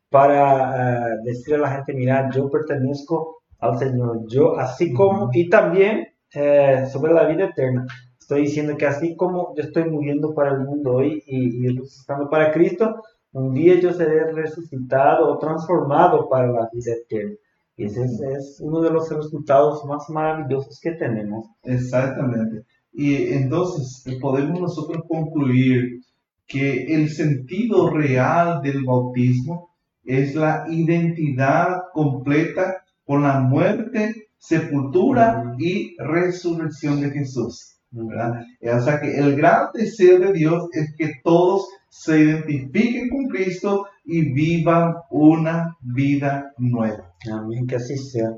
para 0.09 1.13
eh, 1.13 1.17
decir 1.23 1.55
a 1.55 1.59
la 1.59 1.71
gente, 1.71 1.93
mira, 1.93 2.29
yo 2.29 2.51
pertenezco 2.51 3.41
al 3.59 3.79
Señor, 3.79 4.27
yo 4.27 4.59
así 4.59 4.93
como, 4.93 5.29
y 5.33 5.49
también 5.49 6.07
eh, 6.35 6.85
sobre 6.91 7.13
la 7.13 7.25
vida 7.25 7.45
eterna. 7.45 7.87
Estoy 8.19 8.41
diciendo 8.41 8.77
que 8.77 8.85
así 8.85 9.15
como 9.15 9.55
yo 9.55 9.63
estoy 9.63 9.85
muriendo 9.85 10.35
para 10.35 10.51
el 10.51 10.59
mundo 10.59 10.93
hoy 10.93 11.23
y, 11.25 11.65
y 11.65 11.67
resucitando 11.67 12.29
para 12.29 12.51
Cristo, 12.51 13.01
un 13.33 13.53
día 13.53 13.79
yo 13.79 13.93
seré 13.93 14.31
resucitado 14.31 15.31
o 15.31 15.37
transformado 15.37 16.27
para 16.29 16.51
la 16.51 16.69
vida 16.73 16.93
eterna. 16.93 17.35
Y 17.77 17.85
ese 17.85 18.03
es 18.03 18.59
uno 18.61 18.81
de 18.81 18.91
los 18.91 19.09
resultados 19.09 19.83
más 19.85 20.09
maravillosos 20.09 20.79
que 20.81 20.91
tenemos. 20.91 21.47
Exactamente. 21.63 22.65
Y 22.93 23.33
entonces 23.33 24.03
podemos 24.19 24.59
nosotros 24.59 25.03
concluir 25.07 26.01
que 26.45 26.93
el 26.93 27.09
sentido 27.09 27.89
real 27.89 28.61
del 28.61 28.83
bautismo 28.83 29.71
es 30.03 30.35
la 30.35 30.65
identidad 30.69 31.83
completa 31.93 32.83
con 33.05 33.23
la 33.23 33.39
muerte, 33.39 34.27
sepultura 34.37 35.55
y 35.57 35.95
resurrección 35.97 36.99
de 37.01 37.11
Jesús. 37.11 37.77
O 37.93 38.79
sea 38.81 38.99
que 38.99 39.17
el 39.17 39.35
gran 39.35 39.67
deseo 39.73 40.19
de 40.19 40.33
Dios 40.33 40.69
es 40.73 40.93
que 40.97 41.13
todos 41.23 41.67
se 41.91 42.19
identifiquen 42.19 43.09
con 43.09 43.27
Cristo 43.27 43.85
y 44.05 44.33
vivan 44.33 44.95
una 45.09 45.77
vida 45.81 46.53
nueva. 46.57 47.13
Amén, 47.31 47.67
que 47.67 47.75
así 47.75 47.97
sea. 47.97 48.31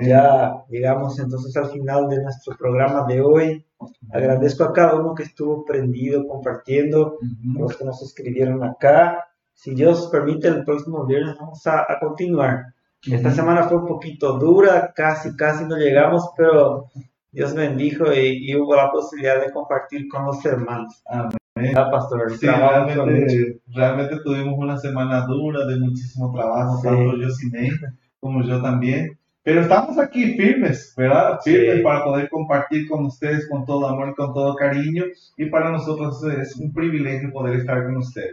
Ya 0.00 0.64
llegamos 0.68 1.18
entonces 1.18 1.56
al 1.56 1.70
final 1.70 2.08
de 2.08 2.20
nuestro 2.22 2.56
programa 2.56 3.06
de 3.06 3.20
hoy. 3.20 3.64
Agradezco 4.12 4.64
a 4.64 4.72
cada 4.72 4.96
uno 4.96 5.14
que 5.14 5.22
estuvo 5.22 5.64
prendido, 5.64 6.26
compartiendo, 6.26 7.18
los 7.54 7.76
que 7.76 7.84
nos 7.84 8.02
escribieron 8.02 8.64
acá. 8.64 9.28
Si 9.54 9.74
Dios 9.74 10.08
permite, 10.10 10.48
el 10.48 10.64
próximo 10.64 11.06
viernes 11.06 11.36
vamos 11.38 11.64
a, 11.66 11.86
continuar. 12.00 12.74
Esta 13.06 13.30
semana 13.30 13.62
fue 13.62 13.78
un 13.78 13.86
poquito 13.86 14.38
dura, 14.38 14.92
casi, 14.94 15.36
casi 15.36 15.64
no 15.64 15.76
llegamos, 15.76 16.30
pero 16.36 16.88
Dios 17.30 17.54
bendijo 17.54 18.12
y, 18.12 18.54
hubo 18.56 18.74
la 18.74 18.90
posibilidad 18.90 19.40
de 19.40 19.52
compartir 19.52 20.08
con 20.08 20.26
los 20.26 20.44
hermanos. 20.44 21.00
Amén. 21.06 21.41
Pastor, 21.54 22.32
realmente, 22.40 23.60
realmente, 23.68 24.16
tuvimos 24.24 24.54
una 24.58 24.78
semana 24.78 25.26
dura 25.26 25.66
de 25.66 25.78
muchísimo 25.78 26.32
trabajo, 26.32 26.80
tanto 26.82 27.16
yo 27.16 27.28
sin 27.30 27.54
él 27.56 27.78
como 28.20 28.42
yo 28.42 28.60
también. 28.62 29.18
Pero 29.44 29.60
estamos 29.60 29.98
aquí 29.98 30.36
firmes, 30.36 30.94
¿verdad? 30.96 31.40
Firmes 31.42 31.82
para 31.82 32.04
poder 32.04 32.28
compartir 32.30 32.88
con 32.88 33.06
ustedes 33.06 33.48
con 33.48 33.66
todo 33.66 33.88
amor 33.88 34.10
y 34.10 34.14
con 34.14 34.32
todo 34.32 34.54
cariño. 34.54 35.04
Y 35.36 35.46
para 35.46 35.70
nosotros 35.70 36.22
es 36.24 36.56
un 36.56 36.72
privilegio 36.72 37.32
poder 37.32 37.56
estar 37.56 37.84
con 37.84 37.96
ustedes. 37.96 38.32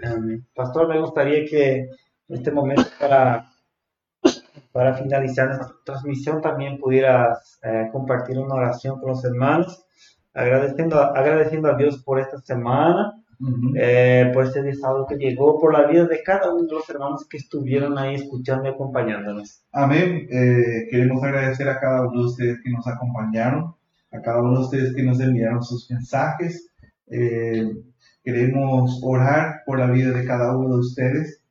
Pastor, 0.54 0.88
me 0.88 1.00
gustaría 1.00 1.46
que 1.46 1.80
en 1.80 2.36
este 2.36 2.52
momento 2.52 2.84
para, 3.00 3.50
para 4.72 4.94
finalizar 4.94 5.48
nuestra 5.48 5.76
transmisión 5.84 6.42
también 6.42 6.78
pudieras 6.78 7.60
eh, 7.64 7.90
compartir 7.92 8.38
una 8.38 8.54
oración 8.54 9.00
con 9.00 9.10
los 9.10 9.26
hermanos, 9.26 9.84
agradeciendo, 10.34 11.00
agradeciendo 11.00 11.70
a 11.70 11.76
Dios 11.76 12.02
por 12.04 12.20
esta 12.20 12.40
semana, 12.40 13.16
eh, 13.76 14.30
por 14.34 14.46
este 14.46 14.74
sábado 14.74 15.06
que 15.08 15.16
llegó, 15.16 15.60
por 15.60 15.74
la 15.74 15.88
vida 15.88 16.06
de 16.06 16.22
cada 16.24 16.54
uno 16.54 16.68
de 16.68 16.74
los 16.74 16.90
hermanos 16.90 17.26
que 17.30 17.38
estuvieron 17.38 17.98
ahí 17.98 18.16
escuchando 18.16 18.68
y 18.68 18.72
acompañándonos. 18.72 19.64
Amén. 19.72 20.28
Eh, 20.30 20.88
queremos 20.92 21.24
agradecer 21.24 21.70
a 21.70 21.80
cada 21.80 22.08
uno 22.08 22.22
de 22.22 22.28
ustedes 22.28 22.60
que 22.62 22.70
nos 22.70 22.86
acompañaron, 22.86 23.76
a 24.12 24.22
cada 24.22 24.42
uno 24.42 24.60
de 24.60 24.66
ustedes 24.66 24.94
que 24.94 25.04
nos 25.04 25.20
enviaron 25.22 25.64
sus 25.64 25.90
mensajes. 25.90 26.70
Eh, 27.08 27.64
queremos 28.24 29.00
orar 29.04 29.62
por 29.66 29.80
la 29.80 29.90
vida 29.90 30.12
de 30.12 30.26
cada 30.26 30.58
uno 30.58 30.76
de 30.76 30.80
ustedes. 30.82 31.42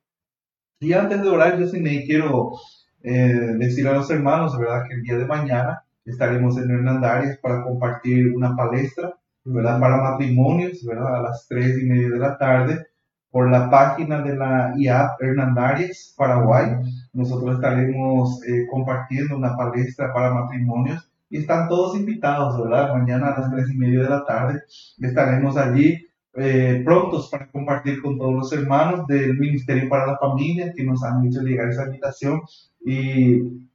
Y 0.81 0.93
antes 0.93 1.22
de 1.22 1.29
orar, 1.29 1.59
yo 1.59 1.66
sí 1.66 1.81
me 1.81 2.05
quiero 2.05 2.53
decir 3.01 3.89
a 3.89 3.95
los 3.95 4.11
hermanos, 4.11 4.59
¿verdad? 4.59 4.83
Que 4.87 4.95
el 4.97 5.03
día 5.03 5.16
de 5.16 5.24
mañana 5.24 5.85
estaremos 6.09 6.57
en 6.59 6.71
Hernandarias 6.71 7.39
para 7.39 7.63
compartir 7.63 8.35
una 8.35 8.57
palestra, 8.57 9.15
¿verdad? 9.45 9.81
Para 9.81 10.03
matrimonios, 10.03 10.85
¿verdad? 10.85 11.17
A 11.17 11.23
las 11.23 11.47
tres 11.49 11.79
y 11.83 11.87
media 11.87 12.09
de 12.11 12.19
la 12.19 12.39
tarde 12.39 12.87
por 13.31 13.51
la 13.51 13.71
página 13.71 14.23
de 14.23 14.37
la 14.37 14.73
IAP 14.77 15.21
Hernandarias, 15.21 16.15
Paraguay. 16.17 16.77
Nosotros 17.13 17.57
estaremos 17.57 18.43
eh, 18.47 18.67
compartiendo 18.71 19.37
una 19.37 19.57
palestra 19.57 20.13
para 20.13 20.33
matrimonios 20.33 21.11
y 21.31 21.39
están 21.39 21.69
todos 21.69 21.97
invitados, 21.97 22.63
¿verdad? 22.63 22.95
Mañana 22.95 23.29
a 23.29 23.41
las 23.41 23.51
tres 23.51 23.71
y 23.71 23.77
media 23.77 24.03
de 24.03 24.09
la 24.09 24.25
tarde 24.25 24.63
estaremos 24.99 25.57
allí 25.57 26.07
eh, 26.35 26.83
prontos 26.85 27.29
para 27.31 27.51
compartir 27.51 28.01
con 28.01 28.17
todos 28.17 28.35
los 28.35 28.53
hermanos 28.53 29.07
del 29.07 29.39
Ministerio 29.39 29.89
para 29.89 30.07
la 30.07 30.19
Familia 30.19 30.73
que 30.75 30.85
nos 30.85 31.03
han 31.03 31.27
hecho 31.27 31.43
llegar 31.43 31.69
esa 31.69 31.87
invitación 31.87 32.41
y 32.85 33.68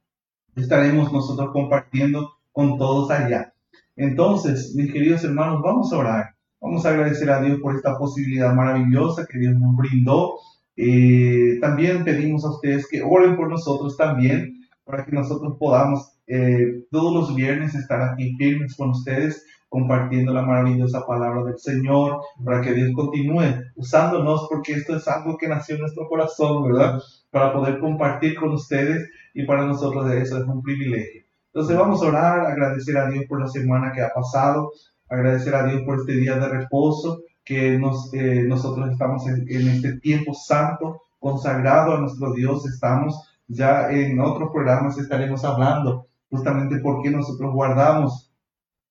estaremos 0.56 1.12
nosotros 1.12 1.50
compartiendo 1.52 2.32
con 2.52 2.78
todos 2.78 3.10
allá. 3.10 3.52
Entonces, 3.96 4.74
mis 4.74 4.92
queridos 4.92 5.24
hermanos, 5.24 5.62
vamos 5.62 5.92
a 5.92 5.98
orar. 5.98 6.34
Vamos 6.60 6.86
a 6.86 6.90
agradecer 6.90 7.30
a 7.30 7.42
Dios 7.42 7.60
por 7.60 7.76
esta 7.76 7.98
posibilidad 7.98 8.54
maravillosa 8.54 9.26
que 9.26 9.38
Dios 9.38 9.54
nos 9.54 9.76
brindó. 9.76 10.34
Eh, 10.76 11.58
también 11.60 12.04
pedimos 12.04 12.44
a 12.44 12.50
ustedes 12.50 12.88
que 12.88 13.02
oren 13.02 13.36
por 13.36 13.48
nosotros 13.48 13.96
también, 13.96 14.62
para 14.84 15.04
que 15.04 15.12
nosotros 15.12 15.56
podamos 15.58 16.14
eh, 16.26 16.84
todos 16.90 17.12
los 17.12 17.36
viernes 17.36 17.74
estar 17.74 18.00
aquí 18.00 18.34
firmes 18.36 18.74
con 18.76 18.90
ustedes, 18.90 19.44
compartiendo 19.68 20.32
la 20.32 20.42
maravillosa 20.42 21.06
palabra 21.06 21.44
del 21.44 21.58
Señor, 21.58 22.20
para 22.44 22.60
que 22.60 22.72
Dios 22.72 22.92
continúe 22.94 23.42
usándonos, 23.76 24.46
porque 24.48 24.72
esto 24.72 24.96
es 24.96 25.06
algo 25.06 25.36
que 25.36 25.48
nació 25.48 25.74
en 25.74 25.82
nuestro 25.82 26.08
corazón, 26.08 26.64
¿verdad? 26.64 26.98
Para 27.30 27.52
poder 27.52 27.78
compartir 27.78 28.36
con 28.36 28.52
ustedes 28.52 29.08
y 29.34 29.44
para 29.44 29.66
nosotros 29.66 30.10
eso 30.12 30.38
es 30.38 30.44
un 30.44 30.62
privilegio. 30.62 31.24
Entonces 31.52 31.76
vamos 31.76 32.02
a 32.02 32.06
orar, 32.06 32.40
agradecer 32.46 32.96
a 32.96 33.08
Dios 33.10 33.24
por 33.28 33.40
la 33.40 33.48
semana 33.48 33.92
que 33.92 34.00
ha 34.00 34.10
pasado, 34.10 34.72
agradecer 35.08 35.54
a 35.54 35.66
Dios 35.66 35.82
por 35.82 36.00
este 36.00 36.14
día 36.14 36.36
de 36.36 36.48
reposo, 36.48 37.20
que 37.44 37.78
nos, 37.78 38.12
eh, 38.14 38.44
nosotros 38.46 38.90
estamos 38.90 39.26
en, 39.26 39.68
este 39.68 39.98
tiempo 39.98 40.32
santo, 40.34 41.02
consagrado 41.18 41.94
a 41.94 42.00
nuestro 42.00 42.32
Dios, 42.32 42.66
estamos 42.66 43.28
ya 43.46 43.90
en 43.90 44.18
otros 44.20 44.50
programas, 44.52 44.98
estaremos 44.98 45.44
hablando 45.44 46.06
justamente 46.30 46.78
por 46.78 47.02
qué 47.02 47.10
nosotros 47.10 47.52
guardamos 47.52 48.32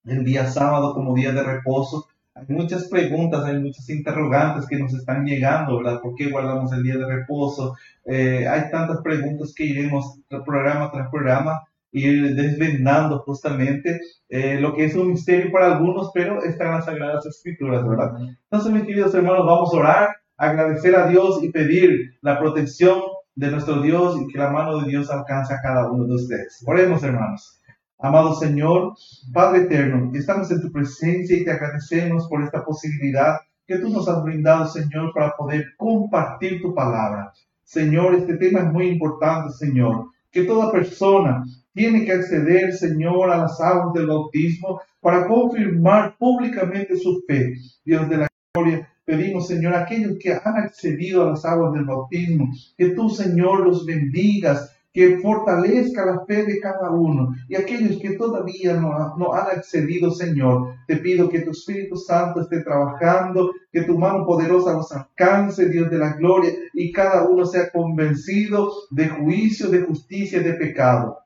el 0.06 0.24
día 0.24 0.46
sábado 0.50 0.94
como 0.94 1.16
día 1.16 1.32
de 1.32 1.44
reposo. 1.44 2.08
Hay 2.36 2.46
muchas 2.48 2.88
preguntas, 2.90 3.44
hay 3.46 3.60
muchas 3.60 3.88
interrogantes 3.90 4.68
que 4.68 4.78
nos 4.78 4.94
están 4.94 5.24
llegando, 5.24 5.78
¿verdad? 5.78 6.02
¿Por 6.02 6.16
qué 6.16 6.30
guardamos 6.30 6.74
el 6.74 6.82
día 6.82 6.98
de 6.98 7.06
reposo? 7.06 7.76
Eh, 8.06 8.48
hay 8.48 8.72
tantas 8.72 9.02
preguntas 9.02 9.54
que 9.56 9.66
iremos 9.66 10.20
programa 10.46 10.92
tras 10.92 11.10
programa 11.10 11.62
ir 11.94 12.36
desvendando 12.36 13.20
justamente 13.20 14.02
eh, 14.28 14.60
lo 14.60 14.74
que 14.74 14.86
es 14.86 14.96
un 14.96 15.10
misterio 15.10 15.52
para 15.52 15.76
algunos, 15.76 16.10
pero 16.14 16.44
está 16.44 16.66
en 16.66 16.72
las 16.72 16.86
Sagradas 16.86 17.26
Escrituras, 17.26 17.88
¿verdad? 17.88 18.14
Entonces, 18.50 18.72
mis 18.72 18.84
queridos 18.84 19.14
hermanos, 19.14 19.46
vamos 19.46 19.72
a 19.74 19.78
orar, 19.78 20.10
agradecer 20.36 20.96
a 20.96 21.08
Dios 21.08 21.44
y 21.44 21.52
pedir 21.52 22.18
la 22.22 22.40
protección 22.40 23.00
de 23.36 23.52
nuestro 23.52 23.82
Dios 23.82 24.20
y 24.20 24.32
que 24.32 24.40
la 24.40 24.50
mano 24.50 24.80
de 24.80 24.90
Dios 24.90 25.10
alcance 25.12 25.54
a 25.54 25.62
cada 25.62 25.92
uno 25.92 26.06
de 26.06 26.16
ustedes. 26.16 26.64
Oremos, 26.66 27.04
hermanos. 27.04 27.60
Amado 28.00 28.36
Señor, 28.36 28.96
Padre 29.32 29.62
eterno, 29.62 30.12
estamos 30.14 30.52
en 30.52 30.62
tu 30.62 30.72
presencia 30.72 31.38
y 31.38 31.46
te 31.46 31.52
agradecemos 31.52 32.28
por 32.28 32.44
esta 32.44 32.64
posibilidad 32.66 33.38
que 33.66 33.78
tú 33.78 33.90
nos 33.90 34.10
has 34.10 34.22
brindado, 34.24 34.68
Señor, 34.68 35.14
para 35.14 35.32
poder 35.38 35.68
compartir 35.78 36.62
tu 36.62 36.74
palabra. 36.74 37.32
Señor, 37.64 38.16
este 38.16 38.36
tema 38.38 38.60
es 38.60 38.74
muy 38.74 38.88
importante, 38.88 39.54
Señor, 39.54 40.08
que 40.32 40.44
toda 40.44 40.72
persona 40.72 41.44
tiene 41.74 42.04
que 42.04 42.12
acceder, 42.12 42.74
Señor, 42.74 43.32
a 43.32 43.38
las 43.38 43.60
aguas 43.62 43.94
del 43.94 44.08
bautismo 44.08 44.82
para 45.00 45.28
confirmar 45.28 46.18
públicamente 46.18 46.98
su 46.98 47.24
fe. 47.28 47.54
Dios 47.86 48.10
de 48.10 48.18
la 48.18 48.28
gloria, 48.54 48.90
pedimos, 49.06 49.48
Señor, 49.48 49.74
a 49.74 49.84
aquellos 49.84 50.18
que 50.20 50.34
han 50.34 50.58
accedido 50.58 51.24
a 51.24 51.30
las 51.32 51.46
aguas 51.46 51.74
del 51.74 51.86
bautismo, 51.86 52.52
que 52.78 52.90
tú, 52.90 53.10
Señor, 53.10 53.62
los 53.62 53.86
bendigas, 53.86 54.73
que 54.94 55.18
fortalezca 55.18 56.06
la 56.06 56.24
fe 56.26 56.46
de 56.46 56.60
cada 56.60 56.92
uno. 56.92 57.34
Y 57.50 57.56
aquellos 57.56 58.00
que 58.00 58.16
todavía 58.16 58.74
no, 58.76 59.16
no, 59.18 59.34
han 59.34 59.58
accedido, 59.58 60.12
Señor, 60.12 60.76
te 60.88 60.98
pido 60.98 61.30
que 61.30 61.42
tu 61.42 61.52
Espíritu 61.52 61.98
Santo 61.98 62.42
esté 62.42 62.62
trabajando, 62.62 63.52
que 63.72 63.82
tu 63.82 63.98
mano 63.98 64.24
poderosa 64.26 64.74
los 64.74 64.92
alcance, 64.92 65.68
Dios 65.68 65.90
de 65.90 65.98
la 65.98 66.14
gloria, 66.14 66.52
y 66.74 66.92
cada 66.92 67.28
uno 67.28 67.46
sea 67.46 67.72
convencido 67.72 68.72
de 68.92 69.10
juicio, 69.10 69.70
de 69.70 69.82
justicia 69.82 70.40
y 70.40 70.44
de 70.44 70.54
pecado. 70.54 71.18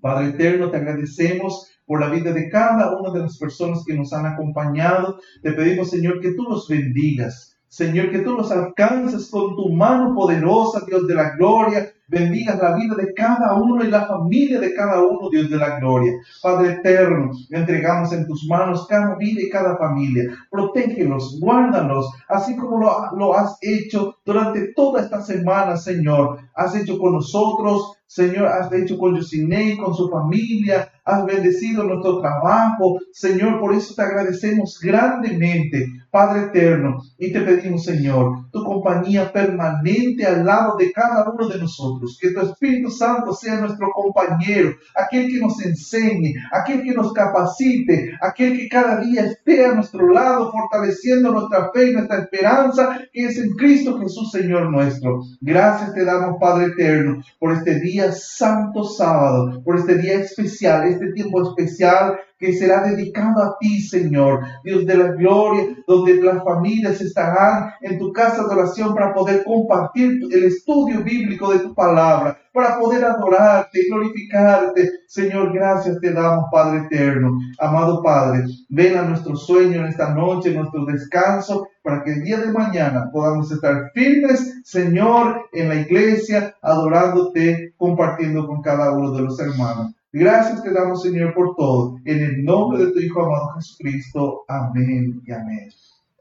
Padre 0.00 0.30
eterno, 0.30 0.70
te 0.70 0.76
agradecemos 0.76 1.70
por 1.86 2.00
la 2.00 2.10
vida 2.10 2.32
de 2.32 2.48
cada 2.50 2.98
una 2.98 3.12
de 3.12 3.20
las 3.20 3.38
personas 3.38 3.84
que 3.86 3.94
nos 3.94 4.12
han 4.12 4.26
acompañado. 4.26 5.20
Te 5.42 5.52
pedimos, 5.52 5.90
Señor, 5.90 6.20
que 6.20 6.34
tú 6.34 6.42
los 6.44 6.68
bendigas. 6.68 7.57
Señor, 7.68 8.10
que 8.10 8.20
tú 8.20 8.34
los 8.34 8.50
alcances 8.50 9.28
con 9.30 9.54
tu 9.54 9.68
mano 9.70 10.14
poderosa, 10.14 10.84
Dios 10.86 11.06
de 11.06 11.14
la 11.14 11.36
gloria, 11.36 11.92
bendigas 12.08 12.58
la 12.58 12.74
vida 12.74 12.94
de 12.96 13.12
cada 13.12 13.54
uno 13.54 13.84
y 13.84 13.88
la 13.88 14.06
familia 14.06 14.58
de 14.58 14.74
cada 14.74 15.02
uno, 15.04 15.28
Dios 15.30 15.50
de 15.50 15.56
la 15.56 15.78
gloria. 15.78 16.12
Padre 16.42 16.72
eterno, 16.72 17.30
entregamos 17.50 18.12
en 18.12 18.26
tus 18.26 18.46
manos 18.48 18.86
cada 18.88 19.14
vida 19.16 19.42
y 19.42 19.50
cada 19.50 19.76
familia. 19.76 20.24
Protégelos, 20.50 21.38
guárdalos, 21.40 22.10
así 22.28 22.56
como 22.56 22.78
lo, 22.78 23.34
has 23.34 23.58
hecho 23.60 24.16
durante 24.24 24.72
toda 24.72 25.02
esta 25.02 25.20
semana, 25.20 25.76
Señor. 25.76 26.38
Has 26.54 26.74
hecho 26.74 26.98
con 26.98 27.12
nosotros, 27.12 27.98
Señor, 28.06 28.46
has 28.46 28.72
hecho 28.72 28.96
con 28.96 29.14
Yosinei, 29.14 29.76
con 29.76 29.94
su 29.94 30.08
familia, 30.08 30.90
has 31.04 31.26
bendecido 31.26 31.84
nuestro 31.84 32.20
trabajo. 32.20 32.98
Señor, 33.12 33.60
por 33.60 33.74
eso 33.74 33.94
te 33.94 34.00
agradecemos 34.00 34.80
grandemente, 34.80 35.86
Padre 36.10 36.46
eterno, 36.46 37.02
y 37.18 37.32
te 37.32 37.40
pedimos, 37.42 37.84
Señor, 37.84 38.50
tu 38.50 38.64
compañía 38.64 39.30
permanente 39.30 40.26
al 40.26 40.44
lado 40.44 40.76
de 40.76 40.90
cada 40.92 41.30
uno 41.30 41.48
de 41.48 41.58
nosotros. 41.58 42.18
Que 42.20 42.30
tu 42.30 42.40
Espíritu 42.40 42.90
Santo 42.90 43.34
sea 43.34 43.60
nuestro 43.60 43.90
compañero, 43.90 44.70
aquel 44.94 45.28
que 45.28 45.38
nos 45.38 45.60
enseñe, 45.64 46.34
aquel 46.50 46.82
que 46.82 46.94
nos 46.94 47.12
capacite, 47.12 48.12
aquel 48.22 48.56
que 48.56 48.68
cada 48.68 49.00
día 49.00 49.26
esté 49.26 49.66
a 49.66 49.74
nuestro 49.74 50.10
lado, 50.12 50.50
fortaleciendo 50.50 51.30
nuestra 51.30 51.70
fe 51.72 51.90
y 51.90 51.92
nuestra 51.92 52.20
esperanza, 52.20 53.00
que 53.12 53.26
es 53.26 53.38
en 53.38 53.50
Cristo 53.50 53.98
Jesús, 53.98 54.30
Señor 54.30 54.70
nuestro. 54.70 55.20
Gracias 55.40 55.94
te 55.94 56.04
damos, 56.04 56.36
Padre 56.40 56.66
eterno, 56.66 57.22
por 57.38 57.52
este 57.52 57.80
día 57.80 58.12
santo 58.12 58.84
sábado, 58.84 59.62
por 59.62 59.76
este 59.76 59.98
día 59.98 60.20
especial, 60.20 60.88
este 60.88 61.12
tiempo 61.12 61.42
especial 61.42 62.18
que 62.38 62.52
será 62.52 62.82
dedicado 62.82 63.42
a 63.42 63.56
ti, 63.58 63.80
Señor, 63.80 64.40
Dios 64.62 64.86
de 64.86 64.96
la 64.96 65.12
gloria, 65.12 65.76
donde 65.86 66.22
las 66.22 66.42
familias 66.44 67.00
estarán 67.00 67.72
en 67.80 67.98
tu 67.98 68.12
casa 68.12 68.44
de 68.44 68.54
oración 68.54 68.94
para 68.94 69.12
poder 69.12 69.42
compartir 69.44 70.20
el 70.30 70.44
estudio 70.44 71.02
bíblico 71.02 71.52
de 71.52 71.58
tu 71.58 71.74
palabra, 71.74 72.38
para 72.52 72.78
poder 72.78 73.04
adorarte, 73.04 73.80
glorificarte. 73.88 74.90
Señor, 75.08 75.52
gracias 75.52 75.98
te 76.00 76.12
damos, 76.12 76.46
Padre 76.52 76.82
eterno. 76.84 77.38
Amado 77.58 78.02
Padre, 78.02 78.44
ven 78.68 78.96
a 78.96 79.02
nuestro 79.02 79.34
sueño 79.34 79.80
en 79.80 79.86
esta 79.86 80.14
noche, 80.14 80.54
nuestro 80.54 80.84
descanso, 80.84 81.68
para 81.82 82.04
que 82.04 82.12
el 82.12 82.22
día 82.22 82.38
de 82.38 82.52
mañana 82.52 83.10
podamos 83.12 83.50
estar 83.50 83.90
firmes, 83.94 84.60
Señor, 84.64 85.48
en 85.52 85.68
la 85.68 85.76
iglesia, 85.76 86.54
adorándote, 86.62 87.74
compartiendo 87.76 88.46
con 88.46 88.62
cada 88.62 88.92
uno 88.92 89.12
de 89.12 89.22
los 89.22 89.40
hermanos. 89.40 89.97
Gracias 90.12 90.62
te 90.62 90.72
damos, 90.72 91.02
Señor, 91.02 91.34
por 91.34 91.54
todo. 91.54 91.96
En 92.04 92.22
el 92.22 92.42
nombre 92.42 92.86
de 92.86 92.92
tu 92.92 92.98
Hijo 92.98 93.22
amado 93.22 93.50
Jesucristo. 93.56 94.44
Amén 94.48 95.20
y 95.24 95.32
amén. 95.32 95.68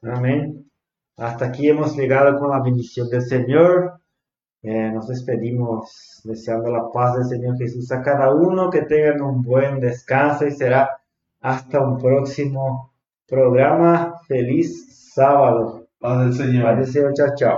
Amén. 0.04 0.72
Hasta 1.16 1.46
aquí 1.46 1.70
hemos 1.70 1.96
llegado 1.96 2.38
con 2.38 2.50
la 2.52 2.62
bendición 2.62 3.10
del 3.10 3.22
Señor. 3.22 4.02
Eh, 4.62 4.92
nos 4.92 5.08
despedimos 5.08 6.22
deseando 6.26 6.70
la 6.70 6.92
paz 6.92 7.16
del 7.16 7.26
Señor 7.26 7.58
Jesús 7.58 7.90
a 7.92 8.02
cada 8.02 8.34
uno, 8.36 8.70
que 8.70 8.82
tengan 8.82 9.22
un 9.22 9.42
buen 9.42 9.80
descanso 9.80 10.46
y 10.46 10.52
será 10.52 10.90
hasta 11.40 11.80
un 11.80 11.98
próximo 11.98 12.94
programa. 13.26 14.16
Feliz 14.28 15.14
sábado. 15.14 15.88
Paz 16.00 16.26
del 16.26 16.34
Señor. 16.34 16.64
Paz 16.64 16.78
del 16.78 16.88
Señor. 16.88 17.14
Chao, 17.14 17.36
chao. 17.38 17.57